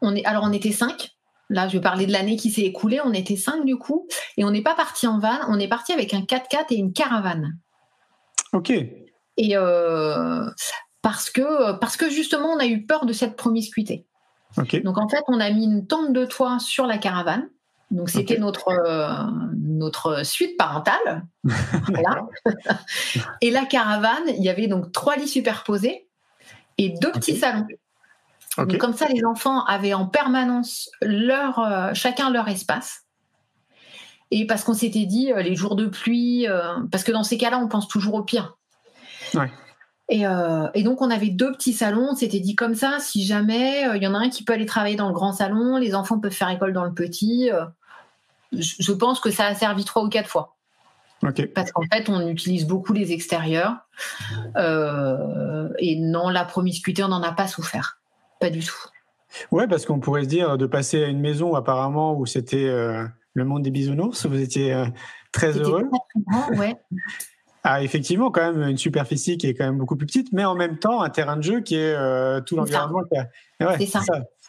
On 0.02 0.16
est, 0.16 0.24
alors, 0.26 0.44
on 0.44 0.54
était 0.54 0.72
5. 0.72 1.10
Là, 1.50 1.68
je 1.68 1.74
vais 1.74 1.82
parler 1.82 2.06
de 2.06 2.12
l'année 2.12 2.38
qui 2.38 2.52
s'est 2.52 2.62
écoulée. 2.62 3.00
On 3.04 3.14
était 3.14 3.36
5 3.36 3.66
du 3.66 3.78
coup. 3.78 4.08
Et 4.38 4.44
on 4.44 4.52
n'est 4.52 4.62
pas 4.62 4.76
parti 4.76 5.08
en 5.08 5.20
van. 5.20 5.40
On 5.48 5.60
est 5.60 5.68
parti 5.68 5.92
avec 5.92 6.14
un 6.14 6.22
4x4 6.22 6.66
et 6.72 6.76
une 6.76 6.94
caravane. 6.94 7.58
Ok. 8.54 8.72
Et 8.72 9.56
euh, 9.56 10.50
parce 11.02 11.30
que, 11.30 11.74
parce 11.80 11.98
que 11.98 12.10
justement, 12.10 12.50
on 12.50 12.60
a 12.60 12.66
eu 12.66 12.86
peur 12.86 13.06
de 13.06 13.14
cette 13.14 13.36
promiscuité. 13.36 14.06
Donc 14.84 14.98
en 14.98 15.08
fait, 15.08 15.24
on 15.28 15.40
a 15.40 15.52
mis 15.52 15.66
une 15.66 15.86
tente 15.86 16.14
de 16.14 16.26
toit 16.26 16.58
sur 16.60 16.88
la 16.88 16.98
caravane. 16.98 17.48
Donc 17.92 18.10
c'était 18.10 18.38
notre, 18.38 18.66
notre 19.56 20.26
suite 20.26 20.58
parentale. 20.58 21.26
et 23.42 23.52
la 23.52 23.66
caravane, 23.66 24.24
il 24.30 24.44
y 24.44 24.50
avait 24.50 24.68
donc 24.68 24.92
trois 24.92 25.16
lits 25.16 25.28
superposés 25.28 26.08
et 26.78 26.90
deux 27.02 27.12
petits 27.12 27.38
salons. 27.38 27.68
Donc, 28.58 28.78
comme 28.78 28.94
ça, 28.94 29.08
les 29.08 29.24
enfants 29.24 29.64
avaient 29.66 29.94
en 29.94 30.08
permanence 30.08 30.90
leur, 31.02 31.94
chacun 31.94 32.32
leur 32.32 32.48
espace. 32.48 33.07
Et 34.32 34.46
parce 34.46 34.64
qu'on 34.64 34.74
s'était 34.74 35.06
dit, 35.06 35.32
les 35.38 35.56
jours 35.56 35.76
de 35.76 35.86
pluie, 35.86 36.48
parce 36.92 37.04
que 37.04 37.12
dans 37.12 37.24
ces 37.24 37.38
cas-là, 37.38 37.60
on 37.60 37.68
pense 37.68 37.88
toujours 37.88 38.16
au 38.16 38.24
pire. 38.24 38.58
Ouais. 39.34 39.50
Euh, 40.14 40.70
et, 40.74 40.84
donc 40.84 41.02
on 41.02 41.12
avait 41.12 41.30
deux 41.30 41.52
petits 41.52 41.74
salons, 41.74 42.10
on 42.12 42.16
s'était 42.16 42.40
dit 42.40 42.56
comme 42.56 42.76
ça, 42.76 42.98
si 43.00 43.26
jamais 43.26 43.86
euh, 43.88 43.98
il 43.98 44.04
y 44.04 44.08
en 44.08 44.14
a 44.14 44.20
un 44.20 44.30
qui 44.30 44.44
peut 44.44 44.54
aller 44.54 44.66
travailler 44.66 44.96
dans 44.96 45.10
le 45.10 45.14
grand 45.14 45.34
salon, 45.34 45.78
les 45.78 45.96
enfants 45.96 46.20
peuvent 46.20 46.32
faire 46.32 46.50
école 46.50 46.72
dans 46.72 46.86
le 46.86 46.94
petit, 46.94 47.52
euh, 47.52 47.66
je, 48.54 48.92
pense 48.94 49.20
que 49.20 49.32
ça 49.32 49.48
a 49.48 49.56
servi 49.56 49.84
trois 49.84 50.04
ou 50.04 50.10
quatre 50.10 50.30
fois. 50.30 50.56
Parce 51.56 51.72
qu'en 51.72 51.82
fait, 51.92 52.10
on 52.10 52.26
utilise 52.28 52.68
beaucoup 52.68 52.94
les 52.94 53.12
extérieurs. 53.12 53.76
et 54.56 55.96
non, 56.00 56.30
la 56.30 56.46
promiscuité, 56.46 57.04
on 57.04 57.08
n'en 57.08 57.24
a 57.24 57.32
pas 57.32 57.48
souffert. 57.48 58.00
Pas 58.40 58.52
du 58.52 58.64
tout. 58.64 58.78
Ouais, 59.52 59.68
parce 59.68 59.86
qu'on 59.86 60.00
pourrait 60.00 60.24
se 60.24 60.30
dire 60.30 60.60
de 60.60 60.68
passer 60.68 61.04
à 61.04 61.08
une 61.08 61.20
maison 61.20 61.56
apparemment 61.56 62.16
où 62.16 62.28
c'était 62.28 62.72
le 63.38 63.46
monde 63.46 63.64
des 63.64 63.72
bisounours, 63.72 64.26
vous 64.26 64.42
étiez 64.42 64.86
très 65.32 65.52
heureux. 65.52 65.90
Très, 66.50 66.58
ouais. 66.58 66.76
Ah, 67.70 67.84
effectivement, 67.84 68.32
quand 68.32 68.54
même, 68.54 68.70
une 68.70 68.78
superficie 68.78 69.38
qui 69.38 69.48
est 69.48 69.54
quand 69.54 69.66
même 69.66 69.78
beaucoup 69.78 69.98
plus 69.98 70.06
petite, 70.06 70.32
mais 70.32 70.46
en 70.46 70.56
même 70.56 70.80
temps, 70.80 71.02
un 71.02 71.10
terrain 71.10 71.36
de 71.36 71.42
jeu 71.42 71.60
qui 71.60 71.76
est 71.76 71.94
euh, 71.94 72.40
tout 72.40 72.56
l'environnement. 72.56 73.04
c'est 73.78 73.86
ça. 73.86 74.00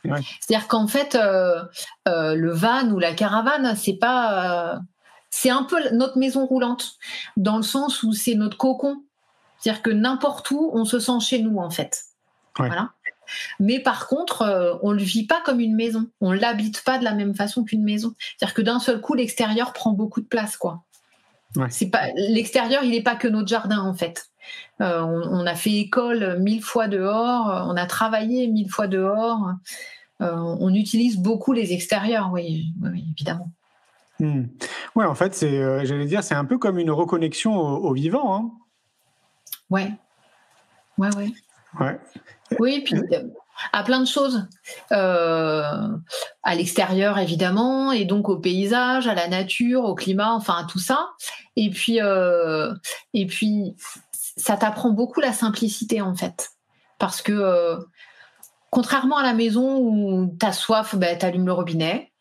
C'est-à-dire 0.05 0.69
qu'en 0.69 0.87
fait, 0.87 1.17
euh, 1.17 1.65
euh, 2.07 2.37
le 2.37 2.53
van 2.53 2.89
ou 2.91 3.01
la 3.01 3.15
caravane, 3.15 3.75
c'est 3.75 3.99
pas. 3.99 4.79
c'est 5.31 5.51
un 5.51 5.65
peu 5.65 5.77
notre 5.91 6.17
maison 6.17 6.47
roulante, 6.47 6.93
dans 7.37 7.57
le 7.57 7.65
sens 7.65 8.05
où 8.05 8.13
c'est 8.13 8.37
notre 8.37 8.57
cocon. 8.57 9.03
C'est-à-dire 9.59 9.83
que 9.83 9.91
n'importe 9.91 10.49
où, 10.53 10.71
on 10.73 10.85
se 10.85 11.01
sent 11.01 11.19
chez 11.21 11.43
nous, 11.43 11.59
en 11.59 11.71
fait. 11.71 12.05
Voilà. 12.57 12.93
Mais 13.61 13.81
par 13.81 14.09
contre, 14.09 14.79
on 14.83 14.93
ne 14.93 14.99
le 14.99 15.03
vit 15.03 15.27
pas 15.27 15.41
comme 15.45 15.61
une 15.61 15.75
maison. 15.75 16.09
On 16.21 16.33
l'habite 16.33 16.83
pas 16.85 16.99
de 16.99 17.05
la 17.05 17.15
même 17.15 17.35
façon 17.35 17.65
qu'une 17.65 17.85
maison. 17.85 18.15
C'est-à-dire 18.19 18.55
que 18.55 18.63
d'un 18.63 18.81
seul 18.81 19.01
coup, 19.01 19.15
l'extérieur 19.15 19.73
prend 19.73 19.93
beaucoup 19.93 20.21
de 20.21 20.27
place, 20.27 20.57
quoi. 20.57 20.83
C'est 21.71 21.91
pas 21.91 22.09
l'extérieur, 22.15 22.85
il 22.85 22.91
n'est 22.91 23.03
pas 23.03 23.17
que 23.17 23.27
notre 23.27 23.49
jardin 23.49 23.81
en 23.81 23.95
fait. 23.95 24.27
Euh, 24.81 25.01
on, 25.03 25.47
a 25.47 25.55
fait 25.55 25.73
école 25.73 26.39
mille 26.41 26.63
fois 26.63 26.89
dehors, 26.89 27.67
on 27.69 27.77
a 27.77 27.87
travaillé 27.87 28.47
mille 28.49 28.71
fois 28.71 28.87
dehors. 28.87 29.55
Euh, 30.21 30.35
on 30.35 30.75
utilise 30.75 31.17
beaucoup 31.17 31.53
les 31.53 31.73
extérieurs, 31.73 32.31
oui, 32.33 32.73
évidemment. 33.13 33.51
Hmm. 34.19 34.45
Ouais, 34.97 35.05
en 35.05 35.15
fait, 35.15 35.35
c'est, 35.35 35.59
euh, 35.59 35.85
j'allais 35.85 36.07
dire, 36.07 36.25
c'est 36.25 36.35
un 36.35 36.45
peu 36.45 36.59
comme 36.59 36.79
une 36.79 36.91
reconnexion 36.91 37.57
au, 37.57 37.93
vivant. 37.93 38.35
Hein. 38.35 38.51
Ouais, 39.71 39.93
ouais, 40.99 41.15
ouais. 41.17 41.33
Ouais. 41.79 42.01
Oui, 42.59 42.83
puis 42.85 42.97
à 43.73 43.83
plein 43.83 44.01
de 44.01 44.07
choses, 44.07 44.47
euh, 44.93 45.63
à 46.43 46.55
l'extérieur 46.55 47.19
évidemment, 47.19 47.93
et 47.93 48.05
donc 48.05 48.29
au 48.29 48.39
paysage, 48.39 49.07
à 49.07 49.15
la 49.15 49.29
nature, 49.29 49.85
au 49.85 49.95
climat, 49.95 50.33
enfin 50.33 50.55
à 50.59 50.65
tout 50.65 50.79
ça. 50.79 51.11
Et 51.57 51.71
puis, 51.71 52.01
euh, 52.01 52.73
et 53.15 53.27
puis, 53.27 53.75
ça 54.13 54.57
t'apprend 54.57 54.91
beaucoup 54.91 55.21
la 55.21 55.33
simplicité 55.33 56.01
en 56.01 56.15
fait, 56.15 56.51
parce 56.99 57.23
que 57.23 57.33
euh, 57.33 57.79
contrairement 58.71 59.19
à 59.19 59.23
la 59.23 59.35
maison 59.35 59.79
où 59.79 60.37
t'as 60.39 60.53
soif, 60.53 60.95
ben, 60.95 61.19
t'allumes 61.19 61.47
le 61.47 61.53
robinet. 61.53 62.13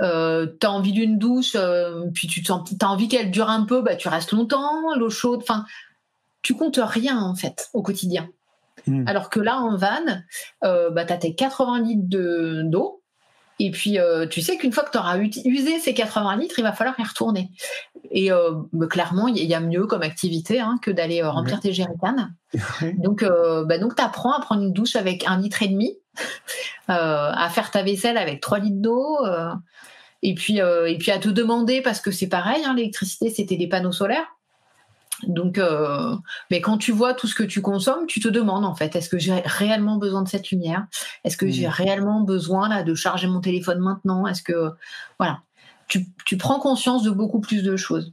Euh, 0.00 0.46
t'as 0.60 0.68
envie 0.68 0.92
d'une 0.92 1.18
douche, 1.18 1.56
puis 2.14 2.28
tu 2.28 2.44
as 2.50 2.88
envie 2.88 3.08
qu'elle 3.08 3.32
dure 3.32 3.50
un 3.50 3.64
peu, 3.64 3.82
bah, 3.82 3.96
tu 3.96 4.06
restes 4.06 4.30
longtemps, 4.30 4.94
l'eau 4.94 5.10
chaude, 5.10 5.40
enfin, 5.42 5.64
tu 6.42 6.54
comptes 6.54 6.78
rien 6.80 7.20
en 7.20 7.34
fait 7.34 7.68
au 7.74 7.82
quotidien. 7.82 8.30
Hmm. 8.86 9.04
Alors 9.06 9.30
que 9.30 9.40
là, 9.40 9.58
en 9.58 9.76
van, 9.76 10.22
euh, 10.64 10.90
bah, 10.90 11.04
tu 11.04 11.12
as 11.12 11.18
tes 11.18 11.34
80 11.34 11.80
litres 11.82 12.62
d'eau. 12.64 13.02
Et 13.60 13.72
puis, 13.72 13.98
euh, 13.98 14.26
tu 14.26 14.40
sais 14.40 14.56
qu'une 14.56 14.72
fois 14.72 14.84
que 14.84 14.92
tu 14.92 14.98
auras 14.98 15.18
usé 15.18 15.80
ces 15.80 15.92
80 15.92 16.36
litres, 16.36 16.58
il 16.58 16.62
va 16.62 16.72
falloir 16.72 16.98
y 17.00 17.02
retourner. 17.02 17.50
Et 18.12 18.30
euh, 18.30 18.52
bah, 18.72 18.86
clairement, 18.86 19.26
il 19.26 19.42
y, 19.42 19.54
a 19.54 19.60
mieux 19.60 19.86
comme 19.86 20.02
activité 20.02 20.60
hein, 20.60 20.78
que 20.80 20.92
d'aller 20.92 21.22
remplir 21.24 21.58
tes 21.58 21.72
jerrycans. 21.72 22.28
donc, 22.98 23.24
bah, 23.24 23.78
donc 23.78 23.96
tu 23.96 24.02
apprends 24.02 24.32
à 24.32 24.40
prendre 24.40 24.62
une 24.62 24.72
douche 24.72 24.94
avec 24.94 25.26
un 25.26 25.38
litre 25.40 25.62
et 25.62 25.68
demi, 25.68 25.98
à 26.88 27.48
faire 27.50 27.72
ta 27.72 27.82
vaisselle 27.82 28.16
avec 28.16 28.40
3 28.40 28.60
litres 28.60 28.80
d'eau. 28.80 29.18
et 30.22 30.34
puis, 30.34 30.58
et 30.58 30.98
puis 30.98 31.10
à 31.10 31.18
te 31.18 31.28
demander, 31.28 31.82
parce 31.82 32.00
que 32.00 32.12
c'est 32.12 32.28
pareil, 32.28 32.62
hein, 32.64 32.74
l'électricité, 32.74 33.28
c'était 33.28 33.56
des 33.56 33.68
panneaux 33.68 33.92
solaires. 33.92 34.37
Donc, 35.26 35.58
euh, 35.58 36.14
mais 36.50 36.60
quand 36.60 36.78
tu 36.78 36.92
vois 36.92 37.12
tout 37.12 37.26
ce 37.26 37.34
que 37.34 37.42
tu 37.42 37.60
consommes, 37.60 38.06
tu 38.06 38.20
te 38.20 38.28
demandes 38.28 38.64
en 38.64 38.74
fait, 38.74 38.94
est-ce 38.94 39.08
que 39.08 39.18
j'ai 39.18 39.34
réellement 39.44 39.96
besoin 39.96 40.22
de 40.22 40.28
cette 40.28 40.50
lumière? 40.50 40.86
Est-ce 41.24 41.36
que 41.36 41.48
j'ai 41.48 41.68
réellement 41.68 42.20
besoin 42.20 42.68
là 42.68 42.84
de 42.84 42.94
charger 42.94 43.26
mon 43.26 43.40
téléphone 43.40 43.80
maintenant? 43.80 44.26
Est-ce 44.26 44.42
que 44.42 44.70
voilà, 45.18 45.40
tu, 45.88 46.36
prends 46.36 46.60
conscience 46.60 47.02
de 47.02 47.10
beaucoup 47.10 47.40
plus 47.40 47.62
de 47.62 47.76
choses. 47.76 48.12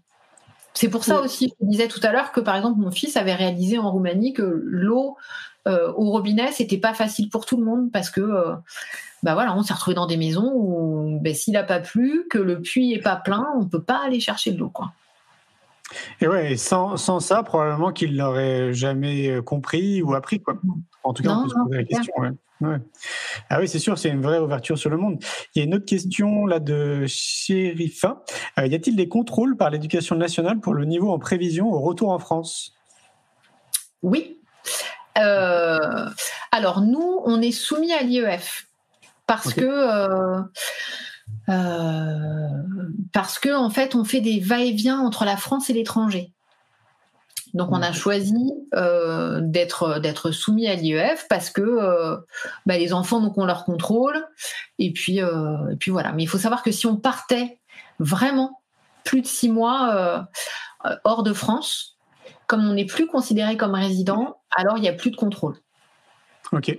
C'est 0.73 0.89
pour 0.89 1.05
ça 1.05 1.21
aussi, 1.21 1.53
je 1.61 1.65
disais 1.65 1.87
tout 1.87 2.01
à 2.03 2.11
l'heure 2.11 2.33
que 2.33 2.41
par 2.41 2.55
exemple 2.57 2.79
mon 2.79 2.91
fils 2.91 3.15
avait 3.15 3.33
réalisé 3.33 3.77
en 3.77 3.89
Roumanie 3.91 4.33
que 4.33 4.61
l'eau 4.65 5.15
euh, 5.69 5.91
au 5.95 6.11
robinet 6.11 6.51
c'était 6.51 6.77
pas 6.77 6.93
facile 6.93 7.29
pour 7.29 7.45
tout 7.45 7.55
le 7.55 7.63
monde 7.63 7.91
parce 7.93 8.09
que 8.09 8.19
euh, 8.19 8.55
bah 9.23 9.35
voilà, 9.35 9.55
on 9.55 9.63
s'est 9.63 9.73
retrouvé 9.73 9.95
dans 9.95 10.05
des 10.05 10.17
maisons 10.17 10.51
où 10.53 11.17
ben, 11.21 11.33
s'il 11.33 11.53
n'a 11.53 11.63
pas 11.63 11.79
plu, 11.79 12.25
que 12.29 12.37
le 12.37 12.61
puits 12.61 12.91
est 12.91 13.01
pas 13.01 13.15
plein, 13.15 13.45
on 13.57 13.65
peut 13.65 13.81
pas 13.81 14.01
aller 14.03 14.19
chercher 14.19 14.51
de 14.51 14.59
l'eau 14.59 14.69
quoi. 14.69 14.91
Et 16.21 16.27
ouais, 16.27 16.57
sans, 16.57 16.97
sans 16.97 17.19
ça, 17.19 17.43
probablement 17.43 17.91
qu'il 17.91 18.17
l'aurait 18.17 18.73
jamais 18.73 19.29
euh, 19.29 19.41
compris 19.41 20.01
ou 20.01 20.15
appris, 20.15 20.41
quoi. 20.41 20.55
En 21.03 21.13
tout 21.13 21.23
cas, 21.23 21.35
on 21.35 21.43
peut 21.43 21.49
se 21.49 21.55
poser 21.55 21.77
la 21.77 21.83
question. 21.83 22.13
Ouais. 22.61 22.77
Ah 23.49 23.59
oui, 23.59 23.67
c'est 23.67 23.79
sûr, 23.79 23.97
c'est 23.97 24.09
une 24.09 24.21
vraie 24.21 24.39
ouverture 24.39 24.77
sur 24.77 24.89
le 24.89 24.97
monde. 24.97 25.21
Il 25.53 25.59
y 25.59 25.61
a 25.61 25.65
une 25.65 25.75
autre 25.75 25.85
question 25.85 26.45
là 26.45 26.59
de 26.59 27.05
Chérifa. 27.05 28.23
Euh, 28.59 28.67
y 28.67 28.75
a-t-il 28.75 28.95
des 28.95 29.09
contrôles 29.09 29.57
par 29.57 29.69
l'éducation 29.69 30.15
nationale 30.15 30.59
pour 30.59 30.73
le 30.73 30.85
niveau 30.85 31.11
en 31.11 31.19
prévision 31.19 31.69
au 31.69 31.79
retour 31.79 32.09
en 32.09 32.19
France? 32.19 32.73
Oui. 34.01 34.39
Euh, 35.17 36.09
alors 36.51 36.81
nous, 36.81 37.21
on 37.25 37.41
est 37.41 37.51
soumis 37.51 37.91
à 37.91 38.01
l'IEF 38.01 38.67
parce 39.27 39.53
que 39.53 39.65
euh, 39.65 40.41
parce 41.47 43.39
que 43.39 43.55
en 43.55 43.69
fait, 43.69 43.95
on 43.95 44.03
fait 44.03 44.21
des 44.21 44.39
va-et-vient 44.39 44.99
entre 44.99 45.25
la 45.25 45.38
France 45.38 45.69
et 45.69 45.73
l'étranger. 45.73 46.31
Donc, 47.53 47.69
on 47.71 47.81
a 47.81 47.93
choisi 47.93 48.51
euh, 48.73 49.39
d'être 49.41 49.99
d'être 49.99 50.31
soumis 50.31 50.67
à 50.67 50.75
l'IEF 50.75 51.25
parce 51.29 51.49
que 51.49 51.62
euh, 51.62 52.17
bah, 52.65 52.77
les 52.77 52.91
enfants 52.91 53.21
donc 53.21 53.38
ont 53.38 53.45
leur 53.45 53.63
contrôle 53.63 54.27
et 54.77 54.91
puis 54.91 55.19
et 55.19 55.75
puis 55.79 55.91
voilà. 55.91 56.12
Mais 56.12 56.23
il 56.23 56.27
faut 56.27 56.38
savoir 56.38 56.63
que 56.63 56.71
si 56.71 56.86
on 56.86 56.97
partait 56.97 57.60
vraiment 57.99 58.62
plus 59.05 59.21
de 59.21 59.27
six 59.27 59.49
mois 59.49 60.27
hors 61.03 61.23
de 61.23 61.31
France, 61.31 61.95
comme 62.47 62.67
on 62.67 62.73
n'est 62.73 62.86
plus 62.86 63.08
considéré 63.08 63.58
comme 63.58 63.75
résident, 63.75 64.38
alors 64.55 64.77
il 64.77 64.81
n'y 64.81 64.89
a 64.89 64.93
plus 64.93 65.12
de 65.12 65.15
contrôle. 65.15 65.55
Ok. 66.51 66.77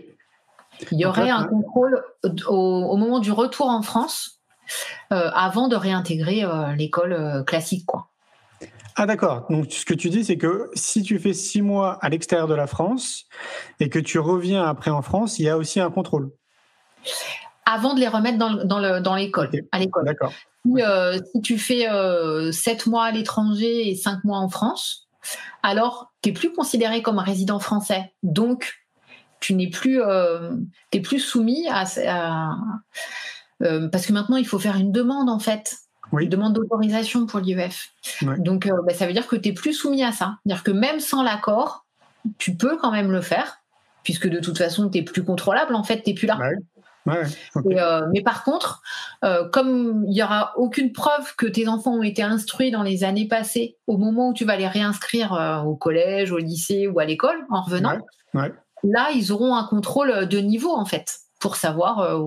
Il 0.92 0.98
y 0.98 1.06
aurait 1.06 1.30
un 1.30 1.44
contrôle 1.44 2.04
au, 2.48 2.96
moment 2.96 3.18
du 3.18 3.32
retour 3.32 3.68
en 3.68 3.82
France 3.82 4.32
euh, 4.32 4.35
avant 5.10 5.68
de 5.68 5.76
réintégrer 5.76 6.44
euh, 6.44 6.72
l'école 6.74 7.12
euh, 7.12 7.42
classique, 7.42 7.86
quoi. 7.86 8.08
Ah 8.96 9.06
d'accord. 9.06 9.46
Donc 9.50 9.70
ce 9.70 9.84
que 9.84 9.92
tu 9.92 10.08
dis, 10.08 10.24
c'est 10.24 10.38
que 10.38 10.70
si 10.74 11.02
tu 11.02 11.18
fais 11.18 11.34
six 11.34 11.60
mois 11.60 11.98
à 12.00 12.08
l'extérieur 12.08 12.48
de 12.48 12.54
la 12.54 12.66
France 12.66 13.26
et 13.78 13.90
que 13.90 13.98
tu 13.98 14.18
reviens 14.18 14.64
après 14.64 14.90
en 14.90 15.02
France, 15.02 15.38
il 15.38 15.44
y 15.44 15.50
a 15.50 15.58
aussi 15.58 15.80
un 15.80 15.90
contrôle. 15.90 16.30
Avant 17.66 17.92
de 17.94 18.00
les 18.00 18.08
remettre 18.08 18.38
dans, 18.38 19.00
dans 19.00 19.14
l'école, 19.14 19.50
à 19.70 19.78
l'école. 19.78 20.06
D'accord. 20.06 20.32
Si, 20.64 21.40
tu 21.42 21.58
fais 21.58 21.86
sept 22.52 22.86
mois 22.86 23.04
à 23.04 23.10
l'étranger 23.10 23.90
et 23.90 23.94
cinq 23.96 24.24
mois 24.24 24.38
en 24.38 24.48
France, 24.48 25.08
alors 25.62 26.14
tu 26.22 26.30
n'es 26.30 26.34
plus 26.34 26.52
considéré 26.54 27.02
comme 27.02 27.18
un 27.18 27.22
résident 27.24 27.58
français. 27.58 28.14
Donc 28.22 28.72
tu 29.40 29.54
n'es 29.54 29.68
plus, 29.68 30.00
plus 31.02 31.20
soumis 31.20 31.68
à, 31.68 31.84
à 32.06 32.56
euh, 33.62 33.88
parce 33.88 34.06
que 34.06 34.12
maintenant, 34.12 34.36
il 34.36 34.46
faut 34.46 34.58
faire 34.58 34.76
une 34.76 34.92
demande, 34.92 35.28
en 35.28 35.38
fait. 35.38 35.76
Une 36.12 36.28
demande 36.28 36.52
d'autorisation 36.52 37.26
pour 37.26 37.40
l'IEF. 37.40 37.90
Donc, 38.38 38.66
euh, 38.66 38.82
bah, 38.86 38.94
ça 38.94 39.06
veut 39.06 39.12
dire 39.12 39.26
que 39.26 39.36
tu 39.36 39.48
n'es 39.48 39.54
plus 39.54 39.72
soumis 39.72 40.04
à 40.04 40.12
ça. 40.12 40.38
C'est-à-dire 40.44 40.62
que 40.62 40.70
même 40.70 41.00
sans 41.00 41.22
l'accord, 41.22 41.86
tu 42.38 42.56
peux 42.56 42.76
quand 42.76 42.92
même 42.92 43.10
le 43.10 43.20
faire, 43.20 43.58
puisque 44.04 44.28
de 44.28 44.38
toute 44.38 44.58
façon, 44.58 44.88
tu 44.88 44.98
n'es 44.98 45.04
plus 45.04 45.24
contrôlable, 45.24 45.74
en 45.74 45.82
fait, 45.82 46.02
tu 46.02 46.10
n'es 46.10 46.14
plus 46.14 46.26
là. 46.26 46.38
Euh, 47.08 48.06
mais 48.12 48.22
par 48.22 48.42
contre, 48.42 48.82
comme 49.52 50.04
il 50.06 50.12
n'y 50.12 50.22
aura 50.22 50.52
aucune 50.56 50.92
preuve 50.92 51.34
que 51.36 51.46
tes 51.46 51.68
enfants 51.68 51.94
ont 51.94 52.02
été 52.02 52.22
instruits 52.22 52.70
dans 52.70 52.82
les 52.82 53.04
années 53.04 53.28
passées, 53.28 53.76
au 53.86 53.96
moment 53.96 54.30
où 54.30 54.34
tu 54.34 54.44
vas 54.44 54.56
les 54.56 54.66
réinscrire 54.66 55.62
au 55.66 55.76
collège, 55.76 56.32
au 56.32 56.38
lycée 56.38 56.88
ou 56.88 56.98
à 56.98 57.04
l'école, 57.04 57.46
en 57.50 57.62
revenant, 57.62 57.98
là, 58.34 59.08
ils 59.14 59.32
auront 59.32 59.54
un 59.54 59.64
contrôle 59.64 60.28
de 60.28 60.38
niveau 60.38 60.72
en 60.72 60.84
fait 60.84 61.18
pour 61.38 61.56
savoir, 61.56 62.20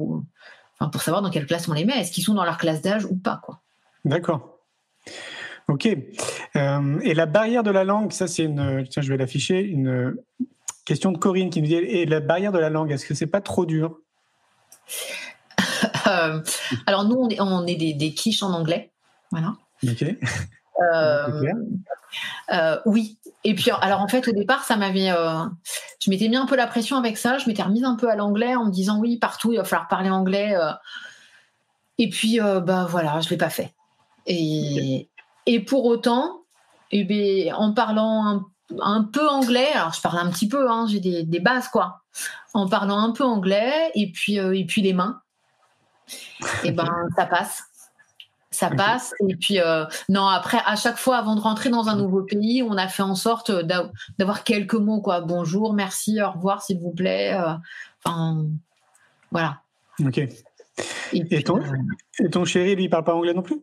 enfin, 0.80 0.90
pour 0.90 1.02
savoir 1.02 1.22
dans 1.22 1.30
quelle 1.30 1.46
classe 1.46 1.68
on 1.68 1.74
les 1.74 1.86
met. 1.86 2.00
Est-ce 2.00 2.12
qu'ils 2.12 2.24
sont 2.24 2.34
dans 2.34 2.46
leur 2.46 2.58
classe 2.58 2.82
d'âge 2.82 3.06
ou 3.06 3.16
pas 3.16 3.40
quoi. 3.44 3.62
D'accord. 4.06 4.58
Ok. 5.68 5.88
Euh, 6.56 7.00
et 7.02 7.14
la 7.14 7.26
barrière 7.26 7.64
de 7.64 7.72
la 7.72 7.84
langue, 7.84 8.12
ça 8.12 8.28
c'est 8.28 8.44
une. 8.44 8.88
Tiens, 8.90 9.02
je 9.02 9.10
vais 9.10 9.18
l'afficher. 9.18 9.62
Une 9.62 10.16
question 10.86 11.12
de 11.12 11.18
Corinne 11.18 11.50
qui 11.50 11.62
nous 11.62 11.68
dit 11.68 11.76
et 11.76 12.06
la 12.06 12.20
barrière 12.20 12.52
de 12.52 12.58
la 12.58 12.70
langue, 12.70 12.92
est-ce 12.92 13.06
que 13.06 13.14
c'est 13.14 13.28
pas 13.28 13.42
trop 13.42 13.66
dur? 13.66 14.00
Euh, 16.08 16.42
Alors 16.88 17.06
nous, 17.06 17.16
on 17.16 17.30
est, 17.30 17.40
on 17.40 17.68
est 17.68 17.76
des, 17.76 17.94
des 17.94 18.14
quiches 18.14 18.42
en 18.42 18.52
anglais, 18.52 18.90
voilà. 19.32 19.56
Ok. 19.84 20.04
Euh, 22.52 22.80
oui. 22.86 23.18
Et 23.44 23.56
puis, 23.56 23.72
alors 23.82 24.02
en 24.02 24.08
fait, 24.08 24.28
au 24.28 24.32
départ, 24.32 24.64
ça 24.64 24.76
m'avait. 24.76 25.12
Euh, 25.12 25.44
je 26.02 26.10
m'étais 26.10 26.28
mis 26.28 26.36
un 26.36 26.46
peu 26.46 26.56
la 26.56 26.68
pression 26.68 26.98
avec 26.98 27.18
ça. 27.18 27.38
Je 27.38 27.48
m'étais 27.48 27.64
remise 27.64 27.84
un 27.84 27.96
peu 27.96 28.10
à 28.10 28.16
l'anglais 28.16 28.56
en 28.56 28.66
me 28.66 28.72
disant 28.72 29.00
oui, 29.00 29.18
partout, 29.18 29.54
il 29.54 29.58
va 29.58 29.64
falloir 29.64 29.88
parler 29.88 30.10
anglais. 30.10 30.56
Euh. 30.56 30.72
Et 31.98 32.10
puis, 32.10 32.40
bah 32.40 32.88
voilà, 32.90 33.20
je 33.20 33.30
l'ai 33.30 33.38
pas 33.38 33.50
fait. 33.50 33.74
Et, 34.26 35.10
et 35.46 35.60
pour 35.60 35.86
autant, 35.86 36.44
eh 36.92 37.04
bien, 37.04 37.54
en 37.56 37.74
parlant 37.74 38.26
un, 38.26 38.46
un, 38.80 39.04
peu 39.04 39.28
anglais, 39.28 39.68
alors 39.74 39.94
je 39.94 40.02
parle 40.02 40.20
un 40.20 40.30
petit 40.30 40.48
peu, 40.48 40.70
hein, 40.72 40.86
j'ai 40.90 41.02
des, 41.02 41.24
des, 41.24 41.40
bases 41.42 41.68
quoi. 41.68 42.02
En 42.54 42.70
parlant 42.70 43.00
un 43.00 43.12
peu 43.12 43.26
anglais 43.26 43.92
et 43.96 44.12
puis 44.14 44.36
et 44.36 44.66
puis 44.66 44.82
les 44.82 44.94
mains, 44.94 45.22
et 46.64 46.70
eh 46.70 46.72
ben 46.72 46.90
ça 47.18 47.26
passe 47.26 47.69
ça 48.52 48.70
passe. 48.70 49.14
Et 49.28 49.36
puis, 49.36 49.60
euh, 49.60 49.86
non, 50.08 50.26
après, 50.26 50.60
à 50.66 50.76
chaque 50.76 50.98
fois, 50.98 51.18
avant 51.18 51.36
de 51.36 51.42
rentrer 51.42 51.70
dans 51.70 51.88
un 51.88 51.96
nouveau 51.96 52.24
pays, 52.24 52.64
on 52.64 52.78
a 52.78 52.88
fait 52.88 53.04
en 53.04 53.16
sorte 53.16 53.52
d'avoir 53.52 54.44
quelques 54.44 54.76
mots, 54.76 55.02
quoi. 55.02 55.22
Bonjour, 55.22 55.74
merci, 55.74 56.22
au 56.22 56.32
revoir, 56.32 56.62
s'il 56.62 56.80
vous 56.80 56.92
plaît. 56.92 57.34
Euh, 57.34 57.54
enfin, 58.04 58.46
voilà. 59.32 59.62
Ok. 60.04 60.20
Et, 61.12 61.44
ton, 61.44 61.58
euh, 61.58 61.78
et 62.20 62.30
ton 62.30 62.46
chéri, 62.46 62.76
lui, 62.76 62.86
il 62.86 62.90
parle 62.90 63.04
pas 63.04 63.14
anglais 63.14 63.34
non 63.34 63.42
plus? 63.42 63.62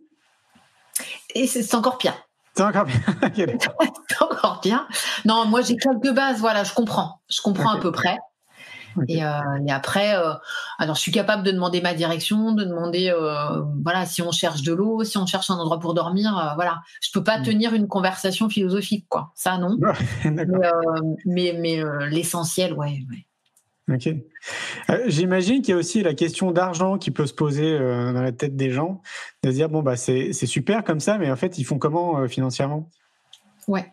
Et 1.34 1.46
c'est 1.46 1.74
encore 1.74 1.98
pire. 1.98 2.14
C'est 2.54 2.62
encore 2.62 2.84
pire. 2.84 3.00
c'est 4.08 4.22
encore 4.22 4.60
pire. 4.60 4.86
Non, 5.24 5.46
moi, 5.46 5.62
j'ai 5.62 5.76
quelques 5.76 6.12
bases, 6.12 6.38
voilà, 6.38 6.62
je 6.64 6.72
comprends. 6.74 7.20
Je 7.28 7.40
comprends 7.42 7.70
à 7.72 7.80
peu 7.80 7.90
près. 7.90 8.18
Et, 9.08 9.24
euh, 9.24 9.30
et, 9.66 9.70
après, 9.70 10.16
euh, 10.16 10.32
alors 10.78 10.96
je 10.96 11.00
suis 11.00 11.12
capable 11.12 11.42
de 11.42 11.50
demander 11.50 11.80
ma 11.80 11.94
direction, 11.94 12.52
de 12.52 12.64
demander, 12.64 13.10
euh, 13.10 13.62
voilà, 13.82 14.06
si 14.06 14.22
on 14.22 14.32
cherche 14.32 14.62
de 14.62 14.72
l'eau, 14.72 15.04
si 15.04 15.18
on 15.18 15.26
cherche 15.26 15.50
un 15.50 15.56
endroit 15.56 15.78
pour 15.78 15.94
dormir, 15.94 16.52
voilà. 16.54 16.80
Je 17.00 17.10
peux 17.12 17.24
pas 17.24 17.38
mm. 17.38 17.42
tenir 17.42 17.74
une 17.74 17.88
conversation 17.88 18.48
philosophique, 18.48 19.06
quoi. 19.08 19.32
Ça, 19.34 19.58
non. 19.58 19.78
mais, 20.24 20.46
mais, 21.24 21.54
mais 21.58 21.82
l'essentiel, 22.10 22.72
ouais. 22.74 23.04
ouais. 23.10 23.94
Ok. 23.94 24.12
J'imagine 25.06 25.62
qu'il 25.62 25.72
y 25.72 25.74
a 25.74 25.78
aussi 25.78 26.02
la 26.02 26.14
question 26.14 26.50
d'argent 26.50 26.98
qui 26.98 27.12
peut 27.12 27.26
se 27.26 27.34
poser 27.34 27.78
dans 27.78 28.22
la 28.22 28.32
tête 28.32 28.56
des 28.56 28.70
gens, 28.70 29.00
de 29.44 29.50
se 29.50 29.54
dire 29.54 29.68
bon 29.68 29.80
bah 29.80 29.94
c'est 29.94 30.32
super 30.32 30.82
comme 30.82 30.98
ça, 30.98 31.18
mais 31.18 31.30
en 31.30 31.36
fait 31.36 31.56
ils 31.58 31.64
font 31.64 31.78
comment 31.78 32.26
financièrement? 32.26 32.90
Ouais. 33.68 33.92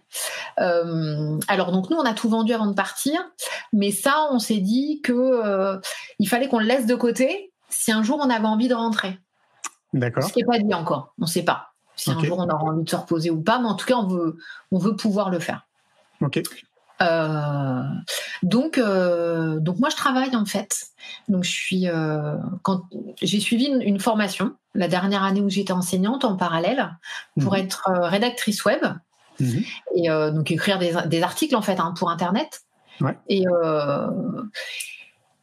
Euh, 0.60 1.40
alors 1.48 1.72
donc 1.72 1.90
nous 1.90 1.98
on 1.98 2.06
a 2.06 2.14
tout 2.14 2.30
vendu 2.30 2.54
avant 2.54 2.68
de 2.68 2.74
partir, 2.74 3.20
mais 3.72 3.92
ça 3.92 4.28
on 4.32 4.40
s'est 4.40 4.60
dit 4.60 5.02
que 5.02 5.14
euh, 5.14 5.80
il 6.20 6.30
fallait 6.30 6.48
qu'on 6.48 6.60
le 6.60 6.66
laisse 6.66 6.86
de 6.86 6.96
côté 6.96 7.52
si 7.70 7.92
un 7.92 8.04
jour 8.04 8.20
on 8.22 8.30
avait 8.30 8.46
envie 8.46 8.68
de 8.68 8.76
rentrer. 8.76 9.20
D'accord. 9.94 10.24
Ce 10.24 10.32
qui 10.32 10.40
n'est 10.40 10.46
pas 10.46 10.60
dit 10.60 10.74
encore, 10.74 11.14
on 11.20 11.24
ne 11.24 11.30
sait 11.30 11.44
pas 11.44 11.74
si 11.96 12.12
un 12.12 12.20
jour 12.24 12.40
on 12.40 12.50
aura 12.50 12.64
envie 12.64 12.84
de 12.84 12.90
se 12.90 12.96
reposer 12.96 13.30
ou 13.30 13.42
pas, 13.42 13.60
mais 13.60 13.68
en 13.68 13.76
tout 13.76 13.86
cas 13.86 13.96
on 13.96 14.08
veut 14.08 14.38
on 14.72 14.78
veut 14.78 14.96
pouvoir 14.96 15.30
le 15.30 15.40
faire. 15.40 15.66
Ok. 16.22 16.42
Euh, 17.02 17.84
donc 18.44 18.80
donc 18.80 19.80
moi 19.80 19.90
je 19.90 19.96
travaille 19.96 20.36
en 20.36 20.46
fait. 20.46 20.86
Donc 21.30 21.44
je 21.44 21.52
suis 21.52 21.88
quand 22.62 22.84
j'ai 23.24 23.40
suivi 23.40 23.66
une, 23.66 23.82
une, 23.82 24.00
formation 24.00 24.56
la 24.76 24.88
dernière 24.88 25.24
année 25.24 25.42
où 25.42 25.50
j'étais 25.50 25.74
enseignante 25.74 26.26
en 26.26 26.36
parallèle 26.36 26.96
pour 27.42 27.54
mmh. 27.54 27.58
être 27.58 27.90
rédactrice 27.90 28.66
web. 28.66 28.84
Mhm. 29.40 29.64
Et 29.96 30.10
euh, 30.10 30.32
donc 30.32 30.52
écrire 30.52 30.80
des, 30.80 31.24
articles 31.24 31.56
en 31.56 31.62
fait 31.62 31.80
hein, 31.80 31.94
pour 31.98 32.10
Internet. 32.10 32.62
Et, 33.28 33.46
euh, 33.48 34.08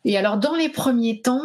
et 0.04 0.16
alors 0.16 0.38
dans 0.38 0.54
les 0.54 0.68
premiers 0.68 1.20
temps, 1.20 1.42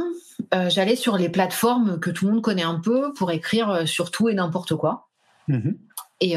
euh, 0.54 0.70
j'allais 0.70 0.96
sur 0.96 1.18
les 1.18 1.30
plateformes 1.30 2.00
que 2.00 2.10
tout 2.10 2.28
le 2.28 2.34
monde 2.34 2.42
connaît 2.42 2.64
un 2.64 2.80
peu 2.80 3.12
pour 3.14 3.32
écrire 3.32 3.88
sur 3.88 4.12
tout 4.12 4.30
et 4.30 4.34
n'importe 4.34 4.76
quoi. 4.76 5.10
Mhm. 5.48 5.78
Et, 6.22 6.36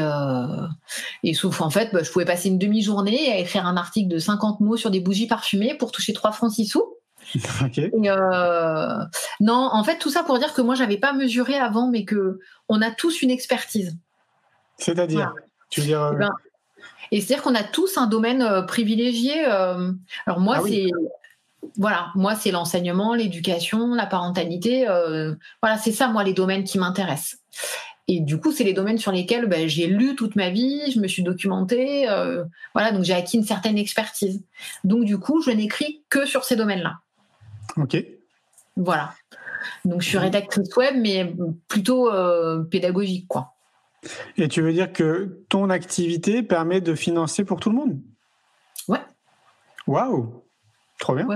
et 1.23 1.33
sauf 1.33 1.61
en 1.61 1.69
fait, 1.69 1.93
bah, 1.93 2.03
je 2.03 2.11
pouvais 2.11 2.25
passer 2.25 2.49
une 2.49 2.59
demi-journée 2.59 3.31
à 3.31 3.37
écrire 3.37 3.65
un 3.65 3.77
article 3.77 4.09
de 4.09 4.19
50 4.19 4.59
mots 4.59 4.75
sur 4.75 4.91
des 4.91 4.99
bougies 4.99 5.27
parfumées 5.27 5.75
pour 5.75 5.91
toucher 5.93 6.11
3 6.11 6.33
francs 6.33 6.51
6 6.51 6.65
sous. 6.65 6.83
non, 9.39 9.69
en 9.71 9.83
fait, 9.83 9.97
tout 9.97 10.09
ça 10.09 10.23
pour 10.23 10.37
dire 10.39 10.53
que 10.53 10.61
moi, 10.61 10.75
j'avais 10.75 10.97
pas 10.97 11.13
mesuré 11.13 11.55
avant, 11.55 11.89
mais 11.89 12.03
que 12.03 12.39
on 12.67 12.81
a 12.81 12.91
tous 12.91 13.21
une 13.21 13.29
expertise. 13.29 13.97
C'est-à-dire 14.77 15.33
euh, 15.77 16.11
eh 16.13 16.17
ben, 16.17 16.31
et 17.11 17.21
c'est-à-dire 17.21 17.43
qu'on 17.43 17.55
a 17.55 17.63
tous 17.63 17.97
un 17.97 18.07
domaine 18.07 18.41
euh, 18.41 18.61
privilégié. 18.61 19.45
Euh, 19.47 19.91
alors 20.25 20.39
moi, 20.39 20.57
ah 20.59 20.63
c'est 20.67 20.87
voilà, 21.77 22.07
moi 22.15 22.35
c'est 22.35 22.51
l'enseignement, 22.51 23.13
l'éducation, 23.13 23.93
la 23.93 24.05
parentalité. 24.05 24.85
voilà, 25.61 25.77
c'est 25.77 25.91
ça 25.91 26.07
moi 26.07 26.23
les 26.23 26.33
domaines 26.33 26.63
qui 26.63 26.77
m'intéressent. 26.77 27.37
Et 28.07 28.21
du 28.21 28.39
coup, 28.39 28.51
c'est 28.51 28.63
les 28.63 28.73
domaines 28.73 28.97
sur 28.97 29.11
lesquels 29.11 29.45
ben, 29.45 29.67
j'ai 29.67 29.85
lu 29.85 30.15
toute 30.15 30.35
ma 30.35 30.49
vie, 30.49 30.91
je 30.91 30.99
me 30.99 31.07
suis 31.07 31.21
documentée, 31.21 32.07
voilà, 32.73 32.91
donc 32.91 33.03
j'ai 33.03 33.13
acquis 33.13 33.37
une 33.37 33.43
certaine 33.43 33.77
expertise. 33.77 34.41
Donc 34.83 35.03
du 35.03 35.19
coup, 35.19 35.41
je 35.41 35.51
n'écris 35.51 36.01
que 36.09 36.25
sur 36.25 36.43
ces 36.43 36.55
domaines-là. 36.55 36.99
Ok. 37.77 38.03
Voilà. 38.77 39.13
Donc 39.83 40.01
je 40.01 40.07
suis 40.07 40.17
rédactrice 40.17 40.75
web, 40.77 40.95
mais 40.97 41.35
plutôt 41.67 42.09
pédagogique, 42.71 43.27
quoi. 43.27 43.53
Et 44.37 44.47
tu 44.47 44.61
veux 44.61 44.71
dire 44.71 44.91
que 44.93 45.43
ton 45.49 45.69
activité 45.69 46.43
permet 46.43 46.81
de 46.81 46.95
financer 46.95 47.43
pour 47.43 47.59
tout 47.59 47.69
le 47.69 47.75
monde? 47.75 47.99
Ouais. 48.87 49.01
Waouh 49.87 50.43
Trop 50.99 51.15
bien. 51.15 51.27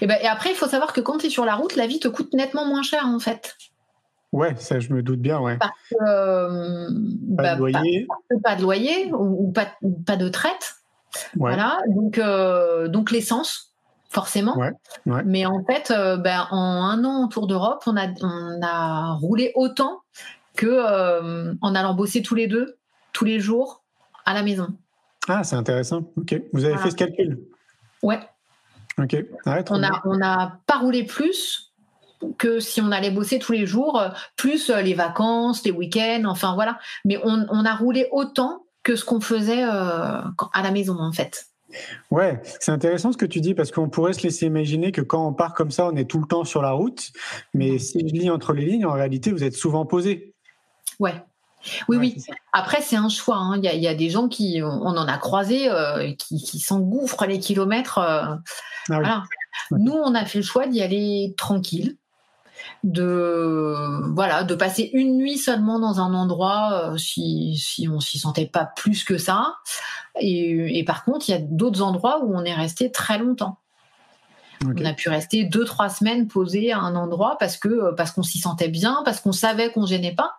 Et, 0.00 0.06
ben, 0.06 0.18
et 0.22 0.26
après, 0.26 0.50
il 0.50 0.56
faut 0.56 0.66
savoir 0.66 0.94
que 0.94 1.02
quand 1.02 1.18
tu 1.18 1.26
es 1.26 1.30
sur 1.30 1.44
la 1.44 1.54
route, 1.54 1.76
la 1.76 1.86
vie 1.86 2.00
te 2.00 2.08
coûte 2.08 2.32
nettement 2.32 2.64
moins 2.64 2.82
cher 2.82 3.04
en 3.04 3.18
fait. 3.18 3.56
Ouais, 4.32 4.54
ça 4.56 4.80
je 4.80 4.92
me 4.92 5.02
doute 5.02 5.20
bien, 5.20 5.38
ouais. 5.38 5.56
Parce 5.58 5.72
que, 5.90 5.96
euh, 6.02 6.88
pas, 7.36 7.42
de 7.42 7.46
bah, 7.46 7.54
loyer. 7.56 8.06
Pas, 8.42 8.56
de 8.56 8.62
loyer 8.62 9.12
ou, 9.12 9.52
pas, 9.52 9.68
pas, 10.06 10.16
de 10.16 10.28
traite. 10.28 10.76
Voilà, 11.36 11.78
donc, 11.88 12.18
euh, 12.18 12.88
donc 12.88 13.10
l'essence, 13.10 13.72
forcément. 14.10 14.56
Ouais, 14.56 14.72
Mais 15.24 15.46
en 15.46 15.64
fait, 15.64 15.90
euh, 15.90 16.16
ben, 16.16 16.46
en 16.50 16.84
un 16.84 17.04
an 17.04 17.24
autour 17.24 17.46
d'Europe, 17.46 17.82
on 17.86 17.96
a, 17.96 18.08
on 18.22 18.60
a 18.62 19.14
roulé 19.14 19.52
autant 19.54 20.00
que 20.58 20.66
euh, 20.66 21.54
en 21.62 21.74
allant 21.76 21.94
bosser 21.94 22.20
tous 22.20 22.34
les 22.34 22.48
deux, 22.48 22.78
tous 23.12 23.24
les 23.24 23.38
jours, 23.38 23.84
à 24.26 24.34
la 24.34 24.42
maison. 24.42 24.66
Ah, 25.28 25.44
c'est 25.44 25.54
intéressant. 25.54 26.10
Ok. 26.16 26.34
Vous 26.52 26.64
avez 26.64 26.76
fait 26.78 26.90
ce 26.90 26.96
calcul? 26.96 27.38
Ouais. 28.02 28.18
Ok. 28.98 29.16
on 29.70 29.78
n'a 29.78 30.02
on 30.04 30.20
a 30.20 30.58
pas 30.66 30.78
roulé 30.78 31.04
plus 31.04 31.72
que 32.38 32.58
si 32.58 32.80
on 32.80 32.90
allait 32.90 33.12
bosser 33.12 33.38
tous 33.38 33.52
les 33.52 33.66
jours, 33.66 34.02
plus 34.34 34.70
euh, 34.70 34.82
les 34.82 34.94
vacances, 34.94 35.64
les 35.64 35.70
week-ends, 35.70 36.24
enfin 36.26 36.54
voilà. 36.54 36.80
Mais 37.04 37.18
on, 37.22 37.46
on 37.50 37.64
a 37.64 37.74
roulé 37.76 38.08
autant 38.10 38.64
que 38.82 38.96
ce 38.96 39.04
qu'on 39.04 39.20
faisait 39.20 39.62
euh, 39.62 39.68
à 40.52 40.62
la 40.62 40.72
maison 40.72 40.96
en 40.98 41.12
fait. 41.12 41.46
Ouais, 42.10 42.40
c'est 42.58 42.72
intéressant 42.72 43.12
ce 43.12 43.18
que 43.18 43.26
tu 43.26 43.40
dis 43.40 43.54
parce 43.54 43.70
qu'on 43.70 43.90
pourrait 43.90 44.14
se 44.14 44.24
laisser 44.24 44.46
imaginer 44.46 44.90
que 44.90 45.02
quand 45.02 45.24
on 45.28 45.34
part 45.34 45.54
comme 45.54 45.70
ça, 45.70 45.86
on 45.86 45.94
est 45.94 46.10
tout 46.10 46.18
le 46.18 46.26
temps 46.26 46.44
sur 46.44 46.62
la 46.62 46.72
route. 46.72 47.12
Mais 47.54 47.78
si 47.78 48.00
je 48.00 48.12
lis 48.12 48.30
entre 48.30 48.54
les 48.54 48.64
lignes, 48.64 48.86
en 48.86 48.94
réalité, 48.94 49.30
vous 49.30 49.44
êtes 49.44 49.54
souvent 49.54 49.86
posé. 49.86 50.34
Ouais. 50.98 51.24
Oui, 51.88 51.96
oui. 51.96 52.16
Après, 52.52 52.80
c'est 52.80 52.96
un 52.96 53.08
choix. 53.08 53.36
Hein. 53.36 53.60
Il 53.62 53.64
y, 53.64 53.88
a 53.88 53.94
des 53.94 54.10
gens 54.10 54.28
qui, 54.28 54.60
on 54.62 54.86
en 54.86 55.08
a 55.08 55.18
croisé, 55.18 55.70
euh, 55.70 56.12
qui, 56.12 56.58
s'engouffrent 56.58 57.26
les 57.26 57.40
kilomètres. 57.40 57.98
Euh, 57.98 58.34
ah 58.90 59.24
Nous, 59.72 59.92
on 59.92 60.14
a 60.14 60.24
fait 60.24 60.38
le 60.38 60.44
choix 60.44 60.66
d'y 60.66 60.82
aller 60.82 61.34
tranquille, 61.36 61.96
de 62.84 63.74
voilà, 64.14 64.44
de 64.44 64.54
passer 64.54 64.90
une 64.92 65.16
nuit 65.16 65.36
seulement 65.36 65.78
dans 65.80 66.00
un 66.00 66.14
endroit 66.14 66.92
euh, 66.92 66.96
si, 66.96 67.56
si 67.56 67.88
on 67.88 68.00
s'y 68.00 68.18
sentait 68.18 68.46
pas 68.46 68.64
plus 68.64 69.04
que 69.04 69.18
ça. 69.18 69.56
Et, 70.20 70.84
par 70.84 71.04
contre, 71.04 71.28
il 71.28 71.32
y 71.32 71.34
a 71.34 71.40
d'autres 71.40 71.82
endroits 71.82 72.24
où 72.24 72.36
on 72.36 72.44
est 72.44 72.54
resté 72.54 72.90
très 72.90 73.18
longtemps. 73.18 73.58
On 74.64 74.84
a 74.84 74.92
pu 74.92 75.08
rester 75.08 75.44
deux 75.44 75.64
trois 75.64 75.88
semaines 75.88 76.26
posé 76.26 76.72
à 76.72 76.80
un 76.80 76.96
endroit 76.96 77.36
parce 77.38 77.56
que 77.56 77.94
parce 77.94 78.10
qu'on 78.10 78.24
s'y 78.24 78.38
sentait 78.38 78.68
bien, 78.68 79.02
parce 79.04 79.20
qu'on 79.20 79.30
savait 79.30 79.70
qu'on 79.70 79.86
gênait 79.86 80.16
pas. 80.16 80.38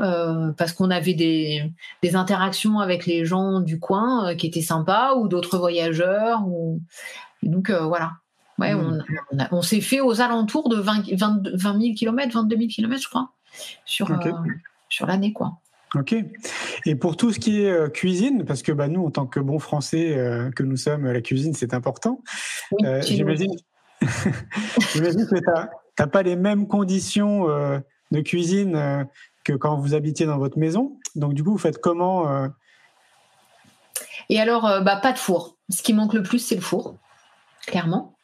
Euh, 0.00 0.52
parce 0.52 0.72
qu'on 0.72 0.90
avait 0.90 1.14
des, 1.14 1.72
des, 2.02 2.14
interactions 2.14 2.78
avec 2.78 3.04
les 3.04 3.24
gens 3.24 3.60
du 3.60 3.80
coin 3.80 4.28
euh, 4.28 4.34
qui 4.36 4.46
étaient 4.46 4.62
sympas 4.62 5.16
ou 5.16 5.26
d'autres 5.26 5.58
voyageurs. 5.58 6.46
Ou... 6.46 6.80
donc 7.42 7.68
euh, 7.70 7.84
voilà. 7.84 8.12
Ouais, 8.58 8.74
mmh. 8.74 9.04
on, 9.32 9.58
on, 9.58 9.62
s'est 9.62 9.80
fait 9.80 10.00
aux 10.00 10.20
alentours 10.20 10.68
de 10.68 10.76
20, 10.76 11.14
20, 11.14 11.80
000 11.80 11.94
km, 11.96 12.32
22 12.32 12.56
000 12.56 12.68
km, 12.68 13.02
je 13.02 13.08
crois, 13.08 13.32
sur, 13.84 14.08
sur 14.88 15.06
l'année. 15.06 15.32
quoi. 15.32 15.58
Ok. 15.94 16.14
Et 16.84 16.94
pour 16.94 17.16
tout 17.16 17.32
ce 17.32 17.40
qui 17.40 17.62
est 17.62 17.92
cuisine, 17.92 18.44
parce 18.44 18.62
que 18.62 18.72
bah, 18.72 18.88
nous, 18.88 19.04
en 19.04 19.10
tant 19.10 19.26
que 19.26 19.40
bons 19.40 19.60
Français 19.60 20.50
que 20.56 20.62
nous 20.64 20.76
sommes, 20.76 21.06
la 21.06 21.20
cuisine, 21.20 21.54
c'est 21.54 21.72
important. 21.72 22.20
Oui, 22.72 22.84
J'imagine 23.02 23.52
j'imagine 24.92 25.26
que 25.26 25.36
tu 25.36 25.44
n'as 25.98 26.06
pas 26.06 26.22
les 26.22 26.36
mêmes 26.36 26.66
conditions 26.66 27.46
de 27.46 28.20
cuisine 28.20 29.06
que 29.48 29.54
quand 29.54 29.76
vous 29.76 29.94
habitiez 29.94 30.26
dans 30.26 30.38
votre 30.38 30.58
maison. 30.58 30.98
Donc, 31.14 31.32
du 31.32 31.42
coup, 31.42 31.52
vous 31.52 31.58
faites 31.58 31.80
comment 31.80 32.28
euh, 32.28 32.48
Et 34.28 34.38
alors, 34.40 34.66
euh, 34.66 34.80
bah, 34.80 34.96
pas 34.96 35.12
de 35.12 35.18
four. 35.18 35.56
Ce 35.70 35.82
qui 35.82 35.94
manque 35.94 36.12
le 36.12 36.22
plus, 36.22 36.38
c'est 36.38 36.54
le 36.54 36.60
four, 36.60 36.96
clairement. 37.66 38.14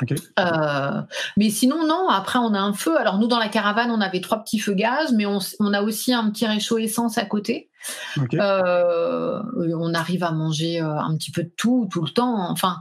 Ok. 0.00 0.14
Euh, 0.40 1.02
mais 1.36 1.50
sinon, 1.50 1.86
non. 1.86 2.08
Après, 2.08 2.38
on 2.40 2.52
a 2.54 2.58
un 2.58 2.72
feu. 2.72 2.98
Alors, 2.98 3.18
nous, 3.18 3.28
dans 3.28 3.38
la 3.38 3.48
caravane, 3.48 3.90
on 3.92 4.00
avait 4.00 4.20
trois 4.20 4.42
petits 4.42 4.58
feux 4.58 4.74
gaz, 4.74 5.12
mais 5.12 5.24
on, 5.26 5.72
a 5.72 5.82
aussi 5.82 6.12
un 6.12 6.30
petit 6.30 6.46
réchaud 6.46 6.78
essence 6.78 7.16
à 7.16 7.26
côté. 7.26 7.70
Ok. 8.16 8.34
Euh, 8.34 9.40
on 9.56 9.94
arrive 9.94 10.24
à 10.24 10.32
manger 10.32 10.80
un 10.80 11.16
petit 11.16 11.30
peu 11.30 11.44
de 11.44 11.52
tout, 11.56 11.88
tout 11.92 12.02
le 12.02 12.10
temps. 12.10 12.50
Enfin, 12.50 12.78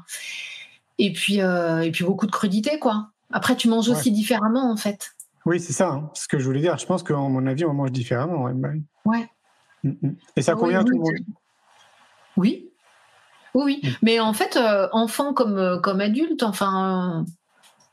et 0.98 1.14
puis, 1.14 1.36
et 1.36 1.92
puis 1.92 2.04
beaucoup 2.04 2.26
de 2.26 2.32
crudités, 2.32 2.80
quoi. 2.80 3.10
Après, 3.32 3.56
tu 3.56 3.68
manges 3.70 3.90
Ouais. 3.90 3.96
aussi 3.96 4.12
différemment, 4.12 4.72
en 4.72 4.78
fait. 4.78 5.12
Oui, 5.46 5.60
c'est 5.60 5.74
ça. 5.74 5.90
hein, 5.90 6.10
ce 6.14 6.28
que 6.28 6.40
je 6.40 6.46
voulais 6.46 6.62
dire. 6.62 6.78
Je 6.78 6.86
pense 6.86 7.04
qu'à 7.04 7.16
mon 7.16 7.46
avis, 7.48 7.66
on 7.66 7.74
mange 7.74 7.92
différemment. 7.92 8.44
ouais, 8.44 8.54
bah. 8.54 8.70
Ouais. 9.06 9.28
Mm, 9.84 9.90
mm. 10.02 10.16
Et 10.36 10.42
ça 10.42 10.52
Ah 10.52 10.56
oui, 10.56 10.62
convient 10.62 10.80
à 10.82 10.84
tout 10.84 10.92
le 10.94 11.00
monde 11.00 11.12
Oui. 12.38 12.70
Oui, 13.56 13.64
oui. 13.66 13.80
Mm. 13.84 13.88
Mais 14.04 14.20
en 14.20 14.34
fait, 14.34 14.56
euh, 14.58 14.88
enfant 14.92 15.34
comme, 15.34 15.58
euh, 15.58 15.80
comme 15.80 16.00
adulte, 16.02 16.44
enfin, 16.44 17.24
euh, 17.26 17.32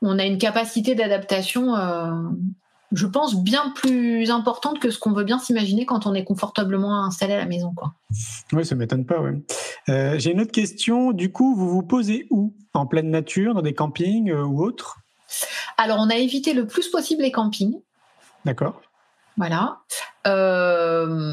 on 0.01 0.19
a 0.19 0.25
une 0.25 0.37
capacité 0.37 0.93
d'adaptation, 0.95 1.75
euh, 1.75 2.11
je 2.91 3.05
pense, 3.07 3.35
bien 3.43 3.71
plus 3.75 4.29
importante 4.31 4.79
que 4.79 4.91
ce 4.91 4.99
qu'on 4.99 5.11
veut 5.11 5.23
bien 5.23 5.39
s'imaginer 5.39 5.85
quand 5.85 6.05
on 6.05 6.13
est 6.13 6.23
confortablement 6.23 7.03
installé 7.03 7.33
à 7.33 7.37
la 7.39 7.45
maison. 7.45 7.73
Quoi. 7.75 7.93
Oui, 8.53 8.65
ça 8.65 8.75
m'étonne 8.75 9.05
pas. 9.05 9.19
ouais. 9.19 9.33
J'ai 10.19 10.31
une 10.31 10.41
autre 10.41 10.51
question. 10.51 11.11
Du 11.11 11.31
coup, 11.31 11.55
vous 11.55 11.67
vous 11.69 11.83
posez 11.83 12.27
où? 12.29 12.53
En 12.73 12.85
pleine 12.85 13.09
nature, 13.09 13.55
dans 13.55 13.61
des 13.63 13.73
campings 13.73 14.31
ou 14.31 14.63
autres 14.63 14.99
Alors, 15.77 15.97
on 15.99 16.09
a 16.09 16.15
évité 16.15 16.53
le 16.53 16.67
plus 16.67 16.89
possible 16.89 17.21
les 17.21 17.31
campings. 17.31 17.79
D'accord. 18.45 18.81
Voilà. 19.39 19.79
Euh, 20.27 21.31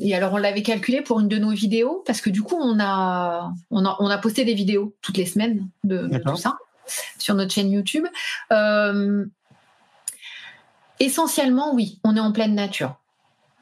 et 0.00 0.14
alors, 0.14 0.34
on 0.34 0.36
l'avait 0.36 0.62
calculé 0.62 1.00
pour 1.00 1.20
une 1.20 1.28
de 1.28 1.38
nos 1.38 1.52
vidéos, 1.52 2.02
parce 2.06 2.20
que 2.20 2.28
du 2.28 2.42
coup, 2.42 2.56
on 2.60 2.78
a, 2.78 3.50
on 3.70 3.84
a, 3.86 3.96
on 3.98 4.08
a 4.08 4.18
posté 4.18 4.44
des 4.44 4.52
vidéos 4.52 4.94
toutes 5.00 5.16
les 5.16 5.24
semaines 5.24 5.66
de, 5.82 6.10
tout 6.18 6.36
ça 6.36 6.58
sur 7.18 7.34
notre 7.34 7.52
chaîne 7.52 7.70
YouTube. 7.70 8.04
Euh, 8.52 9.24
essentiellement, 11.00 11.74
oui, 11.74 11.98
on 12.04 12.14
est 12.14 12.20
en 12.20 12.30
pleine 12.30 12.54
nature. 12.54 12.96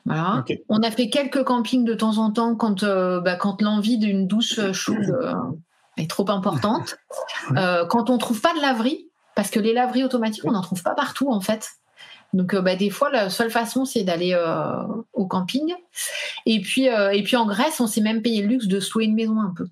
Voilà. 0.07 0.45
On 0.69 0.83
a 0.83 0.91
fait 0.91 1.09
quelques 1.09 1.45
campings 1.45 1.85
de 1.85 1.95
temps 1.95 2.19
en 2.19 2.33
temps 2.33 2.57
quand, 2.57 2.83
euh, 2.83 3.21
bah, 3.21 3.37
quand 3.37 3.63
l'envie 3.63 3.97
d'une 3.97 4.27
douche 4.27 4.73
chaude 4.73 5.17
est 5.97 6.11
trop 6.11 6.29
importante. 6.31 6.97
Ouais. 7.51 7.63
Quand 7.89 8.11
on 8.11 8.19
trouve 8.19 8.41
pas 8.41 8.55
de 8.55 8.61
laverie, 8.61 9.09
parce 9.35 9.51
que 9.51 9.61
les 9.61 9.73
laveries 9.73 10.05
automatiques, 10.05 10.45
on 10.45 10.53
n'en 10.53 10.63
trouve 10.63 10.83
pas 10.83 10.95
partout 10.95 11.31
en 11.31 11.41
fait. 11.41 11.71
Donc 12.35 12.53
euh, 12.53 12.61
bah, 12.61 12.75
des 12.75 12.91
fois, 12.91 13.11
la 13.11 13.31
seule 13.31 13.51
façon, 13.51 13.85
c'est 13.85 14.03
d'aller 14.03 14.35
euh, 14.35 14.83
au 15.13 15.27
camping. 15.27 15.73
Et 16.47 16.61
puis, 16.61 16.89
euh, 16.89 17.11
et 17.11 17.23
puis 17.23 17.37
en 17.37 17.47
Grèce, 17.47 17.81
on 17.81 17.87
s'est 17.87 18.01
même 18.01 18.23
payé 18.23 18.43
le 18.43 18.49
luxe 18.49 18.67
de 18.67 18.81
se 18.81 18.93
louer 18.95 19.05
une 19.05 19.15
maison 19.15 19.41
un 19.41 19.55
peu. 19.57 19.69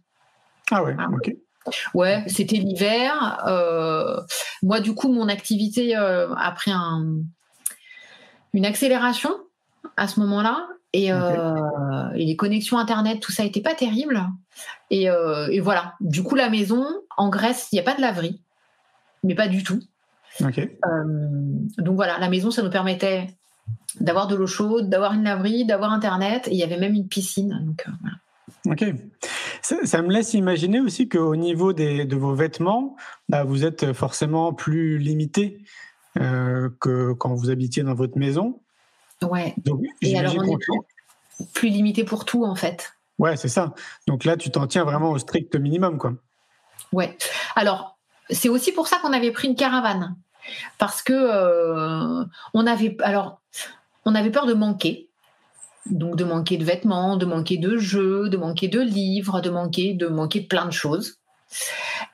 Ah 0.71 0.83
ouais, 0.85 0.95
Ah. 0.99 1.09
ok. 1.13 1.35
Ouais, 1.95 2.25
c'était 2.27 2.57
l'hiver. 2.57 3.41
Moi, 4.63 4.81
du 4.81 4.95
coup, 4.95 5.13
mon 5.13 5.29
activité 5.29 5.95
a 5.95 6.53
pris 6.57 6.73
un, 6.73 7.19
une 8.53 8.67
accélération 8.67 9.31
à 9.97 10.09
ce 10.09 10.19
moment-là. 10.21 10.67
Et, 10.93 11.07
et 11.07 12.25
les 12.25 12.35
connexions 12.37 12.79
Internet, 12.79 13.21
tout 13.21 13.31
ça 13.31 13.45
n'était 13.45 13.61
pas 13.61 13.75
terrible. 13.75 14.25
Et, 14.91 15.05
et 15.05 15.61
voilà. 15.61 15.95
Du 16.01 16.25
coup, 16.25 16.35
la 16.35 16.51
maison, 16.51 16.85
en 17.17 17.29
Grèce, 17.29 17.69
il 17.71 17.77
n'y 17.77 17.81
a 17.81 17.85
pas 17.85 17.95
de 17.95 18.01
laverie. 18.01 18.41
Mais 19.23 19.35
pas 19.35 19.49
du 19.49 19.63
tout. 19.63 19.81
Euh, 20.41 21.05
donc 21.79 21.97
voilà, 21.97 22.19
la 22.19 22.29
maison, 22.29 22.51
ça 22.51 22.63
nous 22.63 22.71
permettait 22.71 23.29
d'avoir 24.01 24.27
de 24.27 24.35
l'eau 24.35 24.47
chaude, 24.47 24.89
d'avoir 24.89 25.13
une 25.13 25.25
laverie, 25.25 25.65
d'avoir 25.65 25.93
Internet. 25.93 26.49
Et 26.49 26.53
il 26.53 26.57
y 26.57 26.63
avait 26.63 26.79
même 26.79 26.95
une 26.95 27.09
piscine. 27.09 27.61
Donc, 27.65 27.85
euh, 27.87 27.93
voilà. 28.01 28.17
Ok. 28.67 28.85
Ça, 29.61 29.77
ça 29.85 30.03
me 30.03 30.11
laisse 30.11 30.35
imaginer 30.35 30.81
aussi 30.81 31.09
qu'au 31.09 31.37
niveau 31.37 31.73
des, 31.73 32.05
de 32.05 32.17
vos 32.17 32.35
vêtements, 32.35 32.97
bah, 33.29 33.45
vous 33.45 33.65
êtes 33.65 33.93
forcément 33.93 34.53
plus 34.53 34.99
limité 34.99 35.63
euh, 36.19 36.69
que 36.81 37.13
quand 37.13 37.35
vous 37.35 37.51
habitiez 37.51 37.83
dans 37.83 37.95
votre 37.95 38.19
maison. 38.19 38.61
Ouais. 39.23 39.55
Donc, 39.59 39.83
Et 40.01 40.19
alors, 40.19 40.35
on 40.37 40.45
est 40.45 41.47
plus 41.55 41.69
limité 41.69 42.05
pour 42.05 42.25
tout, 42.25 42.45
en 42.45 42.55
fait. 42.55 42.95
Ouais, 43.19 43.37
c'est 43.37 43.49
ça. 43.49 43.75
Donc 44.07 44.25
là, 44.25 44.37
tu 44.37 44.51
t'en 44.51 44.67
tiens 44.67 44.85
vraiment 44.85 45.11
au 45.11 45.19
strict 45.19 45.55
minimum, 45.55 45.99
quoi. 45.99 46.15
Ouais. 46.93 47.17
Alors, 47.55 47.92
c'est 48.33 48.49
aussi 48.49 48.73
pour 48.73 48.89
ça 48.89 48.99
qu'on 48.99 49.13
avait 49.13 49.31
pris 49.31 49.49
une 49.49 49.57
caravane. 49.57 50.17
Parce 50.79 51.03
que 51.03 51.13
euh, 51.13 52.25
on 52.55 52.67
avait 52.67 52.97
alors 53.03 53.41
on 54.05 54.15
avait 54.15 54.31
peur 54.31 54.47
de 54.47 54.55
manquer. 54.55 55.09
Donc 55.87 56.17
de 56.17 56.25
manquer 56.25 56.59
de 56.59 56.65
vêtements, 56.65 57.17
de 57.17 57.27
manquer 57.27 57.57
de 57.59 57.77
jeux, 57.77 58.29
de 58.29 58.37
manquer 58.37 58.69
de 58.69 58.81
livres, 58.81 59.41
de 59.41 59.51
manquer 59.51 59.95
de 59.95 60.07
manquer 60.07 60.41
de 60.41 60.47
plein 60.47 60.65
de 60.67 60.71
choses. 60.73 61.17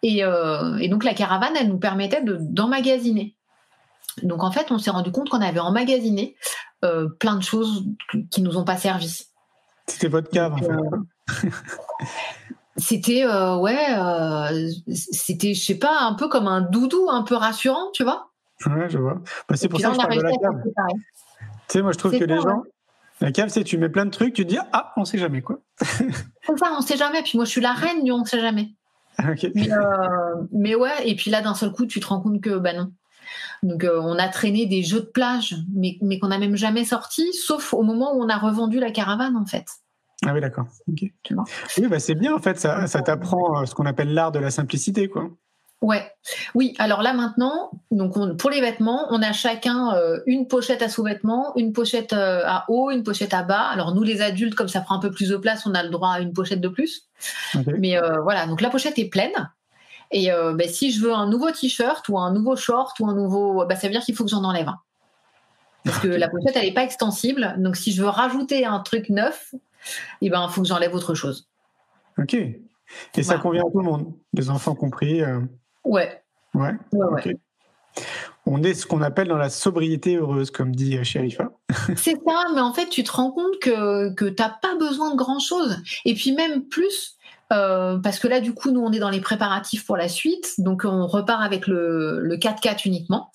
Et, 0.03 0.25
euh, 0.25 0.77
et 0.79 0.89
donc 0.89 1.05
la 1.05 1.15
caravane, 1.15 1.55
elle 1.59 1.69
nous 1.69 1.79
permettait 1.79 2.23
de- 2.23 2.39
d'emmagasiner. 2.41 3.37
Donc 4.23 4.43
en 4.43 4.51
fait, 4.51 4.71
on 4.73 4.79
s'est 4.79 4.91
rendu 4.91 5.13
compte 5.13 5.29
qu'on 5.29 5.41
avait 5.41 5.61
emmagasiné 5.61 6.35
euh, 6.85 7.09
plein 7.09 7.37
de 7.37 7.43
choses 7.43 7.85
qui 8.31 8.43
nous 8.43 8.57
ont 8.57 8.65
pas 8.65 8.77
servi. 8.77 9.23
C'était 9.87 10.09
votre 10.09 10.31
cave, 10.31 10.55
en 10.55 10.59
fait. 11.31 11.49
C'était 12.79 13.25
euh, 13.25 13.57
ouais, 13.57 13.77
euh, 13.99 14.69
c'était 14.93 15.53
je 15.53 15.65
sais 15.65 15.79
pas 15.79 16.01
un 16.01 16.15
peu 16.15 16.29
comme 16.29 16.47
un 16.47 16.61
doudou, 16.61 17.09
un 17.11 17.23
peu 17.23 17.35
rassurant, 17.35 17.91
tu 17.93 18.05
vois. 18.05 18.31
Ouais, 18.67 18.89
je 18.89 18.99
vois. 18.99 19.21
Bah, 19.49 19.57
c'est 19.57 19.69
pour 19.69 19.81
ça 19.81 19.89
que 19.89 19.95
je 19.95 19.99
parle 19.99 20.17
de 20.17 20.23
la 20.23 20.31
cave. 20.31 20.63
Tu 20.65 20.73
sais, 21.69 21.83
moi, 21.83 21.93
je 21.93 21.99
trouve 21.99 22.13
que 22.13 22.25
les 22.25 22.41
gens, 22.41 22.63
la 23.21 23.33
cave, 23.33 23.49
c'est 23.49 23.65
tu 23.65 23.79
mets 23.79 23.89
plein 23.89 24.07
de 24.07 24.11
trucs, 24.11 24.33
tu 24.33 24.45
te 24.45 24.49
dis 24.49 24.59
ah, 24.73 24.93
on 24.97 25.05
sait 25.05 25.19
jamais 25.19 25.43
quoi. 25.43 25.59
C'est 25.81 26.57
ça, 26.57 26.73
on 26.77 26.81
sait 26.81 26.97
jamais. 26.97 27.23
Puis 27.23 27.37
moi, 27.37 27.45
je 27.45 27.51
suis 27.51 27.61
la 27.61 27.73
reine 27.73 28.05
du 28.05 28.13
on 28.13 28.25
sait 28.25 28.41
jamais. 28.41 28.75
Mais, 29.55 29.73
euh, 29.73 30.47
mais 30.53 30.77
ouais, 30.77 31.09
et 31.09 31.17
puis 31.17 31.31
là, 31.31 31.43
d'un 31.43 31.55
seul 31.55 31.73
coup, 31.73 31.87
tu 31.87 31.99
te 31.99 32.07
rends 32.07 32.21
compte 32.21 32.41
que 32.41 32.57
bah 32.57 32.73
non. 32.73 32.93
Donc, 33.65 33.85
on 33.85 34.17
a 34.17 34.29
traîné 34.29 34.67
des 34.67 34.85
jeux 34.85 35.01
de 35.01 35.07
plage, 35.07 35.57
mais, 35.75 35.99
mais 36.01 36.21
qu'on 36.21 36.29
n'a 36.29 36.39
même 36.39 36.57
jamais 36.57 36.85
sortis, 36.85 37.33
sauf 37.33 37.75
au 37.75 37.83
moment 37.83 38.15
où 38.15 38.23
on 38.23 38.29
a 38.29 38.39
revendu 38.39 38.79
la 38.79 38.93
caravane, 38.93 39.37
en 39.37 39.45
fait. 39.45 39.67
Ah 40.27 40.33
oui, 40.35 40.41
d'accord. 40.41 40.67
Ok. 40.91 41.05
Tu 41.23 41.35
vois. 41.35 41.45
Oui, 41.77 41.87
bah, 41.87 41.99
c'est 42.01 42.15
bien 42.15 42.35
en 42.35 42.39
fait. 42.41 42.59
Ça, 42.59 42.87
ça 42.87 43.03
t'apprend 43.03 43.61
euh, 43.63 43.67
ce 43.67 43.75
qu'on 43.75 43.87
appelle 43.87 44.13
l'art 44.15 44.33
de 44.33 44.39
la 44.39 44.51
simplicité, 44.51 45.09
quoi. 45.09 45.29
Ouais, 45.81 46.11
oui. 46.57 46.75
Alors 46.81 47.03
là 47.03 47.13
maintenant, 47.13 47.71
donc 47.93 48.17
on- 48.17 48.35
pour 48.35 48.51
les 48.51 48.61
vêtements, 48.61 49.07
on 49.11 49.23
a 49.23 49.33
chacun 49.33 49.95
euh, 49.95 50.19
une 50.27 50.49
pochette 50.49 50.83
à 50.83 50.89
sous-vêtements, 50.89 51.53
une 51.55 51.73
pochette 51.73 52.13
euh, 52.13 52.43
à 52.45 52.65
haut, 52.67 52.91
une 52.91 53.05
pochette 53.05 53.33
à 53.33 53.45
bas. 53.45 53.63
Alors 53.63 53.95
nous 53.95 54.03
les 54.03 54.21
adultes, 54.21 54.57
comme 54.57 54.67
ça 54.67 54.81
prend 54.81 54.97
un 54.97 54.99
peu 54.99 55.13
plus 55.13 55.29
de 55.29 55.37
place, 55.37 55.67
on 55.67 55.75
a 55.75 55.85
le 55.85 55.91
droit 55.91 56.11
à 56.15 56.21
une 56.21 56.33
pochette 56.33 56.61
de 56.61 56.67
plus. 56.69 57.03
Mais 57.79 57.97
euh, 57.97 58.21
voilà, 58.23 58.49
donc 58.49 58.61
la 58.61 58.71
pochette 58.71 58.99
est 58.99 59.09
pleine. 59.09 59.53
Et 60.11 60.31
ben, 60.31 60.69
si 60.69 60.91
je 60.91 61.01
veux 61.03 61.13
un 61.13 61.29
nouveau 61.29 61.51
t-shirt 61.53 62.09
ou 62.09 62.19
un 62.19 62.33
nouveau 62.33 62.57
short 62.57 62.99
ou 62.99 63.07
un 63.09 63.15
nouveau, 63.15 63.65
ben, 63.67 63.77
ça 63.77 63.87
veut 63.87 63.93
dire 63.93 64.03
qu'il 64.03 64.17
faut 64.17 64.25
que 64.25 64.31
j'en 64.31 64.43
enlève 64.43 64.67
un. 64.69 64.79
Parce 65.85 65.99
que 66.01 66.09
la 66.09 66.29
pochette 66.29 66.57
elle 66.57 66.65
n'est 66.65 66.75
pas 66.75 66.83
extensible. 66.83 67.55
Donc 67.59 67.77
si 67.77 67.93
je 67.93 68.03
veux 68.03 68.09
rajouter 68.09 68.65
un 68.67 68.81
truc 68.81 69.11
neuf, 69.11 69.55
il 70.21 70.31
ben 70.31 70.49
faut 70.49 70.63
que 70.63 70.69
j'enlève 70.69 70.95
autre 70.95 71.15
chose. 71.15 71.49
Ok. 72.19 72.35
Et 72.35 73.23
ça 73.23 73.39
convient 73.39 73.63
à 73.67 73.71
tout 73.71 73.79
le 73.79 73.85
monde, 73.85 74.13
les 74.33 74.49
enfants 74.51 74.75
compris. 74.75 75.23
euh, 75.23 75.41
Ouais, 75.85 76.23
Ouais. 76.55 76.73
ouais. 76.93 77.37
On 78.47 78.63
est 78.63 78.75
ce 78.75 78.87
qu'on 78.87 79.03
appelle 79.03 79.29
dans 79.29 79.37
la 79.37 79.51
sobriété 79.51 80.17
heureuse, 80.17 80.51
comme 80.51 80.75
dit 80.75 80.97
euh, 80.97 81.05
Sherifa. 81.05 81.51
C'est 81.97 82.15
ça, 82.27 82.45
mais 82.55 82.61
en 82.61 82.73
fait, 82.73 82.89
tu 82.89 83.05
te 83.05 83.13
rends 83.13 83.31
compte 83.31 83.59
que, 83.61 84.13
que 84.15 84.25
tu 84.25 84.43
n'as 84.43 84.49
pas 84.51 84.75
besoin 84.79 85.11
de 85.11 85.17
grand-chose. 85.17 85.83
Et 86.07 86.15
puis 86.15 86.33
même 86.33 86.65
plus, 86.65 87.17
euh, 87.53 87.99
parce 87.99 88.19
que 88.19 88.29
là, 88.29 88.41
du 88.41 88.55
coup, 88.55 88.71
nous, 88.71 88.81
on 88.81 88.93
est 88.93 89.01
dans 89.01 89.11
les 89.11 89.21
préparatifs 89.21 89.85
pour 89.85 89.97
la 89.97 90.09
suite. 90.09 90.55
Donc, 90.59 90.83
on 90.85 91.07
repart 91.07 91.43
avec 91.43 91.67
le, 91.67 92.21
le 92.21 92.37
4x4 92.37 92.87
uniquement. 92.87 93.31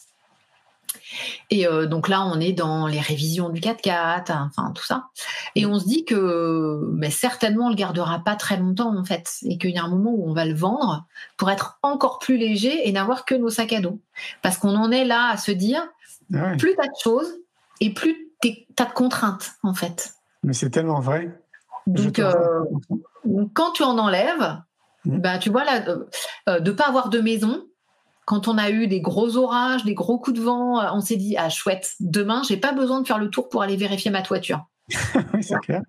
Et 1.50 1.68
euh, 1.68 1.86
donc 1.86 2.08
là, 2.08 2.26
on 2.26 2.40
est 2.40 2.54
dans 2.54 2.88
les 2.88 3.00
révisions 3.00 3.50
du 3.50 3.60
4x4, 3.62 4.32
enfin 4.48 4.72
tout 4.76 4.84
ça. 4.84 5.08
Et 5.56 5.66
on 5.66 5.80
se 5.80 5.86
dit 5.86 6.06
que 6.06 6.80
mais 6.94 7.10
certainement, 7.10 7.68
on 7.68 7.70
le 7.70 7.76
gardera 7.76 8.20
pas 8.20 8.36
très 8.36 8.58
longtemps, 8.58 8.98
en 8.98 9.04
fait. 9.04 9.30
Et 9.44 9.58
qu'il 9.58 9.72
y 9.72 9.78
a 9.78 9.84
un 9.84 9.90
moment 9.90 10.12
où 10.12 10.30
on 10.30 10.34
va 10.34 10.46
le 10.46 10.56
vendre 10.56 11.06
pour 11.38 11.50
être 11.52 11.80
encore 11.84 12.20
plus 12.20 12.38
léger 12.38 12.88
et 12.88 12.92
n'avoir 12.92 13.26
que 13.26 13.36
nos 13.36 13.50
sacs 13.50 13.74
à 13.74 13.82
dos. 13.82 14.00
Parce 14.42 14.58
qu'on 14.58 14.76
en 14.76 14.92
est 14.92 15.06
là 15.06 15.30
à 15.32 15.38
se 15.38 15.52
dire, 15.52 15.88
Ah 16.34 16.52
ouais. 16.52 16.58
plus 16.58 16.74
tu 16.76 16.82
as 16.82 16.88
de 16.88 16.98
choses 17.04 17.34
et 17.82 17.94
plus 17.94 18.30
tu 18.42 18.66
as 18.80 18.86
de 18.86 18.92
contraintes, 18.94 19.52
en 19.64 19.74
fait. 19.74 20.14
Mais 20.44 20.54
c'est 20.54 20.70
tellement 20.70 21.00
vrai. 21.00 21.38
Donc, 21.88 22.20
euh, 22.20 22.34
donc, 23.26 23.52
quand 23.54 23.72
tu 23.72 23.84
en 23.84 23.98
enlèves, 23.98 24.58
Mhm. 25.06 25.20
bah, 25.20 25.38
tu 25.38 25.50
vois, 25.50 25.66
là, 25.66 25.84
euh, 26.48 26.60
de 26.62 26.72
pas 26.72 26.86
avoir 26.88 27.10
de 27.10 27.20
maison, 27.20 27.66
quand 28.26 28.48
on 28.48 28.58
a 28.58 28.70
eu 28.70 28.88
des 28.88 29.02
gros 29.02 29.38
orages, 29.38 29.84
des 29.84 29.94
gros 29.94 30.18
coups 30.18 30.38
de 30.38 30.44
vent, 30.44 30.80
euh, 30.80 30.90
on 30.94 31.02
s'est 31.02 31.18
dit, 31.18 31.36
ah 31.38 31.50
chouette, 31.50 31.94
demain, 32.00 32.42
j'ai 32.48 32.58
pas 32.58 32.72
besoin 32.72 33.02
de 33.02 33.08
faire 33.08 33.20
le 33.20 33.30
tour 33.30 33.50
pour 33.50 33.62
aller 33.62 33.76
vérifier 33.76 34.12
ma 34.12 34.22
toiture. 34.22 34.66
oui, 35.34 35.44
c'est 35.44 35.60
clair. 35.60 35.82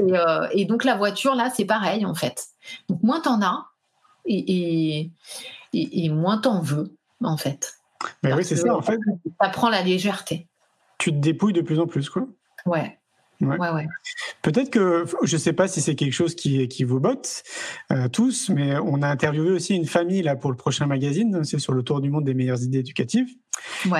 Euh, 0.00 0.48
et, 0.52 0.64
donc 0.64 0.84
la 0.84 0.96
voiture, 0.96 1.34
là, 1.34 1.50
c'est 1.54 1.64
pareil, 1.64 2.04
en 2.04 2.14
fait. 2.14 2.44
Donc 2.88 3.02
moins 3.02 3.20
t'en 3.20 3.40
as, 3.42 3.66
et, 4.26 5.10
et, 5.72 6.08
moins 6.10 6.38
t'en 6.38 6.60
veux, 6.60 6.94
en 7.22 7.36
fait. 7.36 7.74
Mais 8.22 8.32
oui, 8.32 8.44
c'est 8.44 8.56
ça, 8.56 8.74
en 8.74 8.82
fait. 8.82 8.98
Ça 9.40 9.48
prend 9.48 9.70
la 9.70 9.82
légèreté. 9.82 10.48
Tu 10.98 11.10
te 11.12 11.16
dépouilles 11.16 11.52
de 11.52 11.62
plus 11.62 11.80
en 11.80 11.86
plus, 11.86 12.10
quoi. 12.10 12.26
Ouais. 12.66 12.97
Ouais. 13.40 13.56
Ouais, 13.56 13.86
Peut-être 14.42 14.70
que, 14.70 15.04
je 15.22 15.36
ne 15.36 15.38
sais 15.38 15.52
pas 15.52 15.68
si 15.68 15.80
c'est 15.80 15.94
quelque 15.94 16.12
chose 16.12 16.34
qui, 16.34 16.66
qui 16.66 16.82
vous 16.82 16.98
botte 16.98 17.44
euh, 17.92 18.08
tous, 18.08 18.50
mais 18.50 18.76
on 18.78 19.02
a 19.02 19.08
interviewé 19.08 19.50
aussi 19.50 19.76
une 19.76 19.86
famille 19.86 20.22
là 20.22 20.34
pour 20.34 20.50
le 20.50 20.56
prochain 20.56 20.86
magazine, 20.86 21.44
c'est 21.44 21.60
sur 21.60 21.72
le 21.72 21.82
tour 21.82 22.00
du 22.00 22.10
monde 22.10 22.24
des 22.24 22.34
meilleures 22.34 22.62
idées 22.62 22.78
éducatives. 22.78 23.28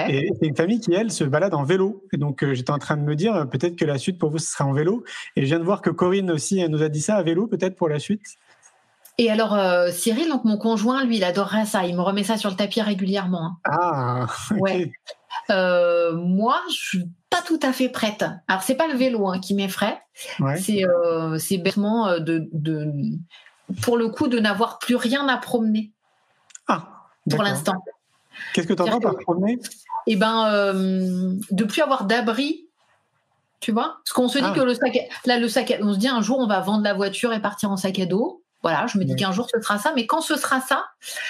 Et 0.08 0.30
c'est 0.40 0.46
une 0.46 0.56
famille 0.56 0.80
qui, 0.80 0.92
elle, 0.92 1.12
se 1.12 1.24
balade 1.24 1.54
en 1.54 1.62
vélo. 1.62 2.04
Et 2.12 2.16
donc, 2.16 2.42
euh, 2.42 2.54
j'étais 2.54 2.72
en 2.72 2.78
train 2.78 2.96
de 2.96 3.02
me 3.02 3.14
dire, 3.14 3.34
euh, 3.34 3.44
peut-être 3.44 3.76
que 3.76 3.84
la 3.84 3.98
suite 3.98 4.18
pour 4.18 4.30
vous, 4.30 4.38
ce 4.38 4.50
sera 4.50 4.64
en 4.64 4.72
vélo. 4.72 5.04
Et 5.36 5.42
je 5.42 5.46
viens 5.46 5.58
de 5.60 5.64
voir 5.64 5.82
que 5.82 5.90
Corinne 5.90 6.30
aussi 6.30 6.58
elle 6.58 6.70
nous 6.70 6.82
a 6.82 6.88
dit 6.88 7.00
ça 7.00 7.16
à 7.16 7.22
vélo, 7.22 7.46
peut-être 7.46 7.76
pour 7.76 7.88
la 7.88 8.00
suite. 8.00 8.22
Et 9.18 9.30
alors, 9.30 9.56
Cyril, 9.92 10.28
donc 10.28 10.44
mon 10.44 10.58
conjoint, 10.58 11.04
lui, 11.04 11.16
il 11.16 11.24
adorerait 11.24 11.66
ça. 11.66 11.84
Il 11.84 11.96
me 11.96 12.02
remet 12.02 12.22
ça 12.22 12.36
sur 12.36 12.50
le 12.50 12.56
tapis 12.56 12.80
régulièrement. 12.80 13.42
Hein. 13.42 13.56
Ah, 13.64 14.26
ouais. 14.58 14.92
moi, 15.48 16.60
je 16.70 17.00
pas 17.30 17.42
tout 17.42 17.60
à 17.62 17.72
fait 17.72 17.88
prête. 17.88 18.24
Alors 18.46 18.62
c'est 18.62 18.74
pas 18.74 18.88
le 18.88 18.94
vélo 18.94 19.28
hein, 19.28 19.38
qui 19.38 19.54
m'effraie, 19.54 20.00
c'est 20.56 20.84
euh, 20.84 21.38
c'est 21.38 21.58
bêtement 21.58 22.08
euh, 22.08 22.18
de, 22.20 22.48
de, 22.52 22.92
pour 23.82 23.96
le 23.96 24.08
coup 24.08 24.28
de 24.28 24.38
n'avoir 24.38 24.78
plus 24.78 24.96
rien 24.96 25.28
à 25.28 25.36
promener. 25.36 25.92
Ah, 26.66 27.06
pour 27.30 27.42
l'instant. 27.42 27.74
Qu'est-ce 28.54 28.66
que 28.66 28.74
tu 28.74 28.82
entends 28.82 29.00
par 29.00 29.16
promener? 29.18 29.58
Eh 30.06 30.16
ben, 30.16 30.50
euh, 30.52 31.34
de 31.50 31.64
plus 31.64 31.82
avoir 31.82 32.04
d'abri. 32.04 32.64
Tu 33.60 33.72
vois? 33.72 33.98
Parce 34.04 34.12
qu'on 34.12 34.28
se 34.28 34.38
dit 34.38 34.44
ah. 34.46 34.54
que 34.54 34.60
le 34.60 34.72
sac, 34.72 34.96
là, 35.26 35.36
le 35.38 35.48
sac, 35.48 35.76
on 35.82 35.92
se 35.92 35.98
dit 35.98 36.06
un 36.06 36.22
jour 36.22 36.38
on 36.38 36.46
va 36.46 36.60
vendre 36.60 36.84
la 36.84 36.94
voiture 36.94 37.32
et 37.32 37.42
partir 37.42 37.70
en 37.70 37.76
sac 37.76 37.98
à 37.98 38.06
dos. 38.06 38.42
Voilà, 38.62 38.86
je 38.86 38.98
me 38.98 39.04
dis 39.04 39.14
qu'un 39.14 39.32
jour 39.32 39.48
ce 39.52 39.60
sera 39.60 39.78
ça, 39.78 39.92
mais 39.94 40.06
quand 40.06 40.20
ce 40.20 40.36
sera 40.36 40.60
ça, 40.60 40.84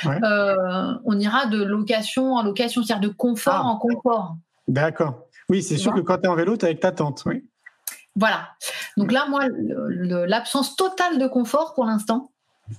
euh, 0.07 0.95
on 1.05 1.19
ira 1.19 1.47
de 1.47 1.63
location 1.63 2.35
en 2.35 2.43
location, 2.43 2.83
c'est-à-dire 2.83 3.09
de 3.09 3.15
confort 3.15 3.63
ah. 3.65 3.65
en 3.65 3.77
confort. 3.77 4.37
D'accord. 4.67 5.28
Oui, 5.49 5.63
c'est 5.63 5.79
sûr 5.79 5.95
que 5.95 6.01
quand 6.01 6.19
tu 6.19 6.25
es 6.25 6.29
en 6.29 6.35
vélo, 6.35 6.57
tu 6.57 6.65
es 6.65 6.69
avec 6.69 6.81
ta 6.81 6.93
tante, 6.93 7.23
oui. 7.27 7.45
Voilà. 8.17 8.49
Donc 8.97 9.13
là, 9.13 9.27
moi, 9.29 9.45
l'absence 9.49 10.77
totale 10.77 11.19
de 11.19 11.27
confort 11.27 11.75
pour 11.75 11.85
l'instant. 11.85 12.31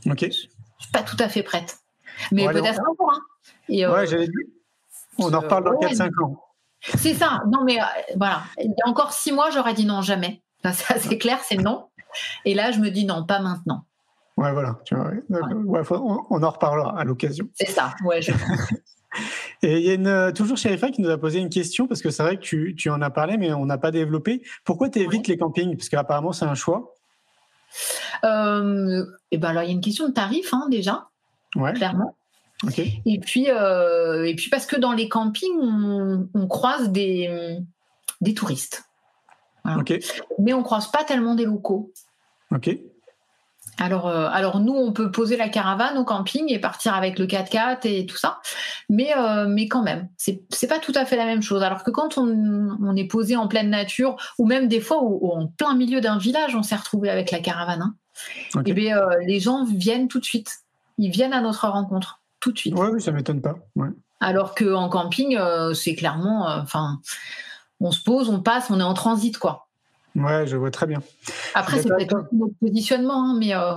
Ok. 0.06 0.26
Je 0.26 0.30
suis 0.32 0.92
pas 0.92 1.02
tout 1.02 1.18
à 1.20 1.30
fait 1.30 1.44
prête. 1.44 1.80
Mais 2.32 2.48
peut-être 2.48 2.82
un 2.82 2.94
jour. 2.98 3.12
Hein. 3.14 3.22
Euh, 3.70 3.94
ouais, 3.94 4.08
j'allais 4.08 4.28
dire. 4.28 4.46
On 5.18 5.34
en 5.34 5.40
reparle 5.40 5.66
dans 5.66 5.80
4-5 5.80 6.24
ans. 6.24 6.44
C'est 6.82 7.14
ça. 7.14 7.42
Non, 7.48 7.64
mais 7.64 7.80
euh, 7.80 7.86
voilà. 8.16 8.44
Il 8.58 8.70
y 8.70 8.82
a 8.86 8.90
encore 8.90 9.14
6 9.14 9.32
mois, 9.32 9.50
j'aurais 9.50 9.74
dit 9.74 9.86
non, 9.86 10.02
jamais. 10.02 10.42
c'est 10.74 11.18
clair, 11.18 11.40
c'est 11.44 11.58
non. 11.58 11.88
Et 12.46 12.54
là, 12.54 12.72
je 12.72 12.80
me 12.80 12.90
dis 12.90 13.06
non, 13.06 13.26
pas 13.26 13.40
maintenant. 13.40 13.86
Ouais, 14.38 14.54
voilà. 14.54 14.80
Tu 14.86 14.96
vois, 14.96 15.12
on, 16.30 16.44
en 16.44 16.50
reparlera 16.50 16.98
à 16.98 17.04
l'occasion. 17.04 17.48
C'est 17.54 17.70
ça, 17.70 17.94
ouais, 18.06 18.22
je 18.22 18.32
Et 19.62 19.80
il 19.80 19.86
y 19.86 19.90
a 19.90 19.94
une, 19.94 20.08
euh, 20.08 20.32
toujours 20.32 20.58
Sherifa 20.58 20.90
qui 20.90 21.02
nous 21.02 21.10
a 21.10 21.18
posé 21.18 21.40
une 21.40 21.50
question, 21.50 21.88
parce 21.88 22.02
que 22.02 22.10
c'est 22.10 22.24
vrai 22.24 22.38
que 22.38 22.42
tu, 22.42 22.76
tu, 22.78 22.90
en 22.90 23.02
as 23.02 23.10
parlé, 23.10 23.38
mais 23.38 23.52
on 23.52 23.66
n'a 23.66 23.78
pas 23.78 23.92
développé. 23.92 24.42
Pourquoi 24.64 24.90
tu 24.90 25.00
évites 25.00 25.28
les 25.28 25.38
campings? 25.38 25.76
Parce 25.76 25.90
qu'apparemment, 25.90 26.32
c'est 26.32 26.46
un 26.46 26.56
choix. 26.56 26.96
Euh, 28.24 29.06
et 29.32 29.38
ben 29.38 29.50
alors, 29.50 29.64
il 29.64 29.68
y 29.68 29.70
a 29.70 29.74
une 29.74 29.82
question 29.82 30.08
de 30.08 30.14
tarif, 30.14 30.54
hein, 30.54 30.68
déjà, 30.70 31.08
ouais. 31.56 31.74
clairement. 31.74 32.16
Et, 33.06 33.20
puis, 33.20 33.50
euh, 33.50 34.26
et 34.26 34.36
puis, 34.36 34.50
parce 34.50 34.66
que 34.66 34.76
dans 34.76 34.92
les 34.92 35.08
campings, 35.08 35.58
on, 35.62 36.48
croise 36.48 36.90
des, 36.90 37.58
des 38.20 38.34
touristes. 38.34 38.84
Mais 40.40 40.54
on 40.54 40.64
croise 40.64 40.92
pas 40.92 41.04
tellement 41.04 41.36
des 41.36 41.46
locaux. 41.46 41.92
Ok. 42.52 42.70
Alors, 43.80 44.08
euh, 44.08 44.28
alors 44.32 44.60
nous, 44.60 44.74
on 44.74 44.92
peut 44.92 45.10
poser 45.10 45.38
la 45.38 45.48
caravane 45.48 45.98
au 45.98 46.04
camping 46.04 46.52
et 46.52 46.60
partir 46.60 46.94
avec 46.94 47.18
le 47.18 47.26
4x4 47.26 47.88
et 47.88 48.06
tout 48.06 48.18
ça, 48.18 48.40
mais, 48.90 49.16
euh, 49.18 49.48
mais 49.48 49.68
quand 49.68 49.82
même, 49.82 50.10
c'est 50.18 50.44
n'est 50.62 50.68
pas 50.68 50.80
tout 50.80 50.92
à 50.96 51.06
fait 51.06 51.16
la 51.16 51.26
même 51.26 51.42
chose. 51.42 51.64
Alors 51.64 51.84
que 51.84 51.92
quand 51.92 52.18
on, 52.18 52.96
est 52.96 53.08
posé 53.08 53.36
en 53.36 53.48
pleine 53.48 53.70
nature, 53.70 54.18
ou 54.38 54.46
même 54.46 54.68
des 54.68 54.82
fois 54.82 54.98
en 55.02 55.48
plein 55.48 55.76
milieu 55.76 56.02
d'un 56.02 56.18
village, 56.18 56.56
on 56.56 56.64
s'est 56.64 56.76
retrouvé 56.76 57.10
avec 57.10 57.32
la 57.32 57.40
caravane, 57.40 57.82
hein, 57.82 57.96
et 58.66 58.72
eh 58.72 58.74
bien, 58.74 58.98
euh, 58.98 59.10
les 59.26 59.40
gens 59.40 59.64
viennent 59.64 60.10
tout 60.10 60.20
de 60.20 60.26
suite. 60.26 60.60
Ils 60.98 61.12
viennent 61.12 61.34
à 61.34 61.40
notre 61.40 61.68
rencontre 61.68 62.22
tout 62.42 62.52
de 62.52 62.58
suite. 62.58 62.76
Ouais, 62.76 62.90
oui, 62.92 63.02
ça 63.02 63.12
m'étonne 63.12 63.42
pas. 63.42 63.56
Alors 64.20 64.54
qu'en 64.54 64.90
camping, 64.90 65.40
c'est 65.74 65.96
clairement, 65.96 66.48
enfin, 66.48 67.00
on 67.80 67.92
se 67.92 68.04
pose, 68.04 68.30
on 68.30 68.42
passe, 68.42 68.70
on 68.70 68.82
est 68.82 68.84
en 68.84 68.94
transit, 68.94 69.38
quoi. 69.38 69.69
Ouais, 70.16 70.48
je 70.48 70.58
vois 70.58 70.72
très 70.72 70.88
bien. 70.88 71.02
Après, 71.54 71.82
c'est 71.82 71.90
peut-être 71.90 72.28
notre 72.32 72.56
positionnement, 72.60 73.32
hein, 73.32 73.38
mais. 73.40 73.54
Euh, 73.54 73.74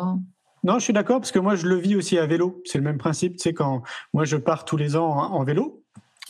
non, 0.64 0.78
je 0.78 0.84
suis 0.84 0.92
d'accord 0.92 1.18
parce 1.18 1.32
que 1.32 1.38
moi, 1.38 1.56
je 1.56 1.66
le 1.66 1.76
vis 1.76 1.96
aussi 1.96 2.18
à 2.18 2.26
vélo. 2.26 2.62
C'est 2.64 2.78
le 2.78 2.84
même 2.84 2.98
principe. 2.98 3.36
Tu 3.36 3.42
sais, 3.42 3.52
quand 3.52 3.82
moi, 4.12 4.24
je 4.24 4.36
pars 4.36 4.64
tous 4.64 4.76
les 4.76 4.96
ans 4.96 5.08
en, 5.08 5.42
vélo, 5.42 5.82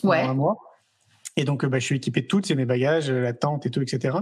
ouais. 0.03 0.23
un 0.23 0.35
mois, 0.35 0.57
et 1.37 1.45
donc, 1.45 1.65
bah, 1.65 1.79
je 1.79 1.85
suis 1.85 1.97
équipé 1.97 2.21
de 2.21 2.27
tout, 2.27 2.41
c'est 2.45 2.55
mes 2.55 2.67
bagages, 2.67 3.11
la 3.11 3.33
tente 3.33 3.65
et 3.65 3.71
tout, 3.71 3.81
etc. 3.81 4.19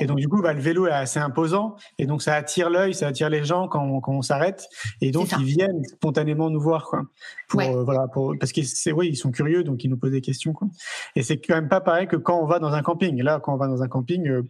Et 0.00 0.06
donc, 0.06 0.18
du 0.18 0.28
coup, 0.28 0.42
bah, 0.42 0.52
le 0.52 0.60
vélo 0.60 0.86
est 0.86 0.92
assez 0.92 1.20
imposant. 1.20 1.76
Et 1.98 2.06
donc, 2.06 2.20
ça 2.20 2.34
attire 2.34 2.68
l'œil, 2.68 2.94
ça 2.94 3.06
attire 3.06 3.30
les 3.30 3.44
gens 3.44 3.68
quand 3.68 3.82
on, 3.82 4.00
quand 4.00 4.12
on 4.12 4.22
s'arrête. 4.22 4.68
Et 5.00 5.12
donc, 5.12 5.30
ils 5.38 5.44
viennent 5.44 5.84
spontanément 5.84 6.50
nous 6.50 6.60
voir, 6.60 6.86
quoi. 6.86 7.02
Pour, 7.48 7.60
euh, 7.60 7.84
voilà, 7.84 8.08
pour, 8.12 8.34
parce 8.38 8.52
que 8.52 8.62
c'est, 8.62 8.92
oui, 8.92 9.08
ils 9.08 9.16
sont 9.16 9.30
curieux, 9.30 9.62
donc 9.62 9.84
ils 9.84 9.88
nous 9.88 9.96
posent 9.96 10.12
des 10.12 10.20
questions, 10.20 10.52
quoi. 10.52 10.68
Et 11.14 11.22
c'est 11.22 11.38
quand 11.38 11.54
même 11.54 11.68
pas 11.68 11.80
pareil 11.80 12.08
que 12.08 12.16
quand 12.16 12.40
on 12.40 12.46
va 12.46 12.58
dans 12.58 12.72
un 12.72 12.82
camping. 12.82 13.22
Là, 13.22 13.40
quand 13.40 13.54
on 13.54 13.56
va 13.56 13.68
dans 13.68 13.82
un 13.82 13.88
camping, 13.88 14.26
euh, 14.28 14.42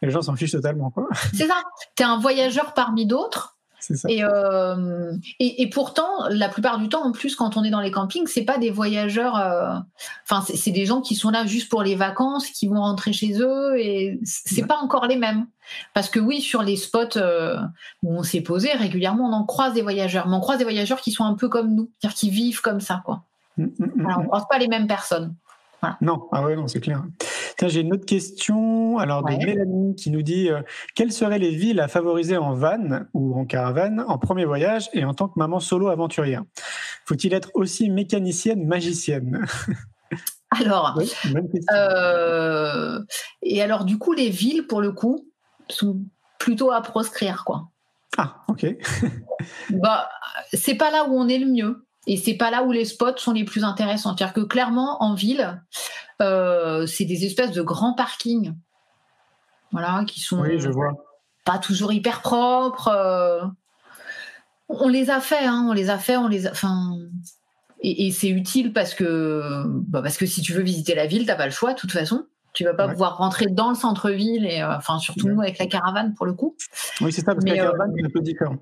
les 0.00 0.10
gens 0.10 0.22
s'en 0.22 0.36
fichent 0.36 0.52
totalement, 0.52 0.90
quoi. 0.90 1.08
C'est 1.34 1.46
ça. 1.46 1.62
T'es 1.94 2.04
un 2.04 2.18
voyageur 2.18 2.72
parmi 2.74 3.06
d'autres. 3.06 3.58
Euh, 3.90 5.12
et, 5.38 5.62
et, 5.62 5.70
pourtant, 5.70 6.28
la 6.28 6.48
plupart 6.48 6.78
du 6.78 6.88
temps, 6.88 7.04
en 7.04 7.12
plus, 7.12 7.36
quand 7.36 7.56
on 7.56 7.64
est 7.64 7.70
dans 7.70 7.80
les 7.80 7.90
campings, 7.90 8.26
c'est 8.26 8.44
pas 8.44 8.58
des 8.58 8.70
voyageurs. 8.70 9.36
Euh, 9.36 9.74
enfin, 10.28 10.44
c'est 10.54 10.70
des 10.70 10.86
gens 10.86 11.00
qui 11.00 11.14
sont 11.14 11.30
là 11.30 11.46
juste 11.46 11.68
pour 11.68 11.82
les 11.82 11.94
vacances, 11.94 12.48
qui 12.50 12.68
vont 12.68 12.80
rentrer 12.80 13.12
chez 13.12 13.40
eux, 13.40 13.78
et 13.78 14.20
c'est 14.24 14.66
pas 14.66 14.78
encore 14.78 15.06
les 15.06 15.16
mêmes. 15.16 15.46
Parce 15.94 16.08
que 16.08 16.20
oui, 16.20 16.40
sur 16.40 16.62
les 16.62 16.76
spots 16.76 17.16
euh, 17.16 17.56
où 18.02 18.16
on 18.16 18.22
s'est 18.22 18.40
posé 18.40 18.72
régulièrement, 18.72 19.28
on 19.28 19.32
en 19.32 19.44
croise 19.44 19.74
des 19.74 19.82
voyageurs, 19.82 20.28
mais 20.28 20.36
on 20.36 20.40
croise 20.40 20.58
des 20.58 20.64
voyageurs 20.64 21.00
qui 21.00 21.12
sont 21.12 21.24
un 21.24 21.34
peu 21.34 21.48
comme 21.48 21.74
nous, 21.74 21.90
c'est-à-dire 21.98 22.16
qui 22.16 22.30
vivent 22.30 22.60
comme 22.60 22.80
ça, 22.80 23.02
quoi. 23.04 23.22
Mmh, 23.56 23.66
mmh, 23.78 24.06
Alors, 24.06 24.20
on 24.20 24.26
croise 24.26 24.46
pas 24.48 24.58
les 24.58 24.68
mêmes 24.68 24.86
personnes. 24.86 25.34
Non, 26.00 26.28
ah 26.30 26.44
ouais, 26.44 26.54
non, 26.54 26.68
c'est 26.68 26.80
clair. 26.80 27.02
J'ai 27.68 27.80
une 27.80 27.92
autre 27.92 28.06
question. 28.06 28.98
Alors, 28.98 29.24
de 29.24 29.32
Mélanie 29.32 29.94
qui 29.94 30.10
nous 30.10 30.22
dit 30.22 30.50
euh, 30.50 30.62
quelles 30.94 31.12
seraient 31.12 31.38
les 31.38 31.54
villes 31.54 31.80
à 31.80 31.88
favoriser 31.88 32.36
en 32.36 32.54
van 32.54 33.06
ou 33.14 33.38
en 33.38 33.44
caravane 33.44 34.04
en 34.06 34.18
premier 34.18 34.44
voyage 34.44 34.88
et 34.92 35.04
en 35.04 35.14
tant 35.14 35.28
que 35.28 35.38
maman 35.38 35.60
solo 35.60 35.88
aventurière? 35.88 36.42
Faut-il 37.04 37.34
être 37.34 37.50
aussi 37.54 37.90
mécanicienne, 37.90 38.66
magicienne? 38.66 39.44
Alors, 40.50 40.98
euh, 41.72 43.00
et 43.40 43.62
alors, 43.62 43.84
du 43.84 43.96
coup, 43.96 44.12
les 44.12 44.28
villes, 44.28 44.66
pour 44.66 44.82
le 44.82 44.92
coup, 44.92 45.26
sont 45.70 46.02
plutôt 46.38 46.70
à 46.70 46.82
proscrire, 46.82 47.44
quoi. 47.44 47.68
Ah, 48.18 48.44
ok. 48.48 48.66
bah, 49.70 50.10
c'est 50.52 50.74
pas 50.74 50.90
là 50.90 51.08
où 51.08 51.18
on 51.18 51.28
est 51.28 51.38
le 51.38 51.46
mieux. 51.46 51.86
Et 52.06 52.16
c'est 52.16 52.34
pas 52.34 52.50
là 52.50 52.64
où 52.64 52.72
les 52.72 52.84
spots 52.84 53.16
sont 53.18 53.32
les 53.32 53.44
plus 53.44 53.64
intéressants. 53.64 54.16
C'est-à-dire 54.16 54.34
que 54.34 54.40
clairement, 54.40 55.02
en 55.02 55.14
ville, 55.14 55.62
euh, 56.20 56.86
c'est 56.86 57.04
des 57.04 57.24
espèces 57.24 57.52
de 57.52 57.62
grands 57.62 57.94
parkings. 57.94 58.54
Voilà, 59.70 60.04
qui 60.06 60.20
sont 60.20 60.40
oui, 60.40 60.58
je 60.58 60.68
vois. 60.68 60.92
pas 61.44 61.58
toujours 61.58 61.92
hyper 61.92 62.20
propres. 62.20 62.88
Euh. 62.88 63.42
on 64.68 64.88
les 64.88 65.10
a 65.10 65.20
fait, 65.20 65.46
hein, 65.46 65.66
on 65.68 65.72
les 65.72 65.90
a 65.90 65.98
fait, 65.98 66.16
on 66.16 66.28
les 66.28 66.46
a. 66.46 66.50
Enfin, 66.50 66.98
et, 67.80 68.10
c'est 68.10 68.28
utile 68.28 68.72
parce 68.72 68.94
que, 68.94 69.64
bah 69.66 70.02
parce 70.02 70.16
que 70.16 70.26
si 70.26 70.42
tu 70.42 70.52
veux 70.52 70.62
visiter 70.62 70.94
la 70.94 71.06
ville, 71.06 71.26
t'as 71.26 71.36
pas 71.36 71.46
le 71.46 71.52
choix 71.52 71.72
de 71.72 71.78
toute 71.78 71.92
façon. 71.92 72.26
Tu 72.52 72.64
vas 72.64 72.74
pas 72.74 72.86
pouvoir 72.86 73.16
rentrer 73.16 73.46
dans 73.46 73.70
le 73.70 73.74
centre-ville 73.74 74.44
et 74.44 74.60
euh, 74.60 74.76
enfin 74.76 74.98
surtout 74.98 75.26
nous 75.26 75.40
avec 75.40 75.58
la 75.58 75.66
caravane 75.66 76.14
pour 76.14 76.26
le 76.26 76.34
coup. 76.34 76.54
Oui, 77.00 77.10
c'est 77.10 77.22
ça 77.22 77.32
parce 77.34 77.44
que 77.44 77.50
la 77.50 77.56
caravane 77.56 77.92
c'est 77.96 78.04
un 78.04 78.10
peu 78.10 78.20
différent. 78.20 78.56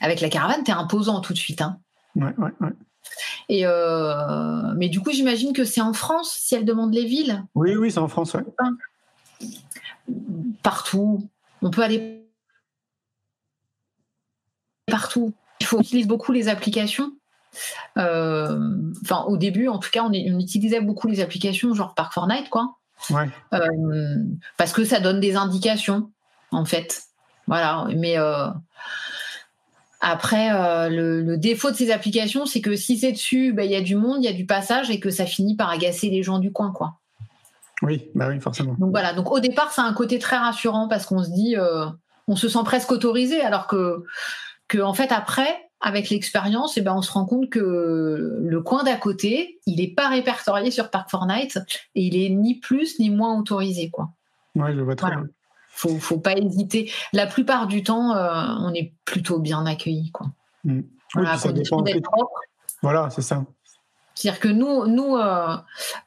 Avec 0.00 0.20
la 0.20 0.28
caravane, 0.28 0.62
t'es 0.62 0.72
imposant 0.72 1.20
tout 1.20 1.32
de 1.32 1.38
suite. 1.38 1.62
Hein. 1.62 1.80
Ouais, 2.16 2.34
ouais, 2.38 2.50
ouais. 2.60 2.72
Et 3.48 3.66
euh, 3.66 4.72
mais 4.76 4.88
du 4.88 5.00
coup, 5.00 5.10
j'imagine 5.10 5.52
que 5.52 5.64
c'est 5.64 5.80
en 5.80 5.92
France 5.92 6.32
si 6.32 6.54
elle 6.54 6.64
demande 6.64 6.94
les 6.94 7.04
villes? 7.04 7.44
Oui, 7.54 7.76
oui, 7.76 7.90
c'est 7.90 7.98
en 7.98 8.08
France, 8.08 8.34
ouais. 8.34 8.44
Partout. 10.62 11.28
On 11.62 11.70
peut 11.70 11.82
aller 11.82 12.26
partout. 14.86 15.34
Il 15.60 15.66
faut 15.66 15.80
utiliser 15.80 16.06
beaucoup 16.06 16.32
les 16.32 16.48
applications. 16.48 17.12
Euh, 17.98 18.58
enfin, 19.02 19.24
au 19.28 19.36
début, 19.36 19.68
en 19.68 19.78
tout 19.78 19.90
cas, 19.90 20.04
on, 20.04 20.12
utilisait 20.12 20.80
beaucoup 20.80 21.08
les 21.08 21.20
applications 21.20 21.74
genre 21.74 21.94
Park 21.94 22.12
Fortnite, 22.12 22.50
quoi. 22.50 22.78
Ouais. 23.10 23.28
Euh, 23.52 24.16
parce 24.56 24.72
que 24.72 24.84
ça 24.84 25.00
donne 25.00 25.20
des 25.20 25.36
indications, 25.36 26.10
en 26.50 26.64
fait. 26.64 27.04
Voilà. 27.46 27.86
Mais 27.94 28.16
après, 30.06 30.52
euh, 30.52 30.90
le, 30.90 31.36
défaut 31.38 31.70
de 31.70 31.76
ces 31.76 31.90
applications, 31.90 32.44
c'est 32.44 32.60
que 32.60 32.76
si 32.76 32.98
c'est 32.98 33.12
dessus, 33.12 33.54
bah, 33.54 33.64
il 33.64 33.70
y 33.70 33.74
a 33.74 33.80
du 33.80 33.96
monde, 33.96 34.18
il 34.20 34.24
y 34.24 34.28
a 34.28 34.34
du 34.34 34.44
passage 34.44 34.90
et 34.90 35.00
que 35.00 35.08
ça 35.08 35.24
finit 35.24 35.56
par 35.56 35.70
agacer 35.70 36.10
les 36.10 36.22
gens 36.22 36.38
du 36.38 36.52
coin, 36.52 36.72
quoi. 36.72 36.98
Oui, 37.80 38.10
bah 38.14 38.28
oui, 38.28 38.38
forcément. 38.38 38.74
Donc 38.78 38.90
voilà, 38.90 39.14
donc 39.14 39.32
au 39.32 39.40
départ, 39.40 39.72
c'est 39.72 39.80
un 39.80 39.94
côté 39.94 40.18
très 40.18 40.36
rassurant 40.36 40.88
parce 40.88 41.06
qu'on 41.06 41.24
se 41.24 41.30
dit, 41.30 41.56
euh, 41.56 41.86
on 42.28 42.36
se 42.36 42.50
sent 42.50 42.58
presque 42.66 42.92
autorisé, 42.92 43.40
alors 43.40 43.66
que, 43.66 44.04
que 44.68 44.78
en 44.78 44.92
fait, 44.92 45.10
après, 45.10 45.48
avec 45.80 46.10
l'expérience, 46.10 46.76
eh 46.76 46.82
ben, 46.82 46.94
on 46.94 47.02
se 47.02 47.10
rend 47.10 47.24
compte 47.24 47.48
que 47.48 48.38
le 48.42 48.60
coin 48.62 48.84
d'à 48.84 48.96
côté, 48.96 49.58
il 49.66 49.76
n'est 49.76 49.94
pas 49.94 50.08
répertorié 50.08 50.70
sur 50.70 50.90
Park 50.90 51.10
Fortnite 51.10 51.58
et 51.94 52.02
il 52.02 52.16
est 52.16 52.28
ni 52.28 52.60
plus 52.60 52.98
ni 52.98 53.08
moins 53.08 53.38
autorisé. 53.38 53.90
Quoi. 53.90 54.10
Ouais, 54.54 54.74
je 54.74 54.80
vois 54.80 54.96
très 54.96 55.08
Voilà. 55.08 55.22
bien. 55.22 55.30
Faut, 55.76 55.98
faut 55.98 56.18
pas 56.18 56.34
hésiter. 56.34 56.90
La 57.12 57.26
plupart 57.26 57.66
du 57.66 57.82
temps, 57.82 58.14
euh, 58.16 58.32
on 58.60 58.72
est 58.72 58.92
plutôt 59.04 59.38
bien 59.38 59.66
accueillis. 59.66 60.10
Quoi. 60.12 60.28
Mm. 60.64 60.78
Oui, 60.78 60.84
Voilà, 61.14 61.36
ça 61.36 61.52
dépend. 61.52 61.82
propre. 61.82 62.32
Voilà, 62.82 63.10
c'est 63.10 63.22
ça. 63.22 63.44
C'est-à-dire 64.14 64.40
que 64.40 64.48
nous, 64.48 64.86
nous 64.86 65.16
euh, 65.16 65.56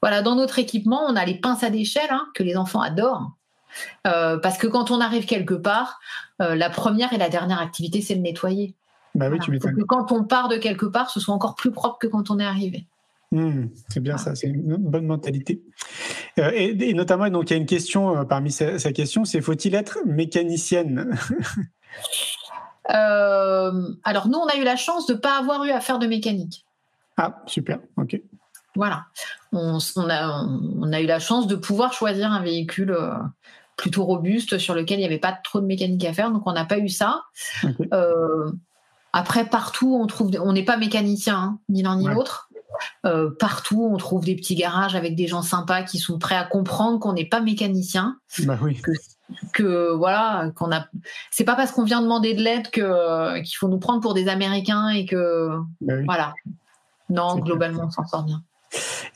voilà, 0.00 0.22
dans 0.22 0.34
notre 0.34 0.58
équipement, 0.58 1.02
on 1.06 1.16
a 1.16 1.24
les 1.24 1.34
pinces 1.34 1.62
à 1.62 1.70
d'échelle 1.70 2.08
hein, 2.10 2.26
que 2.34 2.42
les 2.42 2.56
enfants 2.56 2.80
adorent. 2.80 3.32
Euh, 4.06 4.38
parce 4.38 4.56
que 4.56 4.66
quand 4.66 4.90
on 4.90 5.00
arrive 5.00 5.26
quelque 5.26 5.54
part, 5.54 6.00
la 6.38 6.70
première 6.70 7.12
et 7.12 7.18
la 7.18 7.28
dernière 7.28 7.60
activité, 7.60 8.00
c'est 8.00 8.14
de 8.14 8.20
nettoyer. 8.20 8.74
Bah 9.14 9.28
oui, 9.30 9.38
Voilà. 9.46 9.58
tu 9.60 9.74
que 9.74 9.82
quand 9.82 10.12
on 10.12 10.24
part 10.24 10.48
de 10.48 10.56
quelque 10.56 10.86
part, 10.86 11.10
ce 11.10 11.20
soit 11.20 11.34
encore 11.34 11.56
plus 11.56 11.72
propre 11.72 11.98
que 11.98 12.06
quand 12.06 12.30
on 12.30 12.38
est 12.38 12.44
arrivé. 12.46 12.86
Hmm, 13.30 13.66
c'est 13.88 14.00
bien 14.00 14.14
Ah. 14.14 14.18
ça, 14.18 14.34
c'est 14.34 14.46
une 14.46 14.76
bonne 14.76 15.04
mentalité. 15.06 15.62
Euh, 16.38 16.50
et, 16.54 16.90
et 16.90 16.94
notamment, 16.94 17.28
donc 17.28 17.50
il 17.50 17.52
y 17.52 17.56
a 17.56 17.60
une 17.60 17.66
question 17.66 18.16
euh, 18.16 18.24
parmi 18.24 18.50
sa, 18.50 18.78
sa 18.78 18.92
question, 18.92 19.24
c'est 19.26 19.40
faut-il 19.42 19.74
être 19.74 19.98
mécanicienne? 20.06 21.14
Euh, 22.90 23.72
alors 24.02 24.28
nous, 24.28 24.38
on 24.38 24.46
a 24.46 24.56
eu 24.56 24.64
la 24.64 24.76
chance 24.76 25.06
de 25.06 25.12
ne 25.12 25.18
pas 25.18 25.38
avoir 25.38 25.64
eu 25.64 25.70
à 25.70 25.80
faire 25.80 25.98
de 25.98 26.06
mécanique. 26.06 26.64
Ah, 27.18 27.42
super, 27.46 27.80
ok. 27.98 28.20
Voilà. 28.76 29.04
On, 29.52 29.78
a, 30.08 30.44
on 30.46 30.92
a 30.92 31.00
eu 31.00 31.06
la 31.06 31.18
chance 31.18 31.46
de 31.46 31.56
pouvoir 31.56 31.92
choisir 31.92 32.30
un 32.32 32.40
véhicule 32.42 32.96
plutôt 33.76 34.04
robuste 34.04 34.58
sur 34.58 34.74
lequel 34.74 34.98
il 34.98 35.00
n'y 35.00 35.06
avait 35.06 35.18
pas 35.18 35.32
trop 35.32 35.60
de 35.60 35.66
mécanique 35.66 36.04
à 36.04 36.12
faire, 36.12 36.30
donc 36.30 36.42
on 36.46 36.52
n'a 36.52 36.64
pas 36.64 36.78
eu 36.78 36.88
ça. 36.88 37.22
Après, 39.12 39.46
partout, 39.46 39.98
on 40.00 40.06
trouve, 40.06 40.30
on 40.40 40.52
n'est 40.52 40.64
pas 40.64 40.76
mécanicien, 40.76 41.36
hein, 41.36 41.58
ni 41.68 41.82
l'un 41.82 41.96
ni 41.96 42.06
Ouais. 42.06 42.14
l'autre. 42.14 42.47
Euh, 43.06 43.30
partout, 43.38 43.88
on 43.90 43.96
trouve 43.96 44.24
des 44.24 44.36
petits 44.36 44.54
garages 44.54 44.94
avec 44.94 45.16
des 45.16 45.26
gens 45.26 45.42
sympas 45.42 45.82
qui 45.82 45.98
sont 45.98 46.18
prêts 46.18 46.36
à 46.36 46.44
comprendre 46.44 46.98
qu'on 46.98 47.12
n'est 47.12 47.28
pas 47.28 47.40
mécanicien, 47.40 48.18
Bah 48.40 48.58
oui, 48.62 48.80
que 49.52 49.92
voilà, 49.92 50.50
qu'on 50.56 50.72
a. 50.72 50.86
C'est 51.30 51.44
pas 51.44 51.54
parce 51.54 51.72
qu'on 51.72 51.84
vient 51.84 52.02
demander 52.02 52.34
de 52.34 52.42
l'aide 52.42 52.70
que 52.70 53.40
qu'il 53.40 53.56
faut 53.56 53.68
nous 53.68 53.78
prendre 53.78 54.00
pour 54.00 54.14
des 54.14 54.28
Américains 54.28 54.88
et 54.88 55.06
que 55.06 55.48
bah 55.80 55.94
oui. 55.96 56.04
voilà. 56.04 56.34
Non, 57.10 57.36
globalement, 57.36 57.84
on 57.86 57.90
s'en 57.90 58.06
sort 58.06 58.24
bien. 58.24 58.42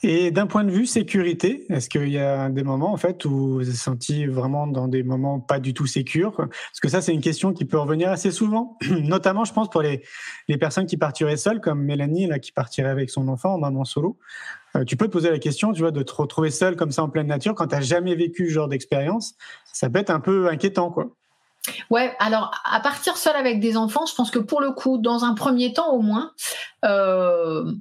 Et 0.01 0.31
d'un 0.31 0.47
point 0.47 0.63
de 0.63 0.71
vue 0.71 0.85
sécurité, 0.85 1.65
est-ce 1.69 1.89
qu'il 1.89 2.09
y 2.09 2.19
a 2.19 2.49
des 2.49 2.63
moments 2.63 2.91
en 2.91 2.97
fait 2.97 3.23
où 3.25 3.29
vous 3.29 3.53
vous 3.55 3.69
êtes 3.69 3.75
senti 3.75 4.25
vraiment 4.25 4.67
dans 4.67 4.87
des 4.87 5.03
moments 5.03 5.39
pas 5.39 5.59
du 5.59 5.73
tout 5.73 5.85
sécures? 5.85 6.35
Parce 6.35 6.79
que 6.81 6.89
ça, 6.89 7.01
c'est 7.01 7.13
une 7.13 7.21
question 7.21 7.53
qui 7.53 7.65
peut 7.65 7.77
revenir 7.77 8.09
assez 8.09 8.31
souvent, 8.31 8.77
notamment, 8.89 9.45
je 9.45 9.53
pense, 9.53 9.69
pour 9.69 9.81
les, 9.81 10.03
les 10.47 10.57
personnes 10.57 10.85
qui 10.85 10.97
partiraient 10.97 11.37
seules, 11.37 11.61
comme 11.61 11.81
Mélanie, 11.81 12.27
là, 12.27 12.39
qui 12.39 12.51
partirait 12.51 12.89
avec 12.89 13.09
son 13.09 13.27
enfant 13.27 13.53
en 13.53 13.59
maman 13.59 13.85
solo. 13.85 14.17
Euh, 14.75 14.83
tu 14.83 14.97
peux 14.97 15.07
te 15.07 15.11
poser 15.11 15.29
la 15.29 15.39
question, 15.39 15.71
tu 15.71 15.81
vois, 15.81 15.91
de 15.91 16.01
te 16.01 16.13
retrouver 16.13 16.49
seule 16.49 16.75
comme 16.75 16.91
ça 16.91 17.03
en 17.03 17.09
pleine 17.09 17.27
nature 17.27 17.53
quand 17.53 17.67
tu 17.67 17.75
n'as 17.75 17.81
jamais 17.81 18.15
vécu 18.15 18.49
ce 18.49 18.53
genre 18.53 18.67
d'expérience. 18.67 19.35
Ça 19.71 19.89
peut 19.89 19.99
être 19.99 20.09
un 20.09 20.19
peu 20.19 20.49
inquiétant, 20.49 20.91
quoi. 20.91 21.11
Ouais, 21.89 22.13
alors 22.19 22.51
à 22.65 22.81
partir 22.81 23.15
seul 23.15 23.37
avec 23.37 23.61
des 23.61 23.77
enfants, 23.77 24.05
je 24.05 24.13
pense 24.13 24.31
que 24.31 24.39
pour 24.39 24.59
le 24.59 24.71
coup, 24.71 24.97
dans 24.97 25.23
un 25.23 25.33
premier 25.33 25.71
temps 25.71 25.93
au 25.93 26.01
moins, 26.01 26.31
euh, 26.83 27.71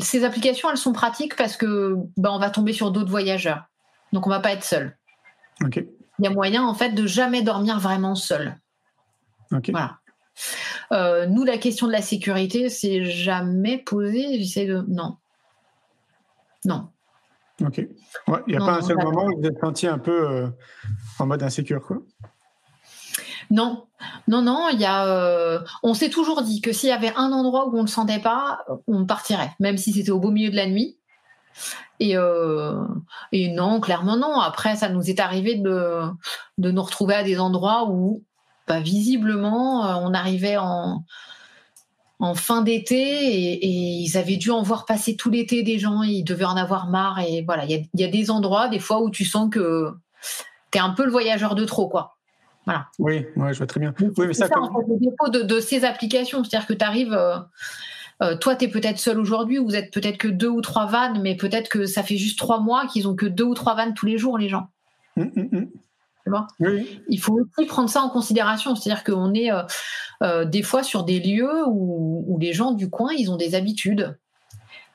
ces 0.00 0.24
applications, 0.24 0.70
elles 0.70 0.76
sont 0.76 0.92
pratiques 0.92 1.36
parce 1.36 1.56
que 1.56 1.96
ben, 2.16 2.30
on 2.30 2.38
va 2.38 2.50
tomber 2.50 2.72
sur 2.72 2.90
d'autres 2.90 3.10
voyageurs. 3.10 3.64
Donc 4.12 4.26
on 4.26 4.30
va 4.30 4.40
pas 4.40 4.52
être 4.52 4.64
seul. 4.64 4.96
Il 5.62 6.24
y 6.24 6.26
a 6.26 6.30
moyen 6.30 6.64
en 6.64 6.74
fait 6.74 6.90
de 6.90 7.06
jamais 7.06 7.42
dormir 7.42 7.78
vraiment 7.78 8.14
seul. 8.14 8.58
Voilà. 9.50 9.98
Euh, 10.92 11.26
nous, 11.26 11.44
la 11.44 11.58
question 11.58 11.86
de 11.86 11.92
la 11.92 12.02
sécurité, 12.02 12.68
c'est 12.68 13.04
jamais 13.04 13.78
posé. 13.78 14.38
J'essaie 14.38 14.66
de. 14.66 14.84
Non. 14.88 15.16
Non. 16.64 16.88
Ok. 17.62 17.78
Ouais, 18.28 18.40
il 18.46 18.52
n'y 18.52 18.56
a 18.56 18.60
Non, 18.60 18.66
pas 18.66 18.78
un 18.78 18.82
seul 18.82 18.96
moment 18.96 19.26
où 19.26 19.40
vous 19.40 19.46
êtes 19.46 19.58
senti 19.60 19.86
un 19.86 19.98
peu 19.98 20.30
euh, 20.30 20.48
en 21.18 21.26
mode 21.26 21.42
insécure, 21.42 21.82
quoi? 21.82 21.98
Non, 23.50 23.86
non, 24.28 24.42
non, 24.42 24.68
il 24.72 24.80
y 24.80 24.84
a. 24.84 25.06
euh, 25.06 25.60
on 25.82 25.94
s'est 25.94 26.10
toujours 26.10 26.42
dit 26.42 26.60
que 26.60 26.72
s'il 26.72 26.88
y 26.88 26.92
avait 26.92 27.12
un 27.16 27.32
endroit 27.32 27.68
où 27.68 27.74
on 27.74 27.78
ne 27.78 27.82
le 27.82 27.88
sentait 27.88 28.20
pas, 28.20 28.64
on 28.86 29.04
partirait, 29.06 29.52
même 29.58 29.76
si 29.76 29.92
c'était 29.92 30.12
au 30.12 30.20
beau 30.20 30.30
milieu 30.30 30.50
de 30.50 30.56
la 30.56 30.66
nuit. 30.66 30.96
Et, 31.98 32.16
euh, 32.16 32.84
non, 33.32 33.80
clairement 33.80 34.16
non. 34.16 34.40
Après, 34.40 34.76
ça 34.76 34.88
nous 34.88 35.10
est 35.10 35.20
arrivé 35.20 35.56
de, 35.56 36.02
nous 36.58 36.82
retrouver 36.82 37.14
à 37.14 37.24
des 37.24 37.40
endroits 37.40 37.88
où, 37.90 38.24
bah, 38.68 38.80
visiblement, 38.80 39.86
euh, 39.86 39.94
on 40.00 40.14
arrivait 40.14 40.56
en, 40.56 41.04
fin 42.34 42.62
d'été 42.62 42.96
et, 42.96 43.66
ils 43.66 44.16
avaient 44.16 44.36
dû 44.36 44.50
en 44.50 44.62
voir 44.62 44.84
passer 44.86 45.16
tout 45.16 45.30
l'été 45.30 45.62
des 45.62 45.78
gens, 45.78 46.02
ils 46.02 46.22
devaient 46.22 46.44
en 46.44 46.56
avoir 46.56 46.88
marre. 46.88 47.18
Et 47.20 47.42
voilà, 47.42 47.64
il 47.64 47.70
y 47.72 47.74
a, 47.74 47.80
y 47.94 48.04
a 48.04 48.08
des 48.08 48.30
endroits, 48.30 48.68
des 48.68 48.78
fois, 48.78 49.02
où 49.02 49.10
tu 49.10 49.24
sens 49.24 49.50
que 49.50 49.90
tu 50.70 50.78
es 50.78 50.80
un 50.80 50.90
peu 50.90 51.04
le 51.04 51.10
voyageur 51.10 51.54
de 51.54 51.64
trop, 51.64 51.88
quoi. 51.88 52.19
Oui, 52.98 53.26
ouais, 53.36 53.52
je 53.52 53.58
vois 53.58 53.66
très 53.66 53.80
bien. 53.80 53.94
Oui, 54.00 54.08
mais 54.18 54.34
c'est 54.34 54.40
ça, 54.42 54.48
ça, 54.48 54.54
comme- 54.54 54.64
en 54.64 54.80
fait, 54.80 54.86
le 54.88 54.98
défaut 54.98 55.28
de, 55.30 55.42
de 55.42 55.60
ces 55.60 55.84
applications. 55.84 56.42
C'est-à-dire 56.44 56.66
que 56.66 56.74
tu 56.74 56.84
arrives, 56.84 57.18
toi, 58.40 58.54
tu 58.56 58.64
es 58.64 58.68
peut-être 58.68 58.98
seul 58.98 59.18
aujourd'hui, 59.18 59.58
vous 59.58 59.74
êtes 59.74 59.92
peut-être 59.92 60.18
que 60.18 60.28
deux 60.28 60.48
ou 60.48 60.60
trois 60.60 60.86
vannes, 60.86 61.20
mais 61.22 61.36
peut-être 61.36 61.68
que 61.68 61.86
ça 61.86 62.02
fait 62.02 62.16
juste 62.16 62.38
trois 62.38 62.60
mois 62.60 62.86
qu'ils 62.86 63.08
ont 63.08 63.14
que 63.14 63.26
deux 63.26 63.44
ou 63.44 63.54
trois 63.54 63.74
vannes 63.74 63.94
tous 63.94 64.06
les 64.06 64.18
jours, 64.18 64.36
les 64.38 64.48
gens. 64.48 64.68
Hum. 65.16 65.30
Tu 66.24 66.30
vois? 66.30 66.46
Oui, 66.60 67.00
Il 67.08 67.18
faut 67.18 67.38
aussi 67.40 67.66
prendre 67.66 67.88
ça 67.88 68.02
en 68.02 68.10
considération. 68.10 68.74
C'est-à-dire 68.76 69.04
qu'on 69.04 69.32
est 69.32 69.50
euh, 69.50 69.62
euh, 70.22 70.44
des 70.44 70.62
fois 70.62 70.82
sur 70.82 71.04
des 71.04 71.18
lieux 71.18 71.66
où, 71.66 72.24
où 72.28 72.38
les 72.38 72.52
gens 72.52 72.72
du 72.72 72.90
coin, 72.90 73.10
ils 73.16 73.30
ont 73.30 73.36
des 73.36 73.54
habitudes. 73.54 74.18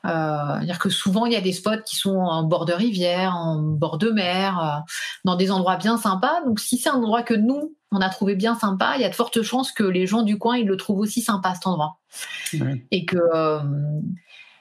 Euh, 0.06 0.54
C'est-à-dire 0.56 0.78
que 0.78 0.88
souvent, 0.88 1.26
il 1.26 1.32
y 1.32 1.36
a 1.36 1.40
des 1.40 1.52
spots 1.52 1.82
qui 1.84 1.96
sont 1.96 2.16
en 2.16 2.44
bord 2.44 2.64
de 2.64 2.72
rivière, 2.72 3.34
en 3.34 3.56
bord 3.58 3.98
de 3.98 4.10
mer, 4.10 4.58
euh, 4.58 4.92
dans 5.24 5.36
des 5.36 5.50
endroits 5.50 5.76
bien 5.76 5.96
sympas. 5.96 6.42
Donc, 6.44 6.60
si 6.60 6.78
c'est 6.78 6.88
un 6.88 6.94
endroit 6.94 7.22
que 7.22 7.34
nous, 7.34 7.74
on 7.90 8.00
a 8.00 8.08
trouvé 8.08 8.34
bien 8.34 8.54
sympa, 8.54 8.94
il 8.96 9.02
y 9.02 9.04
a 9.04 9.08
de 9.08 9.14
fortes 9.14 9.42
chances 9.42 9.72
que 9.72 9.84
les 9.84 10.06
gens 10.06 10.22
du 10.22 10.38
coin, 10.38 10.56
ils 10.56 10.66
le 10.66 10.76
trouvent 10.76 11.00
aussi 11.00 11.22
sympa, 11.22 11.54
cet 11.54 11.66
endroit. 11.66 11.98
Et 12.90 13.04
que, 13.04 13.16
euh, 13.34 13.60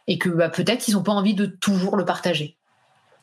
et 0.08 0.18
que 0.18 0.30
bah, 0.30 0.50
peut-être, 0.50 0.88
ils 0.88 0.94
n'ont 0.94 1.04
pas 1.04 1.12
envie 1.12 1.36
de 1.36 1.46
toujours 1.46 1.98
le 1.98 2.06
partager. 2.06 2.58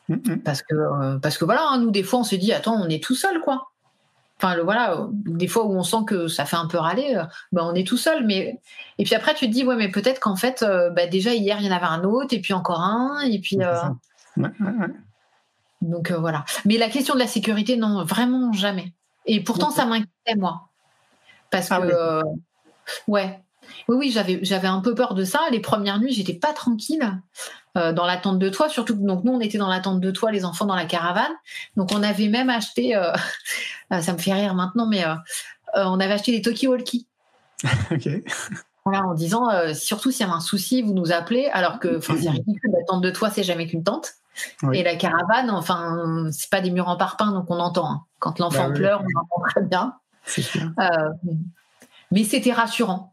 Hum, 0.09 0.21
hum. 0.27 0.41
Parce 0.41 0.61
que, 0.61 0.75
euh, 0.75 1.19
parce 1.19 1.37
que 1.37 1.45
voilà, 1.45 1.65
hein, 1.69 1.79
nous, 1.79 1.91
des 1.91 2.03
fois, 2.03 2.19
on 2.19 2.23
se 2.23 2.35
dit, 2.35 2.53
attends, 2.53 2.75
on 2.75 2.89
est 2.89 3.03
tout 3.03 3.15
seul, 3.15 3.39
quoi. 3.41 3.72
Enfin, 4.43 4.55
le, 4.55 4.63
voilà, 4.63 5.07
des 5.09 5.47
fois 5.47 5.63
où 5.63 5.73
on 5.73 5.83
sent 5.83 6.03
que 6.05 6.27
ça 6.27 6.43
fait 6.43 6.57
un 6.57 6.67
peu 6.67 6.77
râler, 6.77 7.15
euh, 7.15 7.23
bah, 7.53 7.61
on 7.63 7.73
est 7.73 7.87
tout 7.87 7.95
seul. 7.95 8.25
Mais... 8.25 8.59
Et 8.97 9.05
puis 9.05 9.15
après, 9.15 9.33
tu 9.35 9.47
te 9.47 9.51
dis, 9.51 9.63
ouais, 9.65 9.77
mais 9.77 9.89
peut-être 9.89 10.19
qu'en 10.19 10.35
fait, 10.35 10.63
euh, 10.63 10.89
bah, 10.89 11.07
déjà, 11.07 11.33
hier, 11.33 11.57
il 11.61 11.65
y 11.65 11.69
en 11.69 11.75
avait 11.75 11.85
un 11.85 12.03
autre, 12.03 12.33
et 12.33 12.41
puis 12.41 12.53
encore 12.53 12.81
un, 12.81 13.21
et 13.21 13.39
puis. 13.39 13.55
Euh, 13.61 13.73
ça. 13.73 13.95
Ouais, 14.35 14.49
ouais, 14.59 14.67
ouais. 14.81 14.93
donc 15.81 16.11
euh, 16.11 16.17
voilà. 16.17 16.43
Mais 16.65 16.77
la 16.77 16.89
question 16.89 17.13
de 17.13 17.19
la 17.19 17.27
sécurité, 17.27 17.77
non, 17.77 18.03
vraiment 18.03 18.51
jamais. 18.51 18.91
Et 19.25 19.41
pourtant, 19.41 19.69
ça 19.69 19.85
m'inquiétait, 19.85 20.35
moi. 20.35 20.67
Parce 21.49 21.71
Ah 21.71 21.79
que. 21.79 22.23
oui. 22.25 22.33
ouais. 23.07 23.39
Oui, 23.87 23.95
oui, 23.97 24.11
j'avais, 24.11 24.39
j'avais 24.43 24.67
un 24.67 24.79
peu 24.81 24.95
peur 24.95 25.13
de 25.13 25.23
ça. 25.23 25.39
Les 25.51 25.59
premières 25.59 25.99
nuits, 25.99 26.13
j'étais 26.13 26.33
pas 26.33 26.53
tranquille 26.53 27.19
euh, 27.77 27.91
dans 27.93 28.05
l'attente 28.05 28.39
de 28.39 28.49
toi. 28.49 28.69
Surtout 28.69 28.95
que 28.95 29.01
donc, 29.05 29.23
nous, 29.23 29.33
on 29.33 29.39
était 29.39 29.57
dans 29.57 29.67
l'attente 29.69 29.99
de 29.99 30.11
toi, 30.11 30.31
les 30.31 30.45
enfants 30.45 30.65
dans 30.65 30.75
la 30.75 30.85
caravane. 30.85 31.31
Donc, 31.77 31.91
on 31.93 32.03
avait 32.03 32.27
même 32.29 32.49
acheté, 32.49 32.95
euh, 32.95 33.11
euh, 33.91 34.01
ça 34.01 34.13
me 34.13 34.17
fait 34.17 34.33
rire 34.33 34.55
maintenant, 34.55 34.85
mais 34.87 35.03
euh, 35.05 35.15
on 35.75 35.99
avait 35.99 36.13
acheté 36.13 36.31
des 36.31 36.41
talkie-walkie. 36.41 37.07
Ok. 37.91 38.09
Voilà, 38.85 39.05
en 39.05 39.13
disant, 39.13 39.47
surtout 39.73 40.11
s'il 40.11 40.27
y 40.27 40.29
a 40.29 40.33
un 40.33 40.41
souci, 40.41 40.81
vous 40.81 40.93
nous 40.93 41.13
appelez. 41.13 41.45
Alors 41.53 41.79
que 41.79 41.99
enfin, 41.99 42.15
c'est 42.21 42.29
ridicule, 42.29 42.69
la 42.73 42.83
tente 42.85 43.01
de 43.01 43.11
toi, 43.11 43.29
c'est 43.29 43.43
jamais 43.43 43.65
qu'une 43.65 43.81
tente. 43.85 44.09
Oui. 44.63 44.79
Et 44.79 44.83
la 44.83 44.97
caravane, 44.97 45.49
enfin, 45.49 46.27
c'est 46.33 46.49
pas 46.49 46.59
des 46.59 46.69
murs 46.69 46.89
en 46.89 46.97
parpaing, 46.97 47.31
donc 47.31 47.45
on 47.49 47.59
entend. 47.59 47.89
hein. 47.89 48.03
Quand 48.19 48.39
l'enfant 48.39 48.63
Bah 48.63 48.69
oui. 48.73 48.79
pleure, 48.79 49.01
on 49.01 49.19
entend 49.21 49.49
très 49.49 49.61
bien. 49.61 49.93
C'est 50.25 50.43
mais 52.11 52.23
c'était 52.25 52.51
rassurant. 52.51 53.12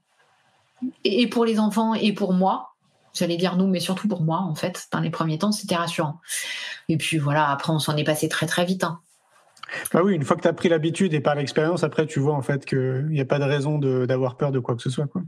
Et, 1.04 1.26
pour 1.28 1.44
les 1.44 1.58
enfants 1.58 1.94
et 1.94 2.12
pour 2.12 2.32
moi, 2.32 2.74
j'allais 3.12 3.36
dire 3.36 3.56
nous, 3.56 3.66
mais 3.66 3.80
surtout 3.80 4.08
pour 4.08 4.22
moi, 4.22 4.38
en 4.38 4.54
fait, 4.54 4.86
dans 4.92 5.00
les 5.00 5.10
premiers 5.10 5.38
temps, 5.38 5.52
c'était 5.52 5.76
rassurant. 5.76 6.20
Et 6.88 6.96
puis 6.96 7.18
voilà, 7.18 7.50
après, 7.50 7.72
on 7.72 7.78
s'en 7.78 7.96
est 7.96 8.04
passé 8.04 8.28
très 8.28 8.46
très 8.46 8.64
vite. 8.64 8.84
hein. 8.84 9.00
Bah 9.92 10.00
oui, 10.02 10.14
une 10.14 10.24
fois 10.24 10.36
que 10.36 10.42
tu 10.42 10.48
as 10.48 10.52
pris 10.52 10.68
l'habitude 10.68 11.14
et 11.14 11.20
par 11.20 11.34
l'expérience, 11.36 11.84
après, 11.84 12.06
tu 12.06 12.18
vois 12.18 12.34
en 12.34 12.42
fait 12.42 12.64
qu'il 12.66 13.06
n'y 13.10 13.20
a 13.20 13.24
pas 13.24 13.38
de 13.38 13.44
raison 13.44 13.78
de- 13.78 14.04
d'avoir 14.06 14.36
peur 14.36 14.50
de 14.50 14.58
quoi 14.58 14.74
que 14.74 14.82
ce 14.82 14.90
soit. 14.90 15.06
Quoi. 15.06 15.22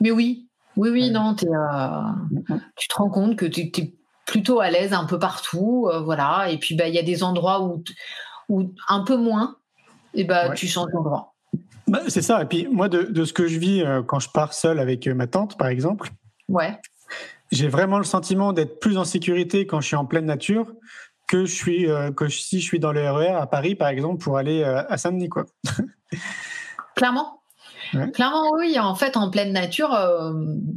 Mais 0.00 0.10
oui, 0.12 0.48
oui, 0.76 0.90
oui, 0.90 1.04
Ouais. 1.04 1.10
non, 1.10 1.34
euh, 1.42 2.56
tu 2.76 2.86
te 2.88 2.94
rends 2.94 3.10
compte 3.10 3.36
que 3.36 3.46
tu 3.46 3.62
es 3.62 3.94
plutôt 4.26 4.60
à 4.60 4.70
l'aise 4.70 4.92
un 4.92 5.04
peu 5.04 5.18
partout, 5.18 5.88
euh, 5.92 6.00
voilà. 6.00 6.50
Et 6.50 6.58
puis 6.58 6.76
bah 6.76 6.86
il 6.86 6.94
y 6.94 6.98
a 6.98 7.02
des 7.02 7.24
endroits 7.24 7.62
où, 7.64 7.82
où 8.48 8.72
un 8.88 9.00
peu 9.02 9.16
moins, 9.16 9.56
et 10.14 10.22
bah 10.24 10.50
Ouais. 10.50 10.54
tu 10.54 10.68
changes 10.68 10.92
d'endroit. 10.92 11.29
Bah, 11.90 12.00
c'est 12.08 12.22
ça. 12.22 12.42
Et 12.42 12.46
puis 12.46 12.68
moi, 12.70 12.88
de, 12.88 13.02
de 13.02 13.24
ce 13.24 13.32
que 13.32 13.46
je 13.46 13.58
vis 13.58 13.82
euh, 13.82 14.02
quand 14.02 14.20
je 14.20 14.30
pars 14.30 14.52
seul 14.52 14.78
avec 14.78 15.06
euh, 15.06 15.14
ma 15.14 15.26
tante, 15.26 15.58
par 15.58 15.68
exemple, 15.68 16.10
Ouais, 16.48 16.76
j'ai 17.52 17.68
vraiment 17.68 17.98
le 17.98 18.04
sentiment 18.04 18.52
d'être 18.52 18.80
plus 18.80 18.98
en 18.98 19.04
sécurité 19.04 19.66
quand 19.66 19.80
je 19.80 19.86
suis 19.86 19.96
en 19.96 20.04
pleine 20.04 20.26
nature 20.26 20.72
que 21.28 21.44
je 21.44 21.54
suis 21.54 21.86
que 22.16 22.28
si 22.28 22.60
je 22.60 22.64
suis 22.64 22.80
dans 22.80 22.90
le 22.90 23.08
RER 23.08 23.28
à 23.28 23.46
Paris 23.46 23.76
par 23.76 23.86
exemple 23.86 24.20
pour 24.20 24.36
aller 24.36 24.64
à 24.64 24.98
Saint-Denis 24.98 25.28
quoi. 25.28 25.46
Clairement. 26.96 27.40
Clairement, 28.12 28.52
oui. 28.56 28.78
En 28.78 28.94
fait, 28.94 29.16
en 29.16 29.30
pleine 29.30 29.52
nature, 29.52 29.94
euh, 29.94 30.32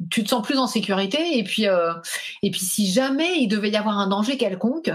tu 0.09 0.24
te 0.24 0.30
sens 0.30 0.45
plus 0.45 0.57
en 0.57 0.68
sécurité. 0.68 1.38
Et 1.38 1.43
puis, 1.43 1.68
euh, 1.68 1.93
et 2.41 2.51
puis, 2.51 2.61
si 2.61 2.91
jamais 2.91 3.39
il 3.39 3.47
devait 3.47 3.70
y 3.70 3.78
avoir 3.78 3.99
un 3.99 4.07
danger 4.07 4.38
quelconque, 4.38 4.91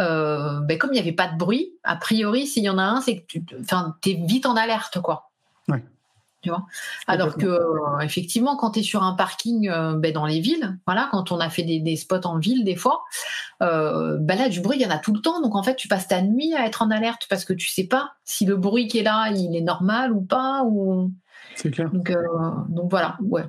euh, 0.00 0.60
ben, 0.60 0.78
comme 0.78 0.90
il 0.90 0.94
n'y 0.94 1.00
avait 1.00 1.12
pas 1.12 1.28
de 1.28 1.36
bruit, 1.36 1.72
a 1.84 1.96
priori, 1.96 2.46
s'il 2.46 2.64
y 2.64 2.70
en 2.70 2.78
a 2.78 2.82
un, 2.82 3.00
c'est 3.00 3.22
que 3.22 3.38
tu 3.38 4.10
es 4.10 4.26
vite 4.26 4.46
en 4.46 4.56
alerte, 4.56 5.00
quoi. 5.00 5.27
Tu 6.40 6.50
vois? 6.50 6.66
Alors 7.08 7.36
que, 7.36 7.58
effectivement, 8.00 8.56
quand 8.56 8.70
tu 8.70 8.78
es 8.78 8.82
sur 8.84 9.02
un 9.02 9.14
parking 9.14 9.68
ben, 9.96 10.12
dans 10.12 10.24
les 10.24 10.38
villes, 10.38 10.78
voilà, 10.86 11.08
quand 11.10 11.32
on 11.32 11.40
a 11.40 11.50
fait 11.50 11.64
des, 11.64 11.96
spots 11.96 12.26
en 12.26 12.38
ville, 12.38 12.64
des 12.64 12.76
fois, 12.76 13.02
ben 13.60 14.20
là, 14.24 14.48
du 14.48 14.60
bruit, 14.60 14.78
il 14.78 14.82
y 14.82 14.86
en 14.86 14.90
a 14.90 14.98
tout 14.98 15.12
le 15.12 15.20
temps. 15.20 15.42
Donc, 15.42 15.56
en 15.56 15.64
fait, 15.64 15.74
tu 15.74 15.88
passes 15.88 16.06
ta 16.06 16.22
nuit 16.22 16.54
à 16.54 16.64
être 16.64 16.82
en 16.82 16.92
alerte 16.92 17.26
parce 17.28 17.44
que 17.44 17.52
tu 17.52 17.66
sais 17.68 17.88
pas 17.88 18.12
si 18.24 18.46
le 18.46 18.56
bruit 18.56 18.86
qui 18.86 18.98
est 18.98 19.02
là, 19.02 19.30
il 19.30 19.56
est 19.56 19.62
normal 19.62 20.12
ou 20.12 20.20
pas. 20.20 20.62
ou 20.64 21.12
c'est 21.58 21.72
clair. 21.72 21.90
Donc, 21.90 22.10
euh, 22.10 22.22
donc, 22.68 22.90
voilà, 22.90 23.18
ouais. 23.20 23.42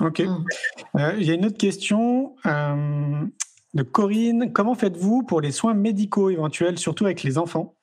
Ok. 0.00 0.20
Euh, 0.20 1.14
il 1.16 1.24
y 1.24 1.30
a 1.30 1.34
une 1.34 1.46
autre 1.46 1.56
question 1.56 2.36
euh, 2.44 3.24
de 3.72 3.82
Corinne. 3.82 4.52
Comment 4.52 4.74
faites-vous 4.74 5.22
pour 5.22 5.40
les 5.40 5.52
soins 5.52 5.72
médicaux 5.72 6.28
éventuels, 6.28 6.78
surtout 6.78 7.06
avec 7.06 7.22
les 7.22 7.38
enfants? 7.38 7.74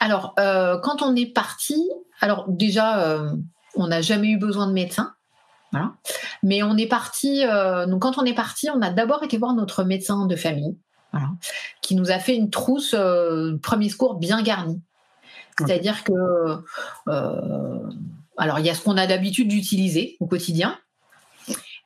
Alors, 0.00 0.34
quand 0.36 1.02
on 1.02 1.14
est 1.16 1.26
parti, 1.26 1.90
alors 2.20 2.44
déjà, 2.48 3.22
on 3.74 3.86
n'a 3.88 4.00
jamais 4.00 4.28
eu 4.28 4.38
besoin 4.38 4.66
de 4.66 4.72
médecin. 4.72 5.14
Voilà. 5.72 5.92
Mais 6.42 6.62
on 6.62 6.76
est 6.76 6.86
parti, 6.86 7.42
donc 7.88 8.02
quand 8.02 8.18
on 8.18 8.24
est 8.24 8.34
parti, 8.34 8.68
on 8.70 8.80
a 8.82 8.90
d'abord 8.90 9.22
été 9.22 9.38
voir 9.38 9.54
notre 9.54 9.84
médecin 9.84 10.26
de 10.26 10.36
famille, 10.36 10.76
voilà, 11.12 11.28
qui 11.82 11.94
nous 11.94 12.10
a 12.10 12.18
fait 12.18 12.36
une 12.36 12.50
trousse 12.50 12.94
premier 13.62 13.88
secours 13.88 14.14
bien 14.14 14.42
garnie. 14.42 14.80
C'est-à-dire 15.58 16.04
que, 16.04 16.12
euh, 17.08 17.90
alors 18.36 18.58
il 18.58 18.66
y 18.66 18.70
a 18.70 18.74
ce 18.74 18.82
qu'on 18.82 18.96
a 18.96 19.06
d'habitude 19.06 19.48
d'utiliser 19.48 20.16
au 20.20 20.26
quotidien. 20.26 20.78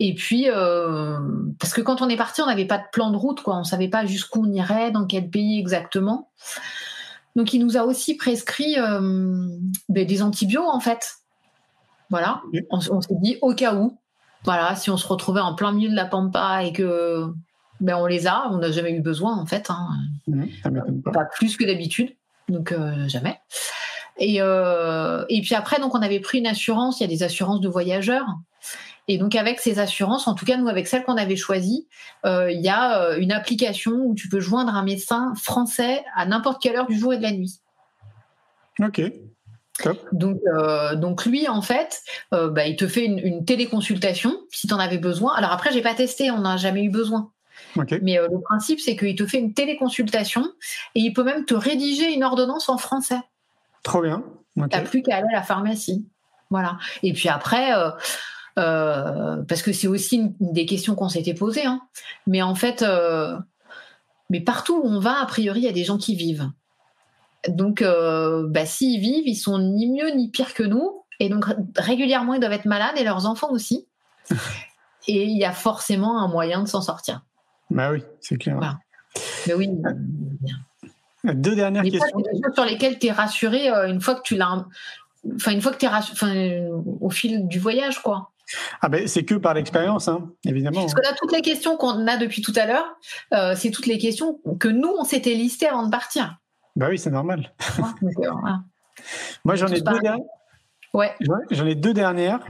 Et 0.00 0.14
puis, 0.14 0.46
euh, 0.48 1.18
parce 1.58 1.74
que 1.74 1.82
quand 1.82 2.00
on 2.00 2.08
est 2.08 2.16
parti, 2.16 2.40
on 2.40 2.46
n'avait 2.46 2.66
pas 2.66 2.78
de 2.78 2.84
plan 2.90 3.10
de 3.10 3.16
route, 3.16 3.42
quoi. 3.42 3.58
On 3.58 3.64
savait 3.64 3.88
pas 3.88 4.06
jusqu'où 4.06 4.46
on 4.46 4.52
irait, 4.52 4.90
dans 4.90 5.06
quel 5.06 5.28
pays 5.28 5.60
exactement. 5.60 6.30
Donc, 7.36 7.52
il 7.52 7.64
nous 7.64 7.76
a 7.76 7.82
aussi 7.82 8.16
prescrit 8.16 8.78
euh, 8.78 9.46
ben, 9.88 10.06
des 10.06 10.22
antibiotiques, 10.22 10.68
en 10.68 10.80
fait. 10.80 11.16
Voilà. 12.10 12.42
On, 12.70 12.80
s'est 12.80 13.14
dit 13.22 13.38
au 13.40 13.54
cas 13.54 13.74
où, 13.74 13.96
voilà, 14.44 14.74
si 14.74 14.90
on 14.90 14.96
se 14.96 15.06
retrouvait 15.06 15.40
en 15.40 15.54
plein 15.54 15.72
milieu 15.72 15.90
de 15.90 15.94
la 15.94 16.06
pampa 16.06 16.64
et 16.64 16.72
que 16.72 17.32
ben, 17.78 17.96
on 17.96 18.06
les 18.06 18.26
a, 18.26 18.48
on 18.50 18.58
n'a 18.58 18.72
jamais 18.72 18.92
eu 18.92 19.00
besoin, 19.00 19.36
en 19.36 19.46
fait. 19.46 19.70
Hein. 19.70 19.88
Pas. 21.12 21.24
plus 21.36 21.56
que 21.56 21.64
d'habitude 21.64 22.14
donc 22.50 22.72
euh, 22.72 23.08
jamais. 23.08 23.38
Et, 24.18 24.36
euh, 24.40 25.24
et 25.28 25.40
puis 25.40 25.54
après, 25.54 25.80
donc 25.80 25.94
on 25.94 26.02
avait 26.02 26.20
pris 26.20 26.38
une 26.38 26.46
assurance, 26.46 27.00
il 27.00 27.04
y 27.04 27.06
a 27.06 27.08
des 27.08 27.22
assurances 27.22 27.60
de 27.60 27.68
voyageurs. 27.68 28.26
Et 29.10 29.18
donc 29.18 29.34
avec 29.34 29.58
ces 29.58 29.78
assurances, 29.78 30.28
en 30.28 30.34
tout 30.34 30.44
cas 30.44 30.56
nous 30.56 30.68
avec 30.68 30.86
celle 30.86 31.02
qu'on 31.02 31.16
avait 31.16 31.36
choisie, 31.36 31.88
euh, 32.24 32.50
il 32.50 32.60
y 32.60 32.68
a 32.68 33.16
une 33.16 33.32
application 33.32 33.92
où 33.92 34.14
tu 34.14 34.28
peux 34.28 34.40
joindre 34.40 34.74
un 34.74 34.84
médecin 34.84 35.34
français 35.34 36.04
à 36.14 36.26
n'importe 36.26 36.62
quelle 36.62 36.76
heure 36.76 36.86
du 36.86 36.98
jour 36.98 37.12
et 37.12 37.16
de 37.16 37.22
la 37.22 37.32
nuit. 37.32 37.60
Ok. 38.78 39.02
Donc, 40.12 40.38
donc 40.96 41.24
lui, 41.24 41.48
en 41.48 41.62
fait, 41.62 42.02
bah, 42.30 42.66
il 42.66 42.76
te 42.76 42.86
fait 42.86 43.06
une, 43.06 43.18
une 43.18 43.44
téléconsultation 43.44 44.38
si 44.50 44.66
tu 44.66 44.74
en 44.74 44.78
avais 44.78 44.98
besoin. 44.98 45.34
Alors 45.34 45.52
après, 45.52 45.72
j'ai 45.72 45.80
pas 45.82 45.94
testé, 45.94 46.30
on 46.30 46.40
n'a 46.40 46.56
jamais 46.58 46.84
eu 46.84 46.90
besoin. 46.90 47.32
Mais 48.02 48.18
euh, 48.18 48.28
le 48.30 48.40
principe, 48.40 48.80
c'est 48.80 48.96
qu'il 48.96 49.14
te 49.14 49.26
fait 49.26 49.38
une 49.38 49.54
téléconsultation 49.54 50.42
et 50.94 51.00
il 51.00 51.12
peut 51.12 51.24
même 51.24 51.44
te 51.44 51.54
rédiger 51.54 52.12
une 52.12 52.24
ordonnance 52.24 52.68
en 52.68 52.78
français. 52.78 53.20
Trop 53.82 54.02
bien. 54.02 54.22
Tu 54.54 54.60
n'as 54.60 54.82
plus 54.82 55.02
qu'à 55.02 55.16
aller 55.16 55.28
à 55.32 55.36
la 55.36 55.42
pharmacie. 55.42 56.06
Voilà. 56.50 56.78
Et 57.02 57.12
puis 57.12 57.28
après, 57.28 57.72
euh, 57.72 57.88
euh, 57.88 57.90
parce 58.56 59.62
que 59.62 59.72
c'est 59.72 59.88
aussi 59.88 60.16
une, 60.16 60.34
des 60.40 60.66
questions 60.66 60.94
qu'on 60.94 61.08
s'était 61.08 61.34
posées, 61.34 61.66
hein. 61.66 61.80
mais 62.26 62.42
en 62.42 62.54
fait, 62.54 62.84
mais 64.28 64.40
partout 64.40 64.80
où 64.82 64.86
on 64.86 65.00
va, 65.00 65.20
a 65.20 65.26
priori, 65.26 65.60
il 65.60 65.64
y 65.64 65.68
a 65.68 65.72
des 65.72 65.84
gens 65.84 65.98
qui 65.98 66.14
vivent. 66.14 66.50
Donc, 67.48 67.82
bah, 67.82 68.66
s'ils 68.66 69.00
vivent, 69.00 69.26
ils 69.26 69.36
sont 69.36 69.58
ni 69.58 69.90
mieux 69.90 70.10
ni 70.10 70.30
pire 70.30 70.54
que 70.54 70.62
nous. 70.62 71.02
Et 71.20 71.28
donc, 71.28 71.44
régulièrement, 71.76 72.34
ils 72.34 72.40
doivent 72.40 72.52
être 72.52 72.64
malades 72.64 72.96
et 72.96 73.04
leurs 73.04 73.26
enfants 73.26 73.50
aussi. 73.50 73.86
et 75.08 75.24
il 75.24 75.38
y 75.38 75.44
a 75.44 75.52
forcément 75.52 76.22
un 76.22 76.28
moyen 76.28 76.62
de 76.62 76.68
s'en 76.68 76.80
sortir. 76.80 77.22
Bah 77.70 77.90
oui, 77.92 78.02
c'est 78.20 78.36
clair. 78.36 78.78
Mais 79.46 79.54
oui. 79.54 79.70
Deux 81.24 81.54
dernières 81.54 81.82
questions. 81.82 82.18
des 82.18 82.42
choses 82.42 82.54
sur 82.54 82.64
lesquelles 82.64 82.98
tu 82.98 83.08
es 83.08 83.12
rassuré 83.12 83.70
euh, 83.70 83.88
une 83.88 84.00
fois 84.00 84.14
que 84.14 84.22
tu 84.22 84.36
l'as. 84.36 84.66
Enfin, 85.34 85.52
une 85.52 85.60
fois 85.60 85.72
que 85.72 85.76
tu 85.76 85.84
es 85.84 85.88
rassuré, 85.88 86.66
au 87.00 87.10
fil 87.10 87.46
du 87.46 87.58
voyage, 87.58 88.00
quoi. 88.00 88.30
Ah 88.80 88.88
ben, 88.88 89.06
c'est 89.06 89.24
que 89.24 89.34
par 89.34 89.54
l'expérience, 89.54 90.08
hein, 90.08 90.30
évidemment. 90.44 90.80
Parce 90.80 90.94
que 90.94 91.02
là, 91.02 91.14
toutes 91.18 91.32
les 91.32 91.42
questions 91.42 91.76
qu'on 91.76 92.06
a 92.06 92.16
depuis 92.16 92.42
tout 92.42 92.52
à 92.56 92.66
l'heure, 92.66 92.96
euh, 93.32 93.54
c'est 93.56 93.70
toutes 93.70 93.86
les 93.86 93.98
questions 93.98 94.40
que 94.58 94.68
nous, 94.68 94.92
on 94.98 95.04
s'était 95.04 95.34
listées 95.34 95.68
avant 95.68 95.84
de 95.84 95.90
partir. 95.90 96.38
Bah 96.76 96.86
oui, 96.88 96.98
c'est 96.98 97.10
normal. 97.10 97.52
Euh, 98.02 98.32
Moi, 99.44 99.54
j'en 99.54 99.68
ai, 99.68 99.80
deux 99.80 99.98
dernières. 100.00 100.26
Ouais. 100.92 101.14
J'en 101.50 101.66
ai 101.66 101.74
deux 101.74 101.94
dernières. 101.94 102.40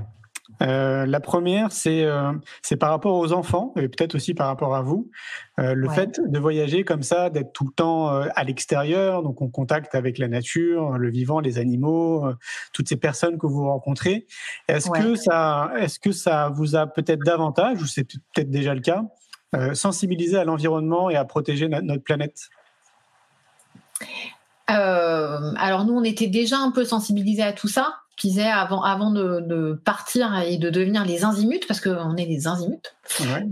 Euh, 0.62 1.07
la 1.07 1.20
première, 1.20 1.72
c'est 1.72 2.05
euh, 2.05 2.32
c'est 2.62 2.76
par 2.76 2.90
rapport 2.90 3.16
aux 3.16 3.32
enfants 3.32 3.72
et 3.76 3.88
peut-être 3.88 4.14
aussi 4.14 4.34
par 4.34 4.46
rapport 4.46 4.74
à 4.74 4.82
vous. 4.82 5.11
Euh, 5.59 5.74
le 5.74 5.88
fait 5.88 6.20
de 6.24 6.38
voyager 6.38 6.84
comme 6.84 7.03
ça, 7.03 7.30
d'être 7.30 7.53
tout 7.53 7.64
le 7.64 7.72
temps 7.72 8.09
à 8.09 8.44
l'extérieur, 8.44 9.22
donc 9.22 9.40
en 9.42 9.48
contact 9.48 9.94
avec 9.94 10.18
la 10.18 10.28
nature, 10.28 10.98
le 10.98 11.11
vivant, 11.11 11.40
les 11.40 11.59
animaux, 11.59 12.26
toutes 12.72 12.88
ces 12.88 12.96
personnes 12.96 13.38
que 13.38 13.46
vous 13.46 13.64
rencontrez. 13.64 14.26
Est-ce 14.68 14.90
que 14.90 15.14
ça, 15.14 15.72
est-ce 15.78 15.98
que 15.98 16.12
ça 16.12 16.48
vous 16.48 16.76
a 16.76 16.86
peut-être 16.86 17.20
davantage, 17.24 17.80
ou 17.82 17.86
c'est 17.86 18.05
peut-être 18.05 18.51
déjà 18.51 18.74
le 18.74 18.80
cas, 18.80 19.05
sensibilisé 19.74 20.36
à 20.36 20.44
l'environnement 20.44 21.11
et 21.11 21.16
à 21.16 21.24
protéger 21.24 21.68
notre 21.68 22.03
planète? 22.03 22.48
Alors 24.66 25.84
nous, 25.84 25.94
on 25.94 26.05
était 26.05 26.28
déjà 26.28 26.59
un 26.59 26.70
peu 26.70 26.84
sensibilisés 26.84 27.42
à 27.42 27.53
tout 27.53 27.68
ça 27.68 27.94
disais 28.21 28.49
avant, 28.49 28.83
avant 28.83 29.11
de, 29.11 29.81
partir 29.85 30.39
et 30.41 30.59
de 30.59 30.71
devenir 30.71 31.05
les 31.05 31.25
Inzimuts, 31.25 31.66
parce 31.66 31.81
qu'on 31.81 32.16
est 32.16 32.27
les 32.27 32.47
Inzimuts, 32.47 32.81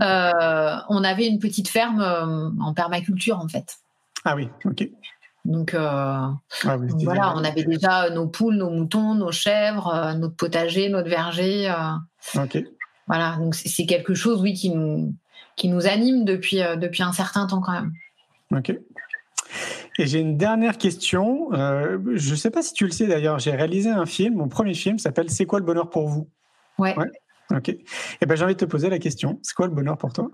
euh, 0.01 0.75
on 0.89 1.03
avait 1.03 1.27
une 1.27 1.39
petite 1.39 1.67
ferme 1.67 2.01
euh, 2.01 2.49
en 2.61 2.73
permaculture 2.73 3.39
en 3.39 3.47
fait. 3.47 3.77
Ah 4.25 4.35
oui, 4.35 4.49
ok. 4.65 4.89
Donc, 5.45 5.73
euh, 5.73 5.79
ah 5.79 6.77
voilà, 7.03 7.33
on 7.35 7.43
avait 7.43 7.63
déjà 7.63 8.09
nos 8.09 8.27
poules, 8.27 8.55
nos 8.55 8.69
moutons, 8.69 9.15
nos 9.15 9.31
chèvres, 9.31 10.13
notre 10.17 10.35
potager, 10.35 10.89
notre 10.89 11.09
verger. 11.09 11.73
ok. 12.35 12.63
Voilà, 13.07 13.37
donc 13.39 13.55
c'est 13.55 13.87
quelque 13.87 14.13
chose, 14.13 14.41
oui, 14.41 14.53
qui 14.53 14.69
nous, 14.69 15.15
qui 15.55 15.67
nous 15.67 15.87
anime 15.87 16.25
depuis, 16.25 16.59
depuis 16.77 17.01
un 17.01 17.13
certain 17.13 17.47
temps 17.47 17.61
quand 17.61 17.71
même. 17.71 17.93
Ok. 18.51 18.77
Et 19.99 20.07
j'ai 20.07 20.19
une 20.19 20.37
dernière 20.37 20.77
question. 20.77 21.51
Euh, 21.51 21.99
je 22.15 22.31
ne 22.31 22.35
sais 22.37 22.49
pas 22.49 22.61
si 22.61 22.73
tu 22.73 22.85
le 22.85 22.91
sais 22.91 23.05
d'ailleurs, 23.05 23.37
j'ai 23.37 23.51
réalisé 23.51 23.89
un 23.89 24.05
film, 24.05 24.35
mon 24.35 24.47
premier 24.47 24.73
film 24.73 24.97
s'appelle 24.97 25.29
C'est 25.29 25.45
quoi 25.45 25.59
le 25.59 25.65
bonheur 25.65 25.89
pour 25.89 26.07
vous? 26.07 26.29
Ouais. 26.77 26.95
Ok. 27.51 27.67
Et 27.67 27.83
eh 28.21 28.25
ben 28.25 28.35
j'ai 28.35 28.45
envie 28.45 28.53
de 28.53 28.59
te 28.59 28.65
poser 28.65 28.89
la 28.89 28.97
question. 28.97 29.39
C'est 29.43 29.53
quoi 29.53 29.67
le 29.67 29.73
bonheur 29.73 29.97
pour 29.97 30.13
toi? 30.13 30.31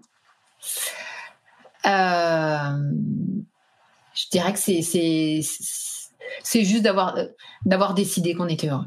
Euh, 1.87 2.77
Je 4.13 4.29
dirais 4.31 4.53
que 4.53 4.59
c'est 4.59 4.81
c'est 6.43 6.63
juste 6.63 6.83
d'avoir 6.83 7.17
d'avoir 7.65 7.95
décidé 7.95 8.35
qu'on 8.35 8.47
était 8.47 8.67
heureux. 8.67 8.85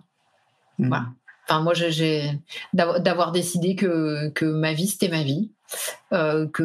Hmm. 0.78 0.88
Voilà. 0.88 1.06
Enfin 1.48 1.60
moi 1.60 1.74
j'ai 1.74 2.38
d'avoir 2.72 3.32
décidé 3.32 3.74
que 3.74 4.28
que 4.28 4.44
ma 4.44 4.74
vie 4.74 4.86
c'était 4.86 5.08
ma 5.08 5.24
vie 5.24 5.50
euh, 6.12 6.46
que 6.48 6.62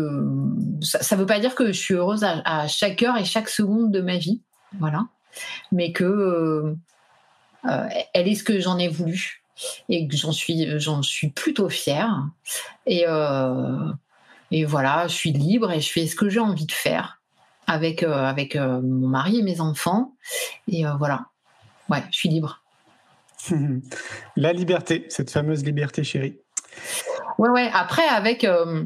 ça 0.81 1.15
ne 1.15 1.21
veut 1.21 1.25
pas 1.25 1.39
dire 1.39 1.55
que 1.55 1.67
je 1.67 1.79
suis 1.79 1.93
heureuse 1.93 2.23
à, 2.23 2.67
chaque 2.67 3.03
heure 3.03 3.17
et 3.17 3.25
chaque 3.25 3.49
seconde 3.49 3.91
de 3.91 4.01
ma 4.01 4.17
vie, 4.17 4.41
voilà, 4.79 5.07
mais 5.71 5.91
que 5.91 6.03
euh, 6.03 6.75
euh, 7.65 7.87
elle 8.13 8.27
est 8.27 8.35
ce 8.35 8.43
que 8.43 8.59
j'en 8.59 8.77
ai 8.77 8.87
voulu 8.87 9.43
et 9.89 10.07
que 10.07 10.15
j'en 10.15 10.31
suis, 10.31 11.29
plutôt 11.29 11.69
fière. 11.69 12.27
Et, 12.85 13.05
et 14.51 14.65
voilà, 14.65 15.07
je 15.07 15.13
suis 15.13 15.31
libre 15.31 15.71
et 15.71 15.79
je 15.79 15.91
fais 15.91 16.07
ce 16.07 16.15
que 16.15 16.27
j'ai 16.27 16.39
envie 16.39 16.65
de 16.65 16.71
faire 16.71 17.21
avec, 17.67 18.03
avec 18.03 18.55
mon 18.55 19.07
mari 19.07 19.39
et 19.39 19.43
mes 19.43 19.61
enfants. 19.61 20.15
Et 20.67 20.83
voilà, 20.97 21.27
ouais, 21.89 22.03
je 22.11 22.17
suis 22.17 22.29
libre. 22.29 22.63
La 24.35 24.53
liberté, 24.53 25.05
cette 25.09 25.29
fameuse 25.29 25.63
liberté 25.63 26.03
chérie. 26.03 26.39
Ouais, 27.43 27.49
ouais. 27.49 27.69
Après, 27.73 28.07
avec, 28.07 28.45
euh, 28.45 28.85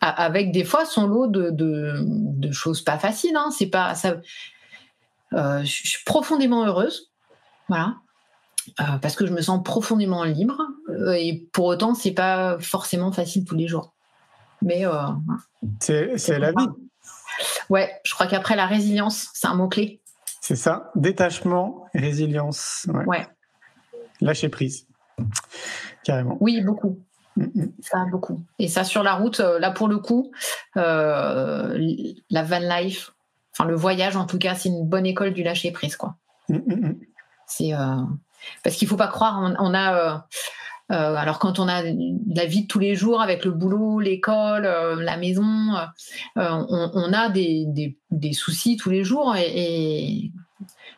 avec 0.00 0.52
des 0.52 0.64
fois 0.64 0.86
son 0.86 1.06
lot 1.06 1.26
de, 1.26 1.50
de, 1.52 2.50
choses 2.50 2.80
pas 2.80 2.98
faciles. 2.98 3.36
Hein. 3.36 3.50
C'est 3.50 3.66
pas 3.66 3.94
ça. 3.94 4.16
Euh, 5.34 5.60
je 5.60 5.66
suis 5.66 6.04
profondément 6.06 6.64
heureuse, 6.64 7.12
voilà, 7.68 7.96
euh, 8.80 8.96
parce 9.02 9.14
que 9.16 9.26
je 9.26 9.32
me 9.34 9.42
sens 9.42 9.62
profondément 9.62 10.24
libre. 10.24 10.62
et 11.14 11.46
pour 11.52 11.66
autant, 11.66 11.92
c'est 11.92 12.12
pas 12.12 12.58
forcément 12.58 13.12
facile 13.12 13.44
tous 13.44 13.54
les 13.54 13.68
jours. 13.68 13.92
Mais 14.62 14.84
c'est 15.78 16.38
la 16.38 16.52
vie. 16.52 16.68
Ouais, 17.68 17.92
je 18.02 18.14
crois 18.14 18.26
qu'après 18.26 18.56
la 18.56 18.66
résilience, 18.66 19.28
c'est 19.34 19.46
un 19.46 19.54
mot-clé. 19.54 20.00
C'est 20.40 20.56
ça, 20.56 20.90
détachement, 20.94 21.84
résilience. 21.94 22.86
Ouais. 23.06 23.26
Lâcher 24.22 24.48
prise. 24.48 24.86
Carrément. 26.02 26.38
Oui, 26.40 26.62
beaucoup. 26.62 26.98
Mm, 27.38 27.50
mm. 27.54 27.72
Ça, 27.80 28.04
beaucoup. 28.10 28.42
Et 28.58 28.68
ça, 28.68 28.84
sur 28.84 29.02
la 29.02 29.14
route, 29.14 29.40
euh, 29.40 29.58
là, 29.58 29.70
pour 29.70 29.88
le 29.88 29.98
coup, 29.98 30.32
euh, 30.76 31.78
la 32.30 32.42
van 32.42 32.58
life, 32.58 33.12
enfin, 33.52 33.68
le 33.68 33.76
voyage, 33.76 34.16
en 34.16 34.26
tout 34.26 34.38
cas, 34.38 34.54
c'est 34.54 34.68
une 34.68 34.86
bonne 34.86 35.06
école 35.06 35.32
du 35.32 35.42
lâcher 35.42 35.70
prise, 35.70 35.96
quoi. 35.96 36.16
Mm, 36.48 36.92
c'est. 37.46 37.74
Euh, 37.74 38.02
parce 38.62 38.76
qu'il 38.76 38.88
faut 38.88 38.96
pas 38.96 39.08
croire, 39.08 39.54
on, 39.58 39.74
a. 39.74 40.26
alors 40.88 41.38
quand 41.40 41.58
on 41.58 41.68
a 41.68 41.82
la 41.82 42.46
vie 42.46 42.62
de 42.62 42.66
tous 42.68 42.78
les 42.78 42.94
jours 42.94 43.20
avec 43.20 43.44
le 43.44 43.50
boulot, 43.50 43.98
l'école, 43.98 44.62
la 44.62 45.16
maison, 45.16 45.74
on, 46.36 47.12
a 47.12 47.28
des, 47.30 47.96
des, 48.10 48.32
soucis 48.32 48.76
tous 48.76 48.90
les 48.90 49.02
jours 49.02 49.34
et, 49.36 50.30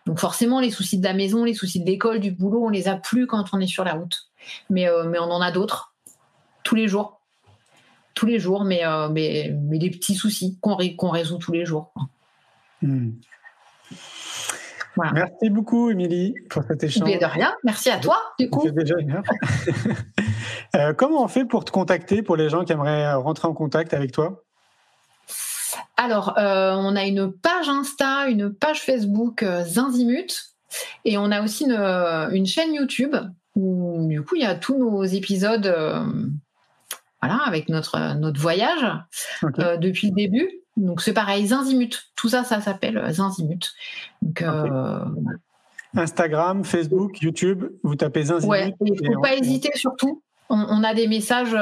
donc 0.04 0.18
forcément 0.18 0.60
les 0.60 0.70
soucis 0.70 0.98
de 0.98 1.04
la 1.04 1.14
maison, 1.14 1.44
les 1.44 1.54
soucis 1.54 1.80
de 1.80 1.86
l'école, 1.86 2.20
du 2.20 2.30
boulot, 2.30 2.66
on 2.66 2.68
les 2.68 2.88
a 2.88 2.96
plus 2.96 3.26
quand 3.26 3.46
on 3.54 3.60
est 3.60 3.66
sur 3.66 3.84
la 3.84 3.94
route. 3.94 4.30
Mais, 4.68 4.86
mais 5.08 5.18
on 5.18 5.30
en 5.30 5.40
a 5.40 5.50
d'autres 5.50 5.89
tous 6.70 6.76
les 6.76 6.86
jours. 6.86 7.20
Tous 8.14 8.26
les 8.26 8.38
jours, 8.38 8.62
mais, 8.62 8.86
euh, 8.86 9.08
mais, 9.08 9.52
mais, 9.60 9.80
des 9.80 9.90
petits 9.90 10.14
soucis 10.14 10.56
qu'on 10.60 11.08
résout 11.10 11.38
tous 11.38 11.50
les 11.50 11.64
jours. 11.64 11.92
Hmm. 12.80 13.10
Merci 14.96 15.50
beaucoup, 15.50 15.90
Émilie, 15.90 16.34
pour 16.48 16.62
cet 16.62 16.84
échange. 16.84 17.10
de 17.10 17.24
rien. 17.24 17.56
Merci 17.64 17.90
à 17.90 17.98
toi, 17.98 18.22
du 18.38 18.48
coup. 18.50 18.70
Déjà 18.70 18.94
euh, 20.76 20.92
comment 20.92 21.24
on 21.24 21.26
fait 21.26 21.44
pour 21.44 21.64
te 21.64 21.72
contacter, 21.72 22.22
pour 22.22 22.36
les 22.36 22.48
gens 22.48 22.64
qui 22.64 22.72
aimeraient 22.72 23.14
rentrer 23.14 23.48
en 23.48 23.54
contact 23.54 23.92
avec 23.92 24.12
toi? 24.12 24.44
Alors, 25.96 26.38
euh, 26.38 26.76
on 26.76 26.94
a 26.94 27.02
une 27.04 27.32
page 27.32 27.68
Insta, 27.68 28.28
une 28.28 28.54
page 28.54 28.80
Facebook 28.80 29.44
Zinzimut, 29.64 30.54
et 31.04 31.18
on 31.18 31.32
a 31.32 31.42
aussi 31.42 31.64
une, 31.64 31.72
une, 31.72 32.46
chaîne 32.46 32.72
YouTube 32.74 33.16
où, 33.56 34.06
du 34.08 34.22
coup, 34.22 34.36
il 34.36 34.42
y 34.42 34.46
a 34.46 34.54
tous 34.54 34.78
nos 34.78 35.02
épisodes 35.02 35.66
voilà, 37.22 37.42
avec 37.44 37.68
notre, 37.68 38.14
notre 38.14 38.40
voyage 38.40 38.86
euh, 39.58 39.76
depuis 39.76 40.08
le 40.08 40.14
début. 40.14 40.50
Donc 40.76 41.02
c'est 41.02 41.12
pareil, 41.12 41.48
Zinzimut. 41.48 42.10
Tout 42.16 42.28
ça, 42.28 42.44
ça 42.44 42.60
s'appelle 42.60 42.96
euh, 42.96 43.12
Zinzimut. 43.12 43.72
Donc, 44.22 44.42
euh, 44.42 45.04
Instagram, 45.94 46.64
Facebook, 46.64 47.20
YouTube, 47.20 47.64
vous 47.82 47.96
tapez 47.96 48.24
Zinzimut. 48.24 48.50
Ouais, 48.50 48.74
il 48.80 48.92
ne 48.92 49.14
faut 49.14 49.20
pas 49.20 49.34
hésiter 49.34 49.70
surtout. 49.74 50.22
On, 50.52 50.82
a 50.82 50.94
des 50.94 51.06
messages, 51.06 51.56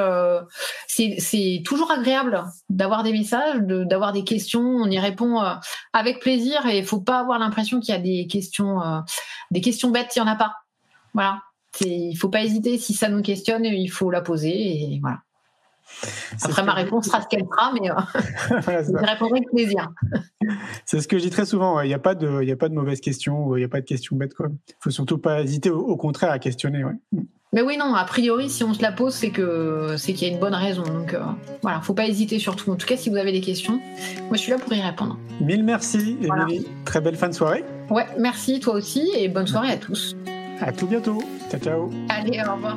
c'est 0.86 1.62
toujours 1.62 1.90
agréable 1.90 2.42
d'avoir 2.70 3.02
des 3.02 3.12
messages, 3.12 3.60
d'avoir 3.60 4.14
des 4.14 4.24
questions. 4.24 4.62
On 4.62 4.86
y 4.86 4.98
répond 4.98 5.42
avec 5.92 6.20
plaisir 6.20 6.64
et 6.64 6.78
il 6.78 6.86
faut 6.86 7.02
pas 7.02 7.20
avoir 7.20 7.38
l'impression 7.38 7.80
qu'il 7.80 7.94
y 7.94 7.98
a 7.98 8.00
des 8.00 8.26
questions, 8.28 8.80
des 9.50 9.60
questions 9.60 9.90
bêtes. 9.90 10.16
Il 10.16 10.20
y 10.20 10.22
en 10.22 10.26
a 10.26 10.36
pas. 10.36 10.54
Voilà. 11.12 11.42
Il 11.82 12.16
faut 12.16 12.30
pas 12.30 12.42
hésiter. 12.42 12.78
Si 12.78 12.94
ça 12.94 13.10
nous 13.10 13.20
questionne, 13.20 13.66
il 13.66 13.90
faut 13.90 14.10
la 14.10 14.22
poser 14.22 14.94
et 14.94 15.00
voilà. 15.02 15.18
Après, 16.42 16.62
ma 16.62 16.74
réponse 16.74 17.06
sera 17.06 17.22
ce 17.22 17.28
qu'elle 17.28 17.44
sera, 17.44 17.72
mais 17.72 17.90
euh, 17.90 17.94
je 18.82 19.06
répondrai 19.06 19.38
avec 19.38 19.50
plaisir. 19.50 19.90
C'est 20.84 21.00
ce 21.00 21.08
que 21.08 21.18
je 21.18 21.24
dis 21.24 21.30
très 21.30 21.46
souvent. 21.46 21.80
Il 21.80 21.88
n'y 21.88 21.94
a, 21.94 21.98
pas 21.98 22.14
de, 22.14 22.50
a 22.50 22.56
pas 22.56 22.68
de 22.68 22.74
mauvaises 22.74 23.00
questions, 23.00 23.56
il 23.56 23.60
n'y 23.60 23.64
a 23.64 23.68
pas 23.68 23.80
de 23.80 23.86
questions 23.86 24.16
bêtes. 24.16 24.34
Il 24.38 24.44
ne 24.44 24.50
faut 24.80 24.90
surtout 24.90 25.18
pas 25.18 25.42
hésiter, 25.42 25.70
au, 25.70 25.96
contraire, 25.96 26.30
à 26.30 26.38
questionner. 26.38 26.84
Mais 27.52 27.62
oui, 27.62 27.78
non, 27.78 27.94
a 27.94 28.04
priori, 28.04 28.50
si 28.50 28.62
on 28.62 28.74
se 28.74 28.82
la 28.82 28.92
pose, 28.92 29.14
c'est 29.14 29.30
que 29.30 29.94
c'est 29.96 30.12
qu'il 30.12 30.28
y 30.28 30.30
a 30.30 30.34
une 30.34 30.40
bonne 30.40 30.54
raison. 30.54 30.82
Donc 30.82 31.14
euh, 31.14 31.20
voilà, 31.62 31.80
faut 31.80 31.94
pas 31.94 32.06
hésiter 32.06 32.38
surtout. 32.38 32.70
En 32.70 32.76
tout 32.76 32.86
cas, 32.86 32.96
si 32.96 33.08
vous 33.08 33.16
avez 33.16 33.32
des 33.32 33.40
questions, 33.40 33.80
moi 34.26 34.36
je 34.36 34.38
suis 34.38 34.50
là 34.50 34.58
pour 34.58 34.72
y 34.74 34.80
répondre. 34.82 35.18
Mille 35.40 35.64
merci, 35.64 36.18
Très 36.84 37.00
belle 37.00 37.16
fin 37.16 37.28
de 37.28 37.34
soirée. 37.34 37.64
Ouais, 37.88 38.06
merci 38.18 38.60
toi 38.60 38.74
aussi 38.74 39.10
et 39.16 39.28
bonne 39.28 39.46
soirée 39.46 39.70
à 39.70 39.76
tous. 39.78 40.14
À 40.60 40.72
tout 40.72 40.86
bientôt. 40.86 41.22
Ciao, 41.50 41.60
ciao. 41.60 41.90
Allez, 42.10 42.42
au 42.46 42.54
revoir. 42.54 42.76